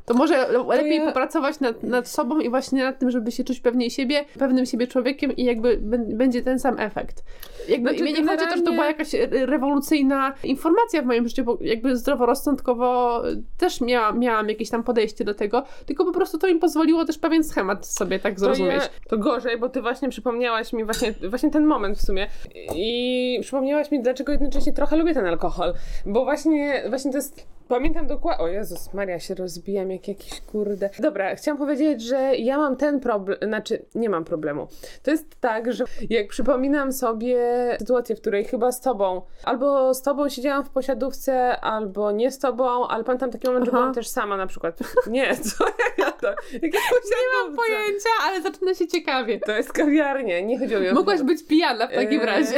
to 0.05 0.13
może 0.13 0.47
lepiej 0.67 0.97
ja... 0.97 1.05
popracować 1.05 1.59
nad, 1.59 1.83
nad 1.83 2.07
sobą 2.07 2.39
i 2.39 2.49
właśnie 2.49 2.83
nad 2.83 2.99
tym, 2.99 3.11
żeby 3.11 3.31
się 3.31 3.43
czuć 3.43 3.59
pewniej 3.59 3.89
siebie, 3.89 4.25
pewnym 4.39 4.65
siebie 4.65 4.87
człowiekiem 4.87 5.35
i 5.35 5.43
jakby 5.43 5.79
będzie 6.15 6.41
ten 6.41 6.59
sam 6.59 6.79
efekt. 6.79 7.23
Jakby 7.69 7.89
znaczy, 7.89 8.03
mnie 8.03 8.11
nie 8.11 8.17
generalnie... 8.17 8.45
chodzi 8.45 8.51
to, 8.51 8.57
że 8.57 8.63
to 8.63 8.71
była 8.71 8.85
jakaś 8.85 9.13
rewolucyjna 9.31 10.33
informacja 10.43 11.01
w 11.01 11.05
moim 11.05 11.27
życiu, 11.27 11.43
bo 11.43 11.57
jakby 11.61 11.97
zdroworozsądkowo 11.97 13.21
też 13.57 13.81
miała, 13.81 14.11
miałam 14.11 14.49
jakieś 14.49 14.69
tam 14.69 14.83
podejście 14.83 15.23
do 15.23 15.33
tego, 15.33 15.63
tylko 15.85 16.05
po 16.05 16.11
prostu 16.11 16.37
to 16.37 16.47
mi 16.47 16.55
pozwoliło 16.55 17.05
też 17.05 17.17
pewien 17.17 17.43
schemat 17.43 17.87
sobie 17.87 18.19
tak 18.19 18.39
zrozumieć. 18.39 18.79
To, 18.79 18.83
je, 18.83 18.89
to 19.09 19.17
gorzej, 19.17 19.57
bo 19.57 19.69
ty 19.69 19.81
właśnie 19.81 20.09
przypomniałaś 20.09 20.73
mi 20.73 20.83
właśnie, 20.83 21.13
właśnie 21.29 21.51
ten 21.51 21.65
moment 21.65 21.97
w 21.97 22.01
sumie 22.01 22.27
i 22.75 23.39
przypomniałaś 23.41 23.91
mi, 23.91 24.01
dlaczego 24.01 24.31
jednocześnie 24.31 24.73
trochę 24.73 24.97
lubię 24.97 25.13
ten 25.13 25.25
alkohol, 25.25 25.73
bo 26.05 26.23
właśnie, 26.23 26.83
właśnie 26.89 27.11
to 27.11 27.17
jest 27.17 27.47
Pamiętam 27.67 28.07
dokładnie. 28.07 28.45
O 28.45 28.47
Jezus 28.47 28.93
Maria, 28.93 29.19
się 29.19 29.35
rozbijam 29.35 29.91
jak 29.91 30.07
jakiś 30.07 30.41
kurde. 30.41 30.89
Dobra, 30.99 31.35
chciałam 31.35 31.57
powiedzieć, 31.57 32.01
że 32.01 32.35
ja 32.35 32.57
mam 32.57 32.75
ten 32.75 32.99
problem, 32.99 33.37
znaczy 33.41 33.85
nie 33.95 34.09
mam 34.09 34.23
problemu. 34.25 34.67
To 35.03 35.11
jest 35.11 35.39
tak, 35.39 35.73
że 35.73 35.83
jak 36.09 36.27
przypominam 36.27 36.91
sobie 36.91 37.37
sytuację, 37.79 38.15
w 38.15 38.21
której 38.21 38.45
chyba 38.45 38.71
z 38.71 38.81
tobą, 38.81 39.21
albo 39.43 39.93
z 39.93 40.01
tobą 40.01 40.29
siedziałam 40.29 40.65
w 40.65 40.69
posiadówce, 40.69 41.59
albo 41.61 42.11
nie 42.11 42.31
z 42.31 42.39
tobą, 42.39 42.87
ale 42.87 43.03
pamiętam 43.03 43.31
taki 43.31 43.47
moment, 43.47 43.63
Aha. 43.63 43.71
że 43.71 43.77
byłam 43.77 43.93
też 43.93 44.07
sama 44.07 44.37
na 44.37 44.47
przykład. 44.47 44.79
Nie, 45.07 45.35
co 45.37 45.65
ja 45.97 46.11
to? 46.11 46.27
Jakie 46.53 46.67
nie 46.67 47.43
mam 47.43 47.55
pojęcia, 47.55 48.09
ale 48.23 48.41
zaczyna 48.41 48.73
się 48.73 48.87
ciekawie. 48.87 49.39
To 49.39 49.51
jest 49.51 49.73
kawiarnia, 49.73 50.41
nie 50.41 50.59
chodziło 50.59 50.81
mi 50.81 50.89
o 50.89 50.93
Mogłaś 50.93 51.21
być 51.21 51.47
pijana 51.47 51.87
w 51.87 51.93
takim 51.93 52.19
eee... 52.19 52.25
razie. 52.25 52.57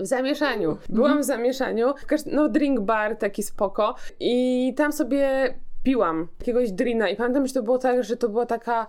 W 0.00 0.06
zamieszaniu. 0.06 0.76
Byłam 0.88 1.20
w 1.20 1.24
zamieszaniu. 1.24 1.94
No, 2.26 2.48
drink 2.48 2.80
bar 2.80 3.16
taki 3.16 3.42
spoko. 3.42 3.94
I 4.20 4.74
tam 4.76 4.92
sobie 4.92 5.54
piłam 5.82 6.28
jakiegoś 6.38 6.72
drina. 6.72 7.08
I 7.08 7.16
pamiętam, 7.16 7.46
że 7.46 7.54
to 7.54 7.62
było 7.62 7.78
tak, 7.78 8.04
że 8.04 8.16
to 8.16 8.28
była 8.28 8.46
taka. 8.46 8.86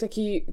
taki 0.00 0.46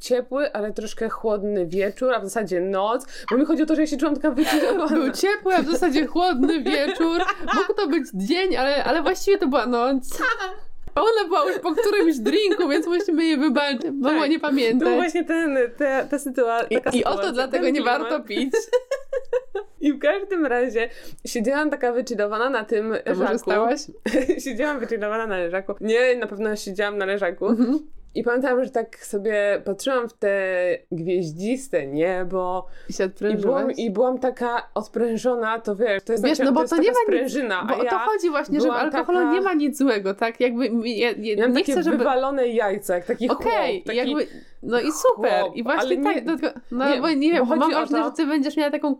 ciepły, 0.00 0.52
ale 0.52 0.72
troszkę 0.72 1.08
chłodny 1.08 1.66
wieczór, 1.66 2.14
a 2.14 2.20
w 2.20 2.24
zasadzie 2.24 2.60
noc, 2.60 3.06
bo 3.30 3.36
mi 3.36 3.44
chodzi 3.44 3.62
o 3.62 3.66
to, 3.66 3.74
że 3.74 3.80
ja 3.80 3.86
się 3.86 3.96
czułam 3.96 4.14
taka 4.14 4.30
wychillowana. 4.30 4.96
Był 4.96 5.12
ciepły, 5.12 5.54
a 5.54 5.62
w 5.62 5.66
zasadzie 5.66 6.06
chłodny 6.06 6.62
wieczór. 6.62 7.18
Mógł 7.54 7.74
to 7.76 7.88
być 7.88 8.04
dzień, 8.14 8.56
ale, 8.56 8.84
ale 8.84 9.02
właściwie 9.02 9.38
to 9.38 9.48
była 9.48 9.66
noc. 9.66 10.18
Ona 11.00 11.28
była 11.28 11.44
już 11.44 11.58
po 11.58 11.72
którymś 11.74 12.18
drinku, 12.18 12.68
więc 12.68 12.86
musimy 12.86 13.24
jej 13.24 13.36
wybaczyć. 13.36 13.90
Mogła 13.92 14.20
tak, 14.20 14.30
nie 14.30 14.40
pamiętać. 14.40 14.88
To 14.88 14.94
właśnie 14.94 15.24
ten, 15.24 15.58
ta, 15.78 16.04
ta 16.04 16.18
sytuacja. 16.18 16.80
I, 16.92 16.98
I 16.98 17.04
oto 17.04 17.32
dlatego 17.32 17.70
nie 17.70 17.82
warto 17.82 18.20
pić. 18.20 18.52
I 19.80 19.92
w 19.92 19.98
każdym 19.98 20.46
razie 20.46 20.90
siedziałam 21.26 21.70
taka 21.70 21.92
wychillowana 21.92 22.50
na 22.50 22.64
tym 22.64 22.94
leżaku. 23.06 23.38
stałaś? 23.38 23.80
siedziałam 24.44 24.80
wychillowana 24.80 25.26
na 25.26 25.36
leżaku. 25.36 25.74
Nie, 25.80 26.16
na 26.16 26.26
pewno 26.26 26.56
siedziałam 26.56 26.98
na 26.98 27.04
leżaku. 27.04 27.46
Mhm. 27.46 27.78
I 28.14 28.22
pamiętam, 28.22 28.64
że 28.64 28.70
tak 28.70 28.96
sobie 29.04 29.62
patrzyłam 29.64 30.08
w 30.08 30.12
te 30.12 30.78
gwieździste 30.92 31.86
niebo 31.86 32.66
i 32.88 32.92
się 32.92 33.10
I 33.32 33.36
byłam, 33.36 33.70
I 33.70 33.90
byłam 33.90 34.18
taka 34.18 34.68
odprężona, 34.74 35.60
to 35.60 35.76
wiesz, 35.76 36.02
to 36.02 36.12
jest, 36.12 36.24
wiesz, 36.24 36.38
no 36.38 36.52
bo 36.52 36.62
to, 36.62 36.68
to 36.68 36.82
nie 36.82 36.90
ma 36.90 36.96
sprężyna. 37.04 37.62
Nic, 37.62 37.76
bo 37.76 37.84
ja 37.84 37.90
to 37.90 37.98
chodzi 37.98 38.30
właśnie, 38.30 38.60
że 38.60 38.68
w 38.68 38.70
alkoholu 38.70 39.18
taka... 39.18 39.32
nie 39.32 39.40
ma 39.40 39.54
nic 39.54 39.78
złego, 39.78 40.14
tak? 40.14 40.40
Jakby 40.40 40.68
ja, 40.84 41.10
ja 41.18 41.46
nie 41.46 41.64
chcę, 41.64 41.82
żeby... 41.82 41.98
wywalone 41.98 42.48
jajca, 42.48 42.94
jak 42.94 43.04
taki 43.04 43.30
Okej, 43.30 43.82
okay, 43.82 43.94
jakby... 43.94 44.26
No 44.62 44.80
i 44.80 44.92
super. 44.92 45.42
Chłop, 45.42 45.56
I 45.56 45.62
właśnie 45.62 45.96
nie, 45.96 46.14
tak, 46.14 46.24
no, 46.24 46.36
no 46.70 46.90
nie, 46.90 47.00
bo 47.00 47.10
nie 47.10 47.32
wiem, 47.32 47.46
bo 47.46 47.56
mam 47.56 47.70
wrażenie, 47.70 48.04
że 48.04 48.12
ty 48.12 48.26
będziesz 48.26 48.56
miała 48.56 48.70
taką... 48.70 48.96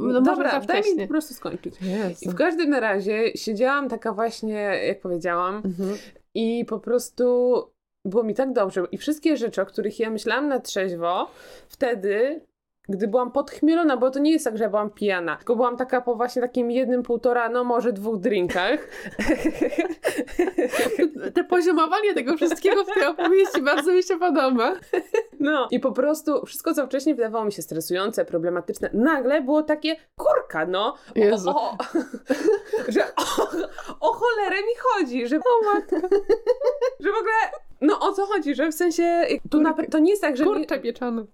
No 0.00 0.20
Dobra, 0.20 0.60
daj 0.60 0.82
mi 0.82 1.02
po 1.02 1.08
prostu 1.08 1.34
skończyć. 1.34 1.74
Jezu. 1.82 2.16
I 2.22 2.28
w 2.28 2.34
każdym 2.34 2.74
razie 2.74 3.36
siedziałam 3.36 3.88
taka 3.88 4.12
właśnie, 4.12 4.52
jak 4.86 5.00
powiedziałam, 5.00 5.56
mhm. 5.56 5.96
i 6.34 6.64
po 6.68 6.78
prostu 6.78 7.64
było 8.04 8.22
mi 8.22 8.34
tak 8.34 8.52
dobrze 8.52 8.84
i 8.92 8.98
wszystkie 8.98 9.36
rzeczy, 9.36 9.62
o 9.62 9.66
których 9.66 10.00
ja 10.00 10.10
myślałam 10.10 10.48
na 10.48 10.60
trzeźwo, 10.60 11.30
wtedy 11.68 12.40
gdy 12.90 13.08
byłam 13.08 13.32
podchmielona, 13.32 13.96
bo 13.96 14.10
to 14.10 14.18
nie 14.18 14.32
jest 14.32 14.44
tak, 14.44 14.58
że 14.58 14.68
byłam 14.68 14.90
pijana, 14.90 15.36
tylko 15.36 15.56
byłam 15.56 15.76
taka 15.76 16.00
po 16.00 16.14
właśnie 16.14 16.42
takim 16.42 16.70
jednym, 16.70 17.02
półtora, 17.02 17.48
no 17.48 17.64
może 17.64 17.92
dwóch 17.92 18.20
drinkach. 18.20 18.88
Te 21.34 21.44
poziomowanie 21.44 22.14
tego 22.14 22.36
wszystkiego 22.36 22.84
w 22.84 22.94
tej 22.94 23.04
opowieści 23.04 23.62
bardzo 23.62 23.92
mi 23.92 24.02
się 24.02 24.18
podoba. 24.18 24.74
No 25.40 25.68
i 25.70 25.80
po 25.80 25.92
prostu 25.92 26.46
wszystko, 26.46 26.74
co 26.74 26.86
wcześniej 26.86 27.14
wydawało 27.14 27.44
mi 27.44 27.52
się 27.52 27.62
stresujące, 27.62 28.24
problematyczne, 28.24 28.90
nagle 28.92 29.42
było 29.42 29.62
takie 29.62 29.96
kurka, 30.16 30.66
no. 30.66 30.94
O, 31.46 31.50
o, 31.50 31.76
że 32.94 33.02
o, 33.16 33.48
o 34.00 34.12
cholerę 34.12 34.56
mi 34.56 34.74
chodzi, 34.78 35.26
że 35.26 35.36
o 35.36 35.74
matko. 35.74 35.96
że 37.00 37.12
w 37.12 37.16
ogóle 37.16 37.69
no 37.80 38.00
o 38.00 38.12
co 38.12 38.26
chodzi, 38.26 38.54
że 38.54 38.70
w 38.70 38.74
sensie 38.74 39.26
tu 39.50 39.60
na, 39.60 39.74
to 39.90 39.98
nie 39.98 40.10
jest 40.10 40.22
tak, 40.22 40.36
że... 40.36 40.44
Kurczę 40.44 40.78
pieczony. 40.78 41.26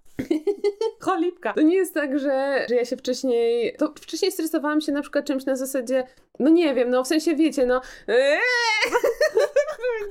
Cholipka. 0.99 1.53
To 1.53 1.61
nie 1.61 1.75
jest 1.75 1.93
tak, 1.93 2.19
że, 2.19 2.65
że 2.69 2.75
ja 2.75 2.85
się 2.85 2.97
wcześniej... 2.97 3.75
To 3.77 3.93
wcześniej 4.01 4.31
stresowałam 4.31 4.81
się 4.81 4.91
na 4.91 5.01
przykład 5.01 5.25
czymś 5.25 5.45
na 5.45 5.55
zasadzie, 5.55 6.03
no 6.39 6.49
nie 6.49 6.75
wiem, 6.75 6.89
no 6.89 7.03
w 7.03 7.07
sensie 7.07 7.35
wiecie, 7.35 7.65
no... 7.65 7.81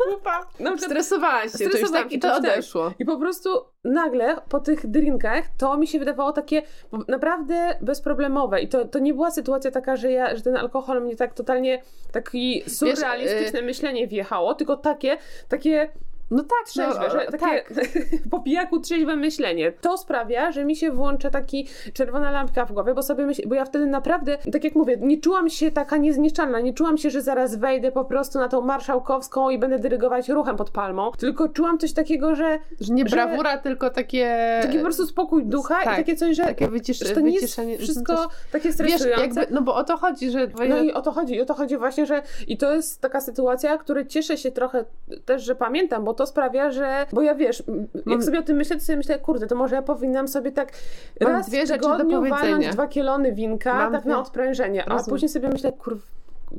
Głupa. 0.08 0.46
No, 0.60 0.78
Stresowałaś 0.78 1.52
się 1.52 1.70
czymś 1.70 1.90
tak 1.90 2.12
i 2.12 2.18
to 2.18 2.34
odeszło. 2.34 2.92
I 2.98 3.04
po 3.04 3.18
prostu 3.18 3.48
nagle 3.84 4.36
po 4.48 4.60
tych 4.60 4.86
drinkach 4.86 5.44
to 5.58 5.76
mi 5.76 5.86
się 5.86 5.98
wydawało 5.98 6.32
takie 6.32 6.62
naprawdę 7.08 7.78
bezproblemowe 7.80 8.60
i 8.60 8.68
to, 8.68 8.84
to 8.84 8.98
nie 8.98 9.14
była 9.14 9.30
sytuacja 9.30 9.70
taka, 9.70 9.96
że 9.96 10.12
ja, 10.12 10.36
że 10.36 10.42
ten 10.42 10.56
alkohol 10.56 11.02
mnie 11.02 11.16
tak 11.16 11.34
totalnie 11.34 11.82
taki 12.12 12.62
surrealistyczne 12.66 13.52
Wiesz, 13.52 13.62
y- 13.62 13.66
myślenie 13.66 14.06
wjechało, 14.06 14.54
tylko 14.54 14.76
takie, 14.76 15.18
takie 15.48 15.88
no 16.30 16.42
tak, 16.42 16.66
trzeźwe, 16.66 17.00
no, 17.00 17.10
że 17.10 17.26
takie 17.38 17.64
tak. 17.74 17.84
po 18.30 18.40
pijaku 18.40 18.80
trzeźwe 18.80 19.16
myślenie. 19.16 19.72
To 19.72 19.98
sprawia, 19.98 20.52
że 20.52 20.64
mi 20.64 20.76
się 20.76 20.90
włącza 20.90 21.30
taki 21.30 21.68
czerwona 21.92 22.30
lampka 22.30 22.66
w 22.66 22.72
głowie, 22.72 22.94
bo 22.94 23.02
sobie 23.02 23.26
myślę, 23.26 23.44
bo 23.46 23.54
ja 23.54 23.64
wtedy 23.64 23.86
naprawdę, 23.86 24.38
tak 24.52 24.64
jak 24.64 24.74
mówię, 24.74 24.96
nie 25.00 25.20
czułam 25.20 25.48
się 25.50 25.70
taka 25.70 25.96
niezniszczalna, 25.96 26.60
nie 26.60 26.72
czułam 26.74 26.98
się, 26.98 27.10
że 27.10 27.22
zaraz 27.22 27.56
wejdę 27.56 27.92
po 27.92 28.04
prostu 28.04 28.38
na 28.38 28.48
tą 28.48 28.60
marszałkowską 28.60 29.50
i 29.50 29.58
będę 29.58 29.78
dyrygować 29.78 30.28
ruchem 30.28 30.56
pod 30.56 30.70
palmą, 30.70 31.10
tylko 31.18 31.48
czułam 31.48 31.78
coś 31.78 31.92
takiego, 31.92 32.34
że... 32.34 32.58
Że 32.80 32.94
nie 32.94 33.04
brawura, 33.04 33.52
że, 33.52 33.62
tylko 33.62 33.90
takie... 33.90 34.58
Taki 34.62 34.76
po 34.76 34.84
prostu 34.84 35.06
spokój 35.06 35.44
ducha 35.44 35.84
tak, 35.84 35.94
i 35.94 35.96
takie 35.96 36.16
coś, 36.16 36.36
że, 36.36 36.42
takie 36.42 36.68
wycisz, 36.68 36.98
że 36.98 37.14
to 37.14 37.20
nie 37.20 37.34
jest 37.34 37.60
wszystko 37.78 38.28
takie 38.52 38.72
stresujące. 38.72 39.08
Wiesz, 39.08 39.20
jakby, 39.20 39.54
no 39.54 39.62
bo 39.62 39.74
o 39.74 39.84
to 39.84 39.96
chodzi, 39.96 40.30
że... 40.30 40.48
No 40.68 40.82
i 40.82 40.92
o 40.92 41.02
to 41.02 41.12
chodzi, 41.12 41.40
o 41.40 41.44
to 41.44 41.54
chodzi 41.54 41.76
właśnie, 41.76 42.06
że 42.06 42.22
i 42.48 42.56
to 42.56 42.74
jest 42.74 43.00
taka 43.00 43.20
sytuacja, 43.20 43.78
której 43.78 44.06
cieszę 44.06 44.36
się 44.36 44.50
trochę 44.50 44.84
też, 45.24 45.42
że 45.42 45.54
pamiętam, 45.54 46.04
bo 46.04 46.15
to 46.16 46.26
sprawia, 46.26 46.70
że, 46.70 47.06
bo 47.12 47.22
ja 47.22 47.34
wiesz, 47.34 47.62
jak 48.06 48.24
sobie 48.24 48.38
o 48.38 48.42
tym 48.42 48.56
myślę, 48.56 48.76
to 48.76 48.82
sobie 48.82 48.96
myślę, 48.96 49.18
kurde, 49.18 49.46
to 49.46 49.54
może 49.56 49.76
ja 49.76 49.82
powinnam 49.82 50.28
sobie 50.28 50.52
tak 50.52 50.72
Mam 51.20 51.32
raz 51.32 51.48
dwie 51.48 51.66
w 51.66 51.68
tygodniu 51.68 52.28
walnąć 52.28 52.68
dwa 52.68 52.88
kielony 52.88 53.32
winka, 53.32 53.74
Mam 53.74 53.92
tak 53.92 54.02
dwie... 54.02 54.10
na 54.10 54.20
odprężenie, 54.20 54.84
a 54.84 54.88
Rozumiem. 54.88 55.10
później 55.10 55.28
sobie 55.28 55.48
myślę, 55.48 55.72
kur, 55.72 55.98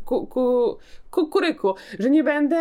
ku, 0.06 0.28
ku, 0.28 0.78
kukuryku, 1.12 1.76
że 2.00 2.10
nie 2.10 2.24
będę 2.24 2.58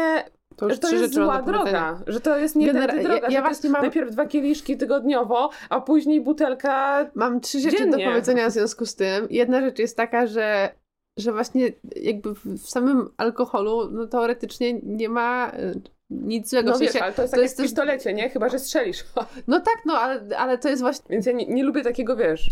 to, 0.57 0.71
że 0.71 0.79
to 0.79 0.91
jest 0.91 1.15
zła 1.15 1.43
droga, 1.43 2.01
że 2.07 2.21
to 2.21 2.37
jest 2.37 2.57
nie 2.57 2.73
Genera- 2.73 3.03
droga, 3.03 3.15
ja, 3.15 3.29
ja 3.31 3.43
właśnie 3.43 3.71
mam... 3.71 3.83
najpierw 3.83 4.11
dwa 4.11 4.27
kieliszki 4.27 4.77
tygodniowo, 4.77 5.51
a 5.71 5.81
później 5.81 6.21
butelka 6.21 7.07
Mam 7.15 7.41
trzy 7.41 7.61
rzeczy 7.61 7.77
dziennie. 7.77 8.05
do 8.05 8.11
powiedzenia 8.11 8.49
w 8.49 8.53
związku 8.53 8.87
z 8.87 8.95
tym. 8.95 9.27
Jedna 9.31 9.61
rzecz 9.61 9.79
jest 9.79 9.97
taka, 9.97 10.27
że 10.27 10.75
że 11.19 11.33
właśnie 11.33 11.73
jakby 11.97 12.35
w 12.35 12.69
samym 12.69 13.09
alkoholu 13.17 13.91
no 13.91 14.07
teoretycznie 14.07 14.73
nie 14.83 15.09
ma 15.09 15.53
nic 16.11 16.51
złego. 16.51 16.71
No 16.71 16.79
wiesz, 16.79 16.97
ale 16.97 17.12
to 17.12 17.23
jest 17.23 17.35
to 17.35 17.37
tak 17.37 17.42
jest 17.42 17.59
w 17.59 17.62
pistolecie, 17.62 18.14
nie? 18.14 18.31
Chyba, 18.31 18.49
że 18.49 18.59
strzelisz. 18.59 19.05
No 19.47 19.61
tak, 19.61 19.77
no 19.87 19.95
ale, 19.95 20.38
ale 20.38 20.59
to 20.59 20.69
jest 20.69 20.83
właśnie... 20.83 21.05
Więc 21.11 21.27
ja 21.27 21.33
nie, 21.33 21.47
nie 21.47 21.64
lubię 21.64 21.83
takiego, 21.83 22.16
wiesz... 22.16 22.51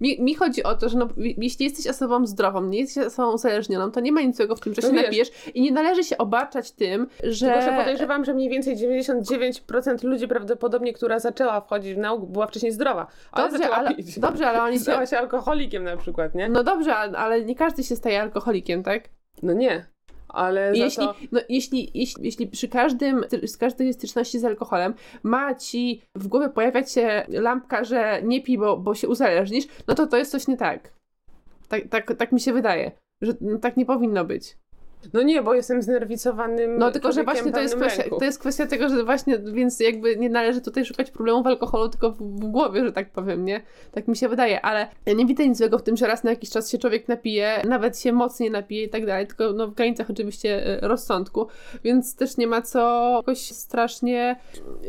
Mi, 0.00 0.22
mi, 0.22 0.34
chodzi 0.34 0.62
o 0.62 0.74
to, 0.74 0.88
że 0.88 0.98
no, 0.98 1.08
jeśli 1.16 1.64
jesteś 1.64 1.86
osobą 1.86 2.26
zdrową, 2.26 2.62
nie 2.62 2.80
jesteś 2.80 3.06
osobą 3.06 3.32
uzależnioną, 3.32 3.90
to 3.90 4.00
nie 4.00 4.12
ma 4.12 4.20
nic 4.20 4.36
złego 4.36 4.56
w 4.56 4.60
tym, 4.60 4.74
że 4.74 4.82
no 4.82 4.88
się 4.88 4.94
wiesz. 4.94 5.04
napijesz 5.04 5.30
i 5.54 5.62
nie 5.62 5.72
należy 5.72 6.04
się 6.04 6.18
obarczać 6.18 6.72
tym, 6.72 7.06
że... 7.22 7.46
Tylko, 7.46 7.62
że 7.62 7.76
podejrzewam, 7.76 8.24
że 8.24 8.34
mniej 8.34 8.48
więcej 8.48 8.76
99% 8.76 10.04
ludzi 10.04 10.28
prawdopodobnie, 10.28 10.92
która 10.92 11.18
zaczęła 11.18 11.60
wchodzić 11.60 11.94
w 11.94 11.98
naukę, 11.98 12.26
była 12.26 12.46
wcześniej 12.46 12.72
zdrowa, 12.72 13.06
ale 13.32 13.44
dobrze, 13.44 13.58
zaczęła 13.58 13.76
ale, 13.76 13.94
pić. 13.94 14.18
Dobrze, 14.18 14.48
ale 14.48 14.62
oni 14.62 14.78
Stała 14.78 15.06
się 15.06 15.18
alkoholikiem 15.18 15.84
na 15.84 15.96
przykład, 15.96 16.34
nie? 16.34 16.48
No 16.48 16.64
dobrze, 16.64 16.94
ale 16.96 17.44
nie 17.44 17.54
każdy 17.54 17.84
się 17.84 17.96
staje 17.96 18.22
alkoholikiem, 18.22 18.82
tak? 18.82 19.08
No 19.42 19.52
nie 19.52 19.93
ale 20.34 20.76
jeśli, 20.76 21.04
to... 21.06 21.14
no, 21.32 21.40
jeśli, 21.48 21.90
jeśli, 21.94 22.24
jeśli 22.24 22.46
przy 22.46 22.68
każdym, 22.68 23.24
z 23.46 23.56
każdej 23.56 23.94
styczności 23.94 24.38
z 24.38 24.44
alkoholem 24.44 24.94
ma 25.22 25.54
ci 25.54 26.02
w 26.14 26.28
głowie 26.28 26.48
pojawiać 26.48 26.92
się 26.92 27.26
lampka, 27.28 27.84
że 27.84 28.22
nie 28.22 28.42
pij, 28.42 28.58
bo, 28.58 28.76
bo 28.76 28.94
się 28.94 29.08
uzależnisz, 29.08 29.64
no 29.88 29.94
to 29.94 30.06
to 30.06 30.16
jest 30.16 30.30
coś 30.30 30.48
nie 30.48 30.56
tak. 30.56 30.92
Tak, 31.68 31.88
tak, 31.88 32.16
tak 32.16 32.32
mi 32.32 32.40
się 32.40 32.52
wydaje. 32.52 32.92
że 33.22 33.32
no, 33.40 33.58
tak 33.58 33.76
nie 33.76 33.86
powinno 33.86 34.24
być. 34.24 34.56
No 35.12 35.22
nie, 35.22 35.42
bo 35.42 35.54
jestem 35.54 35.82
znerwicowanym. 35.82 36.78
No 36.78 36.90
tylko, 36.90 37.12
że 37.12 37.24
właśnie 37.24 37.52
to 37.52 37.60
jest, 37.60 37.76
kwestia, 37.76 38.02
to 38.18 38.24
jest 38.24 38.38
kwestia 38.38 38.66
tego, 38.66 38.88
że 38.88 39.04
właśnie, 39.04 39.38
więc 39.38 39.80
jakby 39.80 40.16
nie 40.16 40.30
należy 40.30 40.60
tutaj 40.60 40.84
szukać 40.84 41.10
problemu 41.10 41.42
w 41.42 41.46
alkoholu, 41.46 41.88
tylko 41.88 42.10
w, 42.10 42.16
w 42.16 42.44
głowie, 42.44 42.84
że 42.84 42.92
tak 42.92 43.10
powiem, 43.10 43.44
nie? 43.44 43.62
Tak 43.92 44.08
mi 44.08 44.16
się 44.16 44.28
wydaje, 44.28 44.62
ale 44.62 44.88
ja 45.06 45.12
nie 45.12 45.26
widzę 45.26 45.48
nic 45.48 45.58
złego 45.58 45.78
w 45.78 45.82
tym, 45.82 45.96
że 45.96 46.06
raz 46.06 46.24
na 46.24 46.30
jakiś 46.30 46.50
czas 46.50 46.70
się 46.70 46.78
człowiek 46.78 47.08
napije, 47.08 47.62
nawet 47.68 47.98
się 47.98 48.12
mocniej 48.12 48.50
napije 48.50 48.84
i 48.84 48.88
tak 48.88 49.06
dalej, 49.06 49.26
tylko 49.26 49.52
no, 49.52 49.68
w 49.68 49.74
granicach 49.74 50.10
oczywiście 50.10 50.66
e, 50.82 50.88
rozsądku, 50.88 51.46
więc 51.84 52.16
też 52.16 52.36
nie 52.36 52.46
ma 52.46 52.62
co 52.62 53.14
jakoś 53.16 53.38
strasznie 53.38 54.36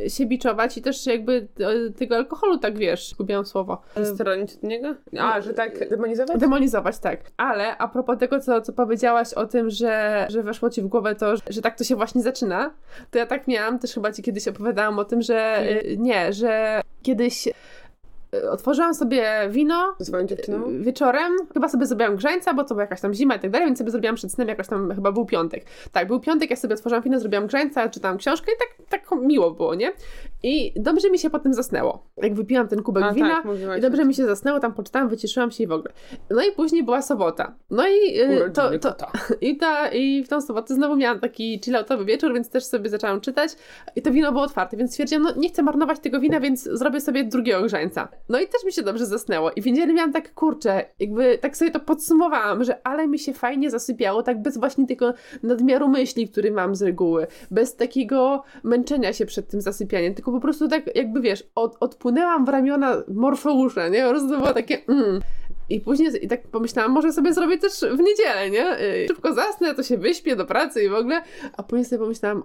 się 0.07 0.25
biczować 0.25 0.77
i 0.77 0.81
też 0.81 1.05
jakby 1.05 1.47
e, 1.59 1.93
tego 1.93 2.15
alkoholu, 2.15 2.57
tak 2.57 2.77
wiesz, 2.77 3.15
gubiłam 3.17 3.45
słowo. 3.45 3.81
Stronić 4.03 4.55
od 4.55 4.63
niego? 4.63 4.95
A, 5.19 5.41
że 5.41 5.53
tak 5.53 5.89
demonizować? 5.89 6.39
Demonizować, 6.39 6.99
tak. 6.99 7.19
Ale 7.37 7.77
a 7.77 7.87
propos 7.87 8.19
tego, 8.19 8.39
co, 8.39 8.61
co 8.61 8.73
powiedziałaś 8.73 9.33
o 9.33 9.45
tym, 9.45 9.69
że, 9.69 10.04
że 10.29 10.43
weszło 10.43 10.69
ci 10.69 10.81
w 10.81 10.87
głowę 10.87 11.15
to, 11.15 11.33
że 11.49 11.61
tak 11.61 11.77
to 11.77 11.83
się 11.83 11.95
właśnie 11.95 12.21
zaczyna, 12.21 12.73
to 13.11 13.17
ja 13.17 13.25
tak 13.25 13.47
miałam, 13.47 13.79
też 13.79 13.93
chyba 13.93 14.11
ci 14.11 14.23
kiedyś 14.23 14.47
opowiadałam 14.47 14.99
o 14.99 15.05
tym, 15.05 15.21
że 15.21 15.63
y, 15.69 15.97
nie, 15.97 16.33
że 16.33 16.81
kiedyś 17.03 17.47
otworzyłam 18.51 18.93
sobie 18.93 19.47
wino 19.49 19.95
Z 19.99 20.07
swoją 20.07 20.25
dziewczyną? 20.25 20.69
y, 20.69 20.79
wieczorem, 20.79 21.33
chyba 21.53 21.69
sobie 21.69 21.85
zrobiłam 21.85 22.15
grzańca, 22.15 22.53
bo 22.53 22.63
to 22.63 22.69
była 22.69 22.81
jakaś 22.81 23.01
tam 23.01 23.13
zima 23.13 23.35
i 23.35 23.39
tak 23.39 23.51
dalej, 23.51 23.67
więc 23.67 23.77
sobie 23.77 23.91
zrobiłam 23.91 24.15
przed 24.15 24.31
snem, 24.31 24.47
jakoś 24.47 24.67
tam 24.67 24.95
chyba 24.95 25.11
był 25.11 25.25
piątek. 25.25 25.65
Tak, 25.91 26.07
był 26.07 26.19
piątek, 26.19 26.49
ja 26.49 26.55
sobie 26.55 26.73
otworzyłam 26.73 27.03
wino, 27.03 27.19
zrobiłam 27.19 27.47
grzańca, 27.47 27.89
czytałam 27.89 28.17
książkę 28.17 28.51
i 28.51 28.55
tak, 28.59 28.87
tak 28.89 29.21
miło 29.21 29.51
było, 29.51 29.75
nie? 29.75 29.93
I 30.43 30.73
dobrze 30.75 31.09
mi 31.09 31.19
się 31.19 31.29
potem 31.29 31.53
zasnęło. 31.53 32.03
Jak 32.17 32.33
wypiłam 32.33 32.67
ten 32.67 32.83
kubek 32.83 33.03
A, 33.03 33.13
wina, 33.13 33.43
tak, 33.43 33.77
i 33.77 33.81
dobrze 33.81 34.05
mi 34.05 34.13
się 34.13 34.25
zasnęło, 34.25 34.59
tam 34.59 34.73
poczytałam, 34.73 35.09
wycieszyłam 35.09 35.51
się 35.51 35.63
i 35.63 35.67
w 35.67 35.71
ogóle. 35.71 35.93
No 36.29 36.41
i 36.41 36.51
później 36.51 36.83
była 36.83 37.01
sobota. 37.01 37.55
No 37.69 37.83
i 37.87 38.21
y, 38.21 38.51
to, 38.53 38.79
to, 38.79 38.95
i, 39.41 39.57
ta, 39.57 39.89
I 39.89 40.23
w 40.23 40.27
tą 40.27 40.41
sobotę 40.41 40.75
znowu 40.75 40.95
miałam 40.95 41.19
taki 41.19 41.59
chilloutowy 41.65 42.05
wieczór, 42.05 42.33
więc 42.33 42.49
też 42.49 42.65
sobie 42.65 42.89
zaczęłam 42.89 43.21
czytać 43.21 43.51
i 43.95 44.01
to 44.01 44.11
wino 44.11 44.31
było 44.31 44.43
otwarte, 44.43 44.77
więc 44.77 44.91
stwierdziłam, 44.91 45.23
no 45.23 45.33
nie 45.37 45.49
chcę 45.49 45.63
marnować 45.63 45.99
tego 45.99 46.19
wina, 46.19 46.39
więc 46.39 46.63
zrobię 46.63 47.01
sobie 47.01 47.23
drugiego 47.23 47.61
grzańca. 47.61 48.07
No 48.29 48.39
i 48.39 48.47
też 48.47 48.63
mi 48.65 48.71
się 48.71 48.81
dobrze 48.81 49.05
zasnęło 49.05 49.51
i 49.51 49.61
w 49.61 49.65
niedzielę 49.65 49.93
miałam 49.93 50.13
tak, 50.13 50.33
kurczę, 50.33 50.85
jakby 50.99 51.37
tak 51.37 51.57
sobie 51.57 51.71
to 51.71 51.79
podsumowałam, 51.79 52.63
że 52.63 52.87
ale 52.87 53.07
mi 53.07 53.19
się 53.19 53.33
fajnie 53.33 53.69
zasypiało, 53.69 54.23
tak 54.23 54.41
bez 54.41 54.57
właśnie 54.57 54.87
tego 54.87 55.13
nadmiaru 55.43 55.87
myśli, 55.87 56.29
który 56.29 56.51
mam 56.51 56.75
z 56.75 56.81
reguły, 56.81 57.27
bez 57.51 57.75
takiego 57.75 58.43
męczenia 58.63 59.13
się 59.13 59.25
przed 59.25 59.47
tym 59.47 59.61
zasypianiem, 59.61 60.13
tylko 60.13 60.31
po 60.31 60.39
prostu 60.39 60.67
tak 60.67 60.95
jakby 60.95 61.21
wiesz, 61.21 61.43
od, 61.55 61.77
odpłynęłam 61.79 62.45
w 62.45 62.49
ramiona 62.49 63.03
Morfeusza, 63.07 63.87
nie? 63.87 64.03
Po 64.03 64.09
prostu 64.09 64.27
było 64.27 64.53
takie 64.53 64.85
mm. 64.87 65.21
I 65.69 65.81
później 65.81 66.25
i 66.25 66.27
tak 66.27 66.47
pomyślałam, 66.47 66.91
może 66.91 67.13
sobie 67.13 67.33
zrobię 67.33 67.57
też 67.57 67.73
w 67.73 67.99
niedzielę, 67.99 68.49
nie? 68.49 68.79
Y, 68.79 69.07
Szybko 69.07 69.33
zasnę, 69.33 69.75
to 69.75 69.83
się 69.83 69.97
wyśpię 69.97 70.35
do 70.35 70.45
pracy 70.45 70.83
i 70.83 70.89
w 70.89 70.93
ogóle. 70.93 71.21
A 71.57 71.63
później 71.63 71.85
sobie 71.85 71.99
pomyślałam, 71.99 72.43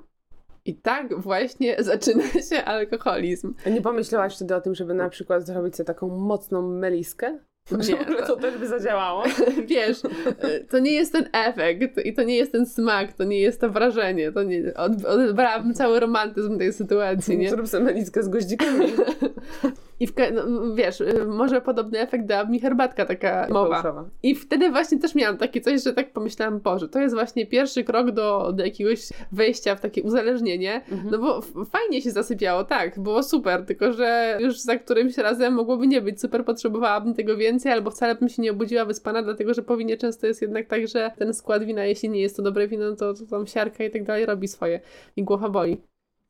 i 0.64 0.76
tak 0.76 1.20
właśnie 1.20 1.76
zaczyna 1.84 2.24
się 2.50 2.64
alkoholizm. 2.64 3.54
A 3.66 3.70
nie 3.70 3.82
pomyślałaś 3.82 4.36
wtedy 4.36 4.54
o 4.54 4.60
tym, 4.60 4.74
żeby 4.74 4.94
na 4.94 5.08
przykład 5.08 5.46
zrobić 5.46 5.76
sobie 5.76 5.86
taką 5.86 6.08
mocną 6.08 6.62
meliskę? 6.62 7.38
Nie, 7.70 7.96
Może 7.96 8.26
to 8.26 8.36
też 8.36 8.58
by 8.58 8.68
zadziałało. 8.68 9.22
Wiesz, 9.66 10.04
y, 10.44 10.66
to 10.70 10.78
nie 10.78 10.92
jest 10.92 11.12
ten 11.12 11.28
efekt 11.32 12.04
i 12.04 12.12
to 12.14 12.22
nie 12.22 12.36
jest 12.36 12.52
ten 12.52 12.66
smak, 12.66 13.12
to 13.12 13.24
nie 13.24 13.40
jest 13.40 13.60
to 13.60 13.70
wrażenie. 13.70 14.32
To 14.32 14.42
nie, 14.42 14.74
od, 14.74 15.04
odbrałam 15.04 15.74
cały 15.74 16.00
romantyzm 16.00 16.58
tej 16.58 16.72
sytuacji, 16.72 17.38
nie? 17.38 17.50
Zrób 17.50 17.68
sobie 17.68 17.84
meliskę 17.84 18.22
z 18.22 18.28
goździkami. 18.28 18.86
I 20.00 20.06
w, 20.06 20.12
no, 20.34 20.74
wiesz, 20.74 21.00
y, 21.00 21.24
może 21.26 21.60
podobny 21.60 21.98
efekt 21.98 22.26
dała 22.26 22.44
mi 22.44 22.60
herbatka 22.60 23.06
taka 23.06 23.46
mowa. 23.50 24.04
I 24.22 24.34
wtedy 24.34 24.70
właśnie 24.70 24.98
też 24.98 25.14
miałam 25.14 25.36
takie 25.36 25.60
coś, 25.60 25.82
że 25.82 25.92
tak 25.92 26.12
pomyślałam, 26.12 26.60
Boże, 26.60 26.88
to 26.88 26.98
jest 26.98 27.14
właśnie 27.14 27.46
pierwszy 27.46 27.84
krok 27.84 28.10
do, 28.10 28.52
do 28.52 28.64
jakiegoś 28.64 29.00
wejścia 29.32 29.74
w 29.76 29.80
takie 29.80 30.02
uzależnienie, 30.02 30.80
Mhm. 30.90 31.10
no 31.10 31.18
bo 31.18 31.40
fajnie 31.64 32.02
się 32.02 32.10
zasypiało, 32.10 32.64
tak, 32.64 32.98
było 33.00 33.22
super, 33.22 33.66
tylko 33.66 33.92
że 33.92 34.38
już 34.40 34.58
za 34.58 34.76
którymś 34.76 35.16
razem 35.18 35.54
mogłoby 35.54 35.86
nie 35.86 36.00
być 36.00 36.20
super, 36.20 36.44
potrzebowałabym 36.44 37.14
tego 37.14 37.36
więcej, 37.36 37.59
albo 37.68 37.90
wcale 37.90 38.14
bym 38.14 38.28
się 38.28 38.42
nie 38.42 38.50
obudziła 38.50 38.84
wyspana, 38.84 39.22
dlatego 39.22 39.54
że 39.54 39.62
po 39.62 39.76
winie 39.76 39.96
często 39.96 40.26
jest 40.26 40.42
jednak 40.42 40.66
tak, 40.66 40.88
że 40.88 41.10
ten 41.18 41.34
skład 41.34 41.64
wina, 41.64 41.84
jeśli 41.84 42.08
nie 42.10 42.20
jest 42.20 42.36
to 42.36 42.42
dobre 42.42 42.68
wino, 42.68 42.96
to, 42.96 43.14
to 43.14 43.26
tam 43.26 43.46
siarka 43.46 43.84
i 43.84 43.90
tak 43.90 44.04
dalej 44.04 44.26
robi 44.26 44.48
swoje 44.48 44.80
i 45.16 45.24
głowa 45.24 45.48
boli. 45.48 45.80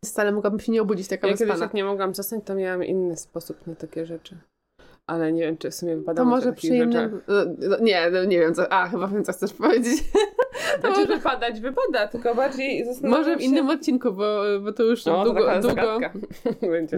Wcale 0.04 0.32
mogłabym 0.32 0.60
się 0.60 0.72
nie 0.72 0.82
obudzić 0.82 1.08
taka 1.08 1.26
Ja 1.26 1.32
kiedyś 1.32 1.46
wyspana. 1.48 1.64
jak 1.64 1.74
nie 1.74 1.84
mogłam 1.84 2.14
zasnąć, 2.14 2.44
to 2.44 2.54
miałam 2.54 2.84
inny 2.84 3.16
sposób 3.16 3.66
na 3.66 3.74
takie 3.74 4.06
rzeczy. 4.06 4.38
Ale 5.10 5.32
nie 5.32 5.42
wiem, 5.42 5.56
czy 5.56 5.70
w 5.70 5.74
sumie 5.74 5.92
To 5.92 5.98
wypadało 5.98 6.28
może 6.28 6.52
przy 6.52 6.66
innym... 6.66 7.20
no, 7.28 7.34
no, 7.68 7.76
Nie, 7.80 8.10
no, 8.10 8.24
nie 8.24 8.38
wiem 8.38 8.54
co... 8.54 8.72
A, 8.72 8.88
chyba 8.88 9.08
wiem, 9.08 9.24
co 9.24 9.32
chcesz 9.32 9.52
powiedzieć. 9.52 10.02
Znaczy 10.80 11.06
wypadać 11.06 11.60
wypada, 11.60 12.08
tylko 12.08 12.34
bardziej 12.34 12.84
zastanawiam 12.84 13.20
Może 13.20 13.36
w 13.36 13.40
się... 13.40 13.46
innym 13.46 13.70
odcinku, 13.70 14.12
bo, 14.12 14.42
bo 14.62 14.72
to 14.72 14.82
już 14.82 15.04
No, 15.04 15.24
to 15.24 15.24
długo, 15.24 15.46
taka 15.46 15.60
długo, 15.60 16.00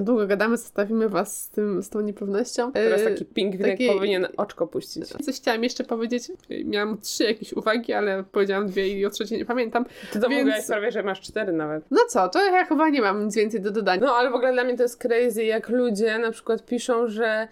długo 0.05 0.27
gadamy, 0.27 0.57
zostawimy 0.57 1.09
was 1.09 1.43
z, 1.43 1.51
tym, 1.51 1.83
z 1.83 1.89
tą 1.89 2.01
niepewnością. 2.01 2.73
Teraz 2.73 3.01
E, 3.01 3.05
taki 3.05 3.25
pingwin 3.25 3.67
taki- 3.67 3.89
powinien 3.89 4.27
oczko 4.37 4.67
puścić. 4.67 5.07
Coś 5.09 5.37
chciałam 5.37 5.65
jeszcze 5.65 5.85
powiedzieć. 5.85 6.33
Miałam 6.65 6.99
trzy 7.01 7.25
jakieś 7.25 7.53
uwagi, 7.53 7.93
ale 7.93 8.25
powiedziałam 8.33 8.67
dwie 8.67 8.89
i 8.89 9.07
o 9.07 9.11
trzeciej 9.11 9.39
nie 9.39 9.45
pamiętam. 9.45 9.85
Ty 10.13 10.21
to 10.21 10.29
Więc- 10.29 10.43
mówiłaś 10.43 10.67
prawie, 10.67 10.91
że 10.91 11.03
masz 11.03 11.21
cztery 11.21 11.53
nawet. 11.53 11.85
No 11.91 12.01
co, 12.09 12.29
to 12.29 12.45
ja 12.45 12.65
chyba 12.65 12.89
nie 12.89 13.01
mam 13.01 13.25
nic 13.25 13.37
więcej 13.37 13.61
do 13.61 13.71
dodania. 13.71 14.01
No 14.07 14.13
ale 14.15 14.31
w 14.31 14.35
ogóle 14.35 14.53
dla 14.53 14.65
mnie 14.65 14.77
to 14.77 14.83
jest 14.83 14.99
crazy, 14.99 15.45
jak 15.45 15.69
ludzie 15.69 16.19
na 16.19 16.31
przykład 16.31 16.65
piszą, 16.67 17.09
że 17.09 17.49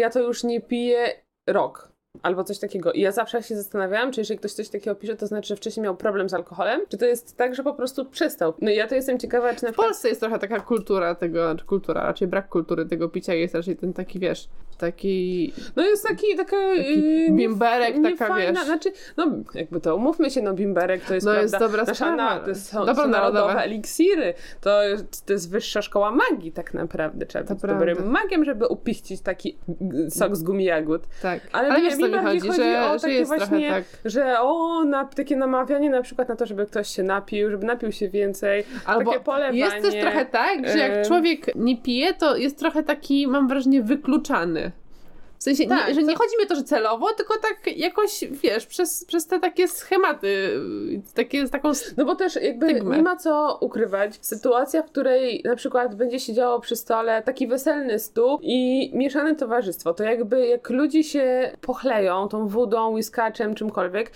ja 0.00 0.10
to 0.10 0.20
już 0.20 0.44
nie 0.44 0.60
piję 0.60 1.22
rok. 1.46 1.89
Albo 2.22 2.44
coś 2.44 2.58
takiego. 2.58 2.92
I 2.92 3.00
ja 3.00 3.12
zawsze 3.12 3.42
się 3.42 3.56
zastanawiałam, 3.56 4.12
czy 4.12 4.20
jeżeli 4.20 4.38
ktoś 4.38 4.52
coś 4.52 4.68
takiego 4.68 4.94
pisze, 4.94 5.16
to 5.16 5.26
znaczy, 5.26 5.48
że 5.48 5.56
wcześniej 5.56 5.84
miał 5.84 5.96
problem 5.96 6.28
z 6.28 6.34
alkoholem, 6.34 6.80
czy 6.88 6.98
to 6.98 7.06
jest 7.06 7.36
tak, 7.36 7.54
że 7.54 7.62
po 7.62 7.74
prostu 7.74 8.04
przestał. 8.04 8.54
No 8.60 8.70
i 8.70 8.76
ja 8.76 8.86
to 8.88 8.94
jestem 8.94 9.18
ciekawa, 9.18 9.54
czy 9.54 9.62
na 9.64 9.68
W 9.68 9.72
przykład... 9.72 9.86
Polsce 9.86 10.08
jest 10.08 10.20
trochę 10.20 10.38
taka 10.38 10.60
kultura 10.60 11.14
tego, 11.14 11.54
czy 11.56 11.64
kultura, 11.64 12.02
raczej 12.02 12.28
brak 12.28 12.48
kultury 12.48 12.86
tego 12.86 13.08
picia 13.08 13.34
jest 13.34 13.54
raczej 13.54 13.76
ten 13.76 13.92
taki, 13.92 14.18
wiesz, 14.18 14.48
taki 14.78 15.52
No 15.76 15.82
jest 15.82 16.06
taki, 16.08 16.36
taka... 16.36 16.56
Taki 16.76 17.00
yy, 17.00 17.30
bimberek, 17.30 17.96
nie- 17.98 18.16
taka, 18.16 18.34
wiesz. 18.36 18.64
Znaczy, 18.64 18.92
no 19.16 19.26
jakby 19.54 19.80
to, 19.80 19.96
umówmy 19.96 20.30
się, 20.30 20.42
no 20.42 20.54
bimberek 20.54 21.04
to 21.04 21.14
jest, 21.14 21.26
No 21.26 21.32
prawda, 21.32 21.42
jest 21.42 21.58
dobra 21.58 21.84
nasza 21.84 22.16
na, 22.16 22.38
to 22.40 22.54
są, 22.54 22.86
Dobro 22.86 23.04
są 23.04 23.10
narodowe. 23.10 23.54
eliksiry. 23.62 24.34
To, 24.60 24.82
jest- 24.82 25.26
to 25.26 25.32
jest 25.32 25.50
wyższa 25.50 25.82
szkoła 25.82 26.10
magii 26.10 26.52
tak 26.52 26.74
naprawdę. 26.74 27.26
Trzeba 27.26 27.44
To 27.44 27.54
być 27.54 27.60
prawda. 27.62 27.86
dobrym 27.86 28.10
magiem, 28.10 28.44
żeby 28.44 28.66
upiścić 28.66 29.20
taki 29.20 29.58
sok 30.10 30.36
z 30.36 30.42
gumi 30.42 30.64
jagód. 30.64 31.02
tak. 31.22 31.40
Ale 31.52 31.68
Ale, 31.68 31.80
nie, 31.82 31.90
wiesz, 31.90 31.98
co 32.10 32.16
mi 32.16 32.18
mi 32.18 32.24
bardziej 32.24 32.40
chodzi, 32.40 32.62
chodzi 32.62 32.72
że, 32.72 32.90
o 32.90 32.92
że 32.92 33.00
takie 33.00 33.14
jest 33.14 33.28
właśnie- 33.28 33.46
trochę 33.68 33.68
tak. 33.70 33.84
Że 34.04 34.40
o, 34.40 34.84
na, 34.84 35.04
takie 35.04 35.36
namawianie 35.36 35.90
na 35.90 36.02
przykład 36.02 36.28
na 36.28 36.36
to, 36.36 36.46
żeby 36.46 36.66
ktoś 36.66 36.88
się 36.88 37.02
napił, 37.02 37.50
żeby 37.50 37.66
napił 37.66 37.92
się 37.92 38.08
więcej. 38.08 38.64
Albo 38.86 39.10
takie 39.10 39.24
polewanie. 39.24 39.58
jest 39.58 39.82
też 39.82 39.94
trochę 40.00 40.26
tak, 40.26 40.68
że 40.68 40.78
jak 40.78 41.06
człowiek 41.06 41.54
nie 41.54 41.76
pije, 41.76 42.14
to 42.14 42.36
jest 42.36 42.58
trochę 42.58 42.82
taki, 42.82 43.26
mam 43.26 43.48
wrażenie, 43.48 43.82
wykluczany. 43.82 44.72
W 45.40 45.42
sensie, 45.42 45.66
Tak, 45.66 45.88
nie, 45.88 45.94
że 45.94 46.02
nie 46.02 46.14
chodzi 46.14 46.38
mi 46.38 46.44
o 46.44 46.46
to, 46.46 46.54
że 46.54 46.62
celowo, 46.62 47.12
tylko 47.12 47.34
tak 47.38 47.76
jakoś, 47.76 48.24
wiesz, 48.30 48.66
przez, 48.66 49.04
przez 49.04 49.26
te 49.26 49.40
takie 49.40 49.68
schematy, 49.68 50.60
takie, 51.14 51.48
taką... 51.48 51.72
No 51.96 52.04
bo 52.04 52.14
też 52.14 52.34
jakby 52.34 52.70
Stygmę. 52.70 52.96
nie 52.96 53.02
ma 53.02 53.16
co 53.16 53.58
ukrywać. 53.60 54.18
Sytuacja, 54.20 54.82
w 54.82 54.86
której 54.86 55.42
na 55.44 55.56
przykład 55.56 55.94
będzie 55.94 56.20
się 56.20 56.32
działo 56.34 56.60
przy 56.60 56.76
stole 56.76 57.22
taki 57.22 57.46
weselny 57.46 57.98
stół 57.98 58.38
i 58.42 58.90
mieszane 58.94 59.34
towarzystwo, 59.34 59.94
to 59.94 60.04
jakby 60.04 60.46
jak 60.46 60.70
ludzie 60.70 61.04
się 61.04 61.52
pochleją 61.60 62.28
tą 62.28 62.48
wodą, 62.48 62.92
whiskaczem, 62.92 63.54
czymkolwiek, 63.54 64.10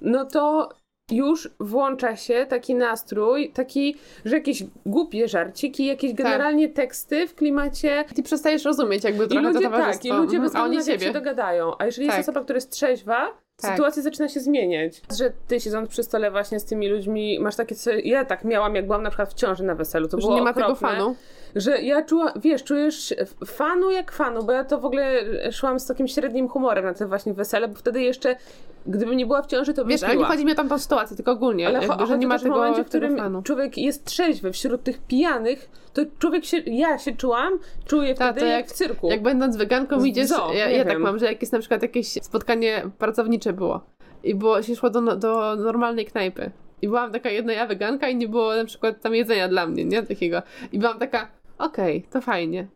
no 0.00 0.24
to 0.24 0.68
już 1.12 1.50
włącza 1.60 2.16
się 2.16 2.46
taki 2.48 2.74
nastrój, 2.74 3.50
taki, 3.52 3.96
że 4.24 4.36
jakieś 4.36 4.64
głupie 4.86 5.28
żarciki, 5.28 5.86
jakieś 5.86 6.14
generalnie 6.14 6.68
teksty 6.68 7.26
w 7.28 7.34
klimacie 7.34 8.04
Ty 8.14 8.22
przestajesz 8.22 8.64
rozumieć 8.64 9.04
jakby 9.04 9.24
i 9.24 9.28
trochę 9.28 9.46
ludzie, 9.46 9.58
to 9.58 9.70
tak, 9.70 9.72
towarzystwo. 9.78 10.08
i 10.08 10.10
ludzie 10.10 10.36
Mhm, 10.36 10.42
bez 10.42 10.54
a 10.54 10.64
oni 10.64 10.78
względu 10.78 10.92
na 10.92 10.98
to, 10.98 11.04
jak 11.04 11.14
się 11.14 11.18
dogadają. 11.20 11.72
A 11.78 11.86
jeżeli 11.86 12.06
Tak. 12.08 12.16
jest 12.16 12.28
osoba, 12.28 12.44
która 12.44 12.56
jest 12.56 12.70
trzeźwa, 12.70 13.28
Tak. 13.62 13.70
sytuacja 13.70 14.02
zaczyna 14.02 14.28
się 14.28 14.40
zmieniać. 14.40 15.02
Że 15.18 15.32
ty 15.48 15.60
siedząc 15.60 15.88
przy 15.90 16.02
stole 16.02 16.30
właśnie 16.30 16.60
z 16.60 16.64
tymi 16.64 16.88
ludźmi, 16.88 17.38
masz 17.40 17.56
takie, 17.56 17.74
ja 18.04 18.24
tak 18.24 18.44
miałam, 18.44 18.74
jak 18.74 18.86
byłam 18.86 19.02
na 19.02 19.10
przykład 19.10 19.30
w 19.30 19.34
ciąży 19.34 19.64
na 19.64 19.74
weselu, 19.74 20.08
to 20.08 20.16
Że 20.16 20.20
było 20.20 20.34
nie 20.34 20.42
ma 20.42 20.52
tego 20.52 20.66
okropne, 20.66 20.88
fanu. 20.88 21.16
Że 21.56 21.82
ja 21.82 22.02
czuła, 22.02 22.32
wiesz, 22.36 22.64
czujesz 22.64 23.14
fanu 23.46 23.90
jak 23.90 24.12
fanu, 24.12 24.44
bo 24.44 24.52
ja 24.52 24.64
to 24.64 24.80
w 24.80 24.84
ogóle 24.84 25.24
szłam 25.52 25.80
z 25.80 25.86
takim 25.86 26.08
średnim 26.08 26.48
humorem 26.48 26.84
na 26.84 26.94
te 26.94 27.06
właśnie 27.06 27.34
wesele, 27.34 27.68
bo 27.68 27.74
wtedy 27.74 28.02
jeszcze, 28.02 28.36
gdybym 28.86 29.16
nie 29.16 29.26
była 29.26 29.42
w 29.42 29.46
ciąży, 29.46 29.74
to 29.74 29.82
bym 29.82 29.88
Wiesz, 29.88 30.02
ale 30.02 30.16
nie 30.16 30.24
chodzi 30.24 30.44
mi 30.44 30.52
o 30.52 30.54
tamtą 30.54 30.78
sytuację, 30.78 31.16
tylko 31.16 31.32
ogólnie, 31.32 31.66
Ale 31.66 31.86
jakby, 31.86 32.06
że 32.06 32.18
nie 32.18 32.26
ma 32.26 32.38
tego, 32.38 32.54
w 32.54 32.58
momencie, 32.58 32.84
w 32.84 32.88
którym 32.88 33.42
człowiek 33.42 33.78
jest 33.78 34.04
trzeźwy 34.04 34.52
wśród 34.52 34.82
tych 34.82 34.98
pijanych, 34.98 35.70
to 35.92 36.02
człowiek 36.18 36.44
się, 36.44 36.56
ja 36.56 36.98
się 36.98 37.12
czułam, 37.12 37.58
czuję 37.86 38.14
Ta, 38.14 38.32
wtedy 38.32 38.46
jak, 38.46 38.56
jak- 38.56 38.68
w 38.68 38.72
cyrku. 38.72 39.10
Jak 39.10 39.22
będąc 39.22 39.56
weganką 39.56 40.00
Z 40.00 40.04
idziesz, 40.04 40.28
zoo, 40.28 40.52
ja, 40.52 40.70
ja 40.70 40.84
tak 40.84 40.98
mam, 40.98 41.18
że 41.18 41.26
jak 41.26 41.40
jest 41.40 41.52
na 41.52 41.58
przykład 41.58 41.82
jakieś 41.82 42.06
spotkanie 42.06 42.82
pracownicze 42.98 43.52
było 43.52 43.80
i 44.24 44.34
było, 44.34 44.62
się 44.62 44.76
szło 44.76 44.90
do, 44.90 45.16
do 45.16 45.56
normalnej 45.56 46.06
knajpy 46.06 46.50
i 46.82 46.88
byłam 46.88 47.12
taka 47.12 47.30
jedna 47.30 47.52
ja 47.52 47.66
weganka 47.66 48.08
i 48.08 48.16
nie 48.16 48.28
było 48.28 48.54
na 48.54 48.64
przykład 48.64 49.00
tam 49.00 49.14
jedzenia 49.14 49.48
dla 49.48 49.66
mnie, 49.66 49.84
nie? 49.84 50.02
Takiego. 50.02 50.42
I 50.72 50.78
byłam 50.78 50.98
taka, 50.98 51.28
okej, 51.60 52.02
to 52.10 52.20
fajnie. 52.20 52.66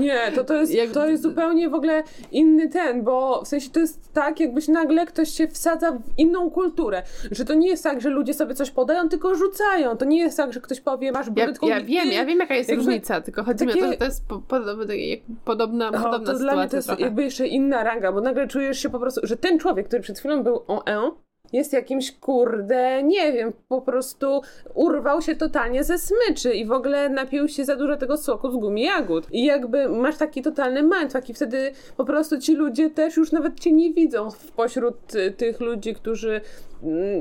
Nie, 0.00 0.32
to, 0.34 0.44
to, 0.44 0.54
jest, 0.54 0.74
Jak- 0.74 0.90
to 0.90 1.06
jest 1.08 1.22
zupełnie 1.22 1.68
w 1.68 1.74
ogóle 1.74 2.02
inny 2.32 2.68
ten, 2.68 3.02
bo 3.04 3.42
w 3.44 3.48
sensie 3.48 3.70
to 3.70 3.80
jest 3.80 4.12
tak, 4.12 4.40
jakbyś 4.40 4.68
nagle 4.68 5.06
ktoś 5.06 5.30
się 5.30 5.48
wsadza 5.48 5.92
w 5.92 6.00
inną 6.18 6.50
kulturę. 6.50 7.02
Że 7.30 7.44
to 7.44 7.54
nie 7.54 7.68
jest 7.68 7.84
tak, 7.84 8.00
że 8.00 8.08
ludzie 8.10 8.34
sobie 8.34 8.54
coś 8.54 8.70
podają, 8.70 9.08
tylko 9.08 9.34
rzucają. 9.34 9.96
To 9.96 10.04
nie 10.04 10.18
jest 10.18 10.36
tak, 10.36 10.52
że 10.52 10.60
ktoś 10.60 10.80
powie, 10.80 11.12
masz 11.12 11.26
Ja, 11.36 11.44
brytką 11.44 11.68
ja 11.68 11.78
i 11.78 11.84
wiem, 11.84 12.08
ja 12.12 12.24
wiem 12.26 12.38
jaka 12.38 12.54
jest 12.54 12.68
jakby 12.70 12.84
różnica, 12.84 13.20
tylko 13.20 13.44
chodzi 13.44 13.66
mi 13.66 13.72
o 13.72 13.74
to, 13.74 13.80
takie- 13.80 13.92
że 13.92 13.98
to 13.98 14.04
jest 14.04 14.28
po, 14.28 14.38
podobne, 14.38 14.96
jak 14.96 15.20
podobna, 15.44 15.88
O, 15.88 15.92
podobna 15.92 16.18
to 16.32 16.38
sytuacja 16.38 16.56
mnie 16.56 16.68
to 16.68 16.76
jest 16.76 16.88
trochę. 16.88 17.02
jakby 17.02 17.22
jeszcze 17.22 17.46
inna 17.46 17.84
ranga, 17.84 18.12
bo 18.12 18.20
nagle 18.20 18.48
czujesz 18.48 18.78
się 18.82 18.90
po 18.90 18.98
prostu, 19.00 19.20
że 19.24 19.36
ten 19.36 19.58
człowiek, 19.58 19.86
który 19.88 20.02
przed 20.02 20.18
chwilą 20.18 20.42
był 20.42 20.62
on 20.66 20.80
en, 20.86 21.10
jest 21.52 21.72
jakimś 21.72 22.12
kurde, 22.12 23.02
nie 23.02 23.32
wiem, 23.32 23.52
po 23.68 23.80
prostu 23.80 24.40
urwał 24.74 25.22
się 25.22 25.36
totalnie 25.36 25.84
ze 25.84 25.98
smyczy 25.98 26.54
i 26.54 26.66
w 26.66 26.72
ogóle 26.72 27.08
napił 27.08 27.48
się 27.48 27.64
za 27.64 27.76
dużo 27.76 27.96
tego 27.96 28.16
soku 28.16 28.50
z 28.50 28.56
gumi 28.56 28.82
jagód. 28.82 29.26
I 29.32 29.44
jakby 29.44 29.88
masz 29.88 30.16
taki 30.16 30.42
totalny 30.42 30.82
mindfuck 30.82 31.28
i 31.28 31.34
wtedy 31.34 31.72
po 31.96 32.04
prostu 32.04 32.38
ci 32.38 32.54
ludzie 32.54 32.90
też 32.90 33.16
już 33.16 33.32
nawet 33.32 33.60
cię 33.60 33.72
nie 33.72 33.92
widzą 33.92 34.30
w 34.30 34.52
pośród 34.52 35.14
y, 35.14 35.30
tych 35.30 35.60
ludzi, 35.60 35.94
którzy 35.94 36.40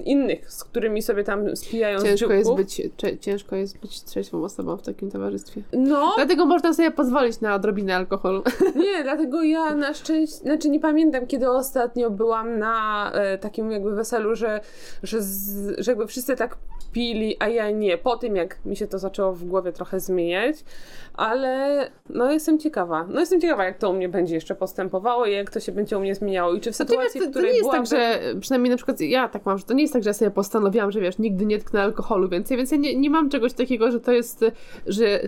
innych, 0.06 0.52
z 0.52 0.64
którymi 0.64 1.02
sobie 1.02 1.24
tam 1.24 1.56
spijają 1.56 2.02
Ciężko 2.02 2.34
jest, 2.34 2.56
być, 2.56 2.82
ciężko 3.22 3.56
jest 3.56 3.80
być 3.80 4.04
trzeźwą 4.04 4.44
osobą 4.44 4.78
w 4.78 4.82
takim 4.82 5.12
towarzystwie. 5.12 5.62
No, 5.74 6.14
Dlatego 6.16 6.46
można 6.46 6.74
sobie 6.74 6.92
pozwolić 6.92 7.42
na 7.42 7.56
odrobinę 7.56 7.96
alkoholu. 7.96 8.44
Nie, 8.76 9.04
dlatego 9.04 9.44
ja 9.44 9.76
na 9.76 9.94
szczęście, 9.94 10.38
znaczy 10.38 10.70
nie 10.70 10.80
pamiętam, 10.80 11.28
kiedy 11.28 11.50
ostatnio 11.50 12.10
byłam 12.10 12.60
na 12.60 13.12
e, 13.14 13.38
takim 13.38 13.72
jakby 13.72 13.96
weselu, 13.96 14.36
że, 14.36 14.60
że, 15.04 15.22
z, 15.22 15.80
że 15.80 15.92
jakby 15.92 16.08
wszyscy 16.08 16.36
tak 16.36 16.58
pili, 16.92 17.36
a 17.40 17.48
ja 17.48 17.72
nie. 17.72 17.98
Po 17.98 18.18
tym, 18.18 18.36
jak 18.36 18.66
mi 18.66 18.76
się 18.76 18.88
to 18.88 19.00
zaczęło 19.00 19.34
w 19.34 19.44
głowie 19.44 19.72
trochę 19.72 20.00
zmieniać, 20.00 20.56
ale 21.14 21.92
no 22.10 22.32
jestem 22.32 22.60
ciekawa. 22.60 23.06
No 23.10 23.20
jestem 23.20 23.42
ciekawa, 23.42 23.66
jak 23.66 23.78
to 23.78 23.90
u 23.90 23.94
mnie 23.94 24.10
będzie 24.10 24.36
jeszcze 24.36 24.56
postępowało 24.56 25.26
i 25.26 25.34
jak 25.34 25.52
to 25.52 25.60
się 25.60 25.72
będzie 25.72 25.98
u 25.98 26.00
mnie 26.00 26.16
zmieniało 26.16 26.54
i 26.54 26.62
czy 26.62 26.72
w 26.72 26.78
To, 26.78 26.86
to, 26.86 26.90
sytuacji, 26.90 27.20
to, 27.20 27.26
w 27.26 27.30
to 27.30 27.32
której 27.32 27.52
nie 27.52 27.58
jest 27.58 27.70
byłam... 27.70 27.86
tak, 27.86 28.00
że 28.00 28.20
przynajmniej 28.40 28.70
na 28.72 28.78
przykład 28.78 29.02
ja 29.02 29.28
tak 29.28 29.46
mam, 29.48 29.58
że 29.58 29.64
to 29.64 29.74
nie 29.74 29.82
jest 29.82 29.94
tak, 29.94 30.04
że 30.04 30.10
ja 30.10 30.14
sobie 30.14 30.32
postanowiłam, 30.32 30.92
że 30.92 31.00
wiesz, 31.02 31.18
nigdy 31.18 31.46
nie 31.46 31.60
tknę 31.60 31.82
alkoholu 31.82 32.30
więcej, 32.30 32.58
więc 32.58 32.72
ja 32.72 32.78
nie, 32.78 32.96
nie 32.96 33.10
mam 33.10 33.30
czegoś 33.30 33.54
takiego, 33.54 33.92
że 33.92 34.00
to 34.00 34.12
jest, 34.12 34.46
że, 34.88 35.20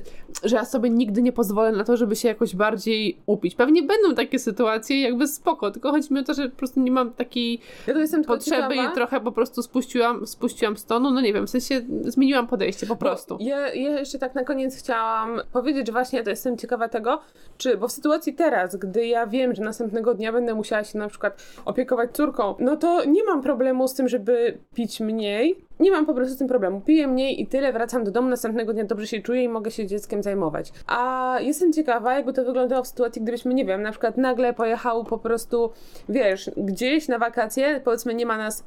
że 0.44 0.56
ja 0.56 0.66
sobie 0.66 0.90
nigdy 0.90 1.22
nie 1.22 1.32
pozwolę 1.32 1.72
na 1.72 1.84
to, 1.84 1.98
żeby 1.98 2.16
się 2.16 2.28
jakoś 2.28 2.56
bardziej 2.56 3.18
upić. 3.26 3.56
Pewnie 3.56 3.84
będą 3.84 4.16
takie 4.16 4.40
sytuacje, 4.40 5.02
jakby 5.02 5.28
spoko, 5.28 5.72
tylko 5.72 5.92
chodzi 5.92 6.14
mi 6.14 6.20
o 6.20 6.24
to, 6.24 6.34
że 6.34 6.50
po 6.50 6.58
prostu 6.58 6.80
nie 6.80 6.92
mam 6.92 7.12
takiej 7.12 7.60
Ja 7.88 7.94
potrzeby 8.28 8.76
i 8.76 8.94
trochę 8.94 9.22
po 9.22 9.32
prostu 9.32 9.64
spuściłam, 9.64 10.28
spuściłam 10.28 10.78
z 10.78 10.86
tonu, 10.86 11.12
no 11.12 11.22
nie 11.22 11.34
wiem, 11.34 11.48
w 11.48 11.50
sensie 11.50 11.82
zmieniłam 12.02 12.48
podejście 12.48 12.88
po 12.88 12.96
prostu. 12.96 13.38
Ja, 13.40 13.74
ja 13.74 14.00
jeszcze 14.00 14.20
tak 14.20 14.36
na 14.36 14.44
koniec 14.44 14.76
chciałam 14.76 15.42
powiedzieć, 15.54 15.88
że 15.88 15.94
właśnie 15.94 16.24
to 16.24 16.30
jestem 16.30 16.58
ciekawa 16.58 16.90
tego, 16.90 17.22
czy, 17.58 17.78
bo 17.78 17.88
w 17.88 17.92
sytuacji 17.92 18.34
teraz, 18.34 18.76
gdy 18.76 19.08
ja 19.08 19.28
wiem, 19.28 19.56
że 19.56 19.64
następnego 19.64 20.14
dnia 20.14 20.32
będę 20.32 20.54
musiała 20.54 20.84
się 20.84 20.98
na 20.98 21.08
przykład 21.08 21.44
opiekować 21.66 22.12
córką, 22.12 22.56
no 22.60 22.78
to 22.78 23.06
nie 23.06 23.24
mam 23.24 23.42
problemu 23.42 23.88
z 23.88 23.94
tym, 23.94 24.09
żeby 24.10 24.58
pić 24.74 25.00
mniej. 25.00 25.56
Nie 25.80 25.92
mam 25.92 26.06
po 26.06 26.14
prostu 26.14 26.36
z 26.36 26.38
tym 26.38 26.48
problemu. 26.48 26.82
Piję 26.82 27.08
mniej 27.08 27.42
i 27.42 27.48
tyle, 27.48 27.74
wracam 27.74 28.04
do 28.04 28.12
domu, 28.12 28.30
następnego 28.30 28.74
dnia 28.74 28.84
dobrze 28.84 29.08
się 29.08 29.22
czuję 29.22 29.44
i 29.44 29.50
mogę 29.50 29.72
się 29.72 29.88
dzieckiem 29.88 30.24
zajmować. 30.24 30.72
A 30.88 31.36
jestem 31.42 31.74
ciekawa, 31.74 32.14
jakby 32.14 32.34
to 32.34 32.46
wyglądało 32.46 32.84
w 32.84 32.88
sytuacji, 32.88 33.22
gdybyśmy, 33.22 33.54
nie 33.54 33.66
wiem, 33.66 33.82
na 33.82 33.92
przykład 33.92 34.18
nagle 34.18 34.54
pojechał 34.54 35.04
po 35.04 35.18
prostu, 35.18 35.70
wiesz, 36.10 36.52
gdzieś 36.58 37.08
na 37.08 37.20
wakacje, 37.20 37.82
powiedzmy 37.84 38.14
nie 38.14 38.26
ma 38.26 38.38
nas 38.38 38.64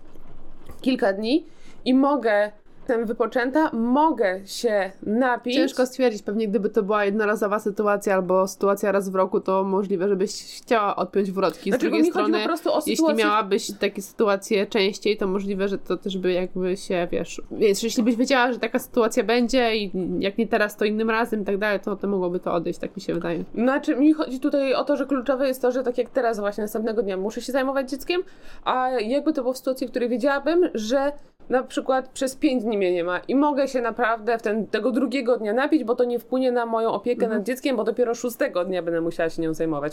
kilka 0.80 1.12
dni 1.12 1.47
i 1.84 1.95
mogę, 1.95 2.53
jestem 2.83 3.07
wypoczęta, 3.07 3.70
mogę 3.72 4.41
się 4.45 4.91
napić. 5.03 5.55
Ciężko 5.55 5.87
stwierdzić, 5.87 6.22
pewnie 6.22 6.49
gdyby 6.49 6.70
to 6.70 6.83
była 6.83 7.05
jednorazowa 7.05 7.59
sytuacja 7.59 8.14
albo 8.14 8.49
sytuacja 8.49 8.93
raz 8.93 9.09
w 9.09 9.14
roku, 9.14 9.41
to 9.41 9.64
możliwe, 9.64 10.09
żebyś 10.09 10.30
chciała 10.33 10.97
odpiąć 10.97 11.33
wrotki. 11.33 11.70
Z 11.70 11.72
Znaczy, 11.72 11.87
drugiej 11.87 12.03
mi 12.03 12.11
strony, 12.11 12.39
po 12.39 12.45
prostu 12.45 12.72
o 12.72 12.76
jeśli 12.76 12.97
sytuację, 12.97 13.24
miałabyś 13.24 13.72
takie 13.80 14.03
sytuacje 14.03 14.66
częściej, 14.66 15.16
to 15.16 15.26
możliwe, 15.26 15.68
że 15.68 15.78
to 15.78 15.97
też 15.97 16.18
by 16.18 16.33
jakby 16.33 16.76
się, 16.76 17.09
wiesz, 17.11 17.43
więc 17.51 17.83
jeśli 17.83 18.03
byś 18.03 18.16
wiedziała, 18.16 18.53
że 18.53 18.59
taka 18.59 18.78
sytuacja 18.78 19.24
będzie 19.24 19.76
i 19.76 19.93
jak 20.18 20.39
nie 20.39 20.47
teraz, 20.47 20.76
to 20.76 20.85
innym 20.85 21.11
razem 21.11 21.43
i 21.43 21.45
tak 21.45 21.59
dalej, 21.59 21.80
to, 21.80 21.97
to 21.97 22.09
mogłoby 22.09 22.41
to 22.41 22.53
odejść, 22.53 22.78
tak 22.78 22.97
mi 22.97 23.03
się 23.03 23.14
wydaje. 23.14 23.45
Znaczy, 23.55 23.97
mi 23.97 24.12
chodzi 24.12 24.41
tutaj 24.41 24.74
o 24.74 24.85
to, 24.85 24.97
że 24.97 25.07
kluczowe 25.07 25.49
jest 25.49 25.62
to, 25.62 25.72
że 25.72 25.83
tak 25.83 25.99
jak 25.99 26.11
teraz 26.11 26.41
właśnie 26.41 26.62
następnego 26.64 27.03
dnia 27.03 27.16
muszę 27.16 27.41
się 27.41 27.53
zajmować 27.53 27.91
dzieckiem, 27.91 28.22
a 28.64 28.91
jakby 28.91 29.33
to 29.33 29.43
było 29.43 29.55
w 29.55 29.59
sytuacji, 29.59 29.87
w 29.87 29.91
której 29.91 30.09
wiedziałabym, 30.09 30.68
że 30.74 31.12
na 31.53 31.63
przykład 31.63 32.09
przez 32.09 32.37
pięć 32.37 32.65
dni 32.65 32.79
mnie 32.79 32.93
nie 32.93 33.05
ma 33.05 33.19
i 33.19 33.35
mogę 33.35 33.69
się 33.69 33.81
naprawdę 33.81 34.39
w 34.39 34.43
ten, 34.43 34.67
tego 34.67 34.91
drugiego 34.91 35.37
dnia 35.37 35.53
napić, 35.53 35.85
bo 35.85 35.95
to 35.95 36.05
nie 36.05 36.19
wpłynie 36.19 36.53
na 36.53 36.67
moją 36.67 36.91
opiekę 36.91 37.25
Mhm. 37.25 37.39
nad 37.39 37.47
dzieckiem, 37.47 37.77
bo 37.77 37.85
dopiero 37.85 38.15
szóstego 38.15 38.65
dnia 38.65 38.83
będę 38.83 39.01
musiała 39.01 39.31
się 39.31 39.43
nią 39.43 39.55
zajmować. 39.55 39.93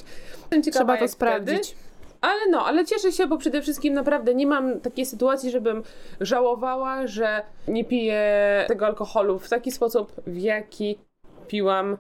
Trzeba 0.72 0.98
to 0.98 1.08
sprawdzić. 1.08 1.68
Wtedy, 1.68 1.90
ale 2.22 2.40
no, 2.52 2.66
ale 2.66 2.86
cieszę 2.86 3.12
się, 3.12 3.28
bo 3.28 3.38
przede 3.38 3.62
wszystkim 3.62 3.94
naprawdę 3.94 4.36
nie 4.36 4.48
mam 4.48 4.80
takiej 4.80 5.06
sytuacji, 5.06 5.52
żebym 5.52 5.84
żałowała, 6.22 7.08
że 7.08 7.42
nie 7.68 7.86
piję 7.86 8.24
tego 8.68 8.86
alkoholu 8.86 9.40
w 9.40 9.50
taki 9.50 9.72
sposób, 9.72 10.12
w 10.28 10.38
jaki 10.38 10.98
piłam. 11.48 11.98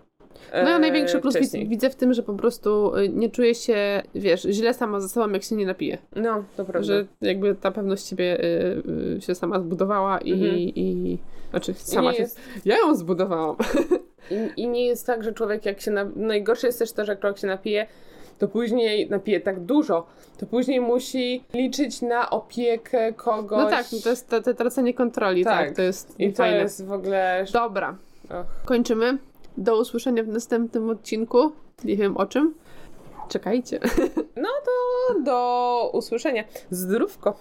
No 0.63 0.69
ja 0.69 0.75
e, 0.75 0.79
największy 0.79 1.19
plus 1.19 1.35
wcześniej. 1.35 1.67
widzę, 1.67 1.89
w 1.89 1.95
tym, 1.95 2.13
że 2.13 2.23
po 2.23 2.33
prostu 2.33 2.95
y, 2.95 3.09
nie 3.09 3.29
czuję 3.29 3.55
się, 3.55 4.01
wiesz, 4.15 4.41
źle 4.41 4.73
sama 4.73 4.99
ze 4.99 5.09
sobą, 5.09 5.31
jak 5.33 5.43
się 5.43 5.55
nie 5.55 5.65
napiję. 5.65 5.97
No, 6.15 6.43
to 6.57 6.65
prawda. 6.65 6.83
Że 6.87 7.05
jakby 7.21 7.55
ta 7.55 7.71
pewność 7.71 8.07
siebie 8.07 8.43
y, 8.43 8.83
y, 9.17 9.21
się 9.21 9.35
sama 9.35 9.59
zbudowała 9.59 10.17
i, 10.17 10.31
Mhm. 10.33 10.57
i 10.59 11.17
znaczy 11.49 11.73
sama 11.73 12.13
się, 12.13 12.21
jest, 12.21 12.39
ja 12.65 12.77
ją 12.77 12.95
zbudowałam. 12.95 13.55
i, 14.57 14.61
I 14.61 14.67
nie 14.67 14.85
jest 14.85 15.07
tak, 15.07 15.23
że 15.23 15.33
człowiek 15.33 15.65
jak 15.65 15.81
się... 15.81 15.91
Na... 15.91 16.05
Najgorsze 16.15 16.67
jest 16.67 16.79
też 16.79 16.91
to, 16.91 17.05
że 17.05 17.15
człowiek 17.17 17.37
się 17.37 17.47
napije, 17.47 17.87
to 18.39 18.47
później 18.47 19.09
napije 19.09 19.39
tak 19.41 19.59
dużo, 19.59 20.05
to 20.37 20.45
później 20.45 20.81
musi 20.81 21.43
liczyć 21.53 22.01
na 22.01 22.29
opiekę 22.29 23.13
kogoś. 23.13 23.59
No 23.63 23.69
tak, 23.69 23.85
to 24.03 24.09
jest 24.09 24.29
to, 24.29 24.41
to 24.41 24.53
tracenie 24.53 24.93
kontroli, 24.93 25.43
tak, 25.43 25.67
Tak. 25.67 25.75
to 25.75 25.81
jest 25.81 26.19
I 26.19 26.31
to 26.31 26.37
fajne. 26.37 26.57
jest 26.57 26.85
w 26.85 26.91
ogóle... 26.91 27.45
Dobra, 27.53 27.95
Och. 28.29 28.65
kończymy. 28.65 29.17
Do 29.60 29.80
usłyszenia 29.80 30.24
w 30.24 30.28
następnym 30.28 30.89
odcinku. 30.89 31.51
Nie 31.84 31.97
wiem 31.97 32.18
o 32.18 32.26
czym. 32.26 32.53
Czekajcie. 33.30 33.80
No 34.36 34.49
to 34.66 35.20
do 35.20 35.89
usłyszenia. 35.93 36.43
Zdrówko. 36.72 37.38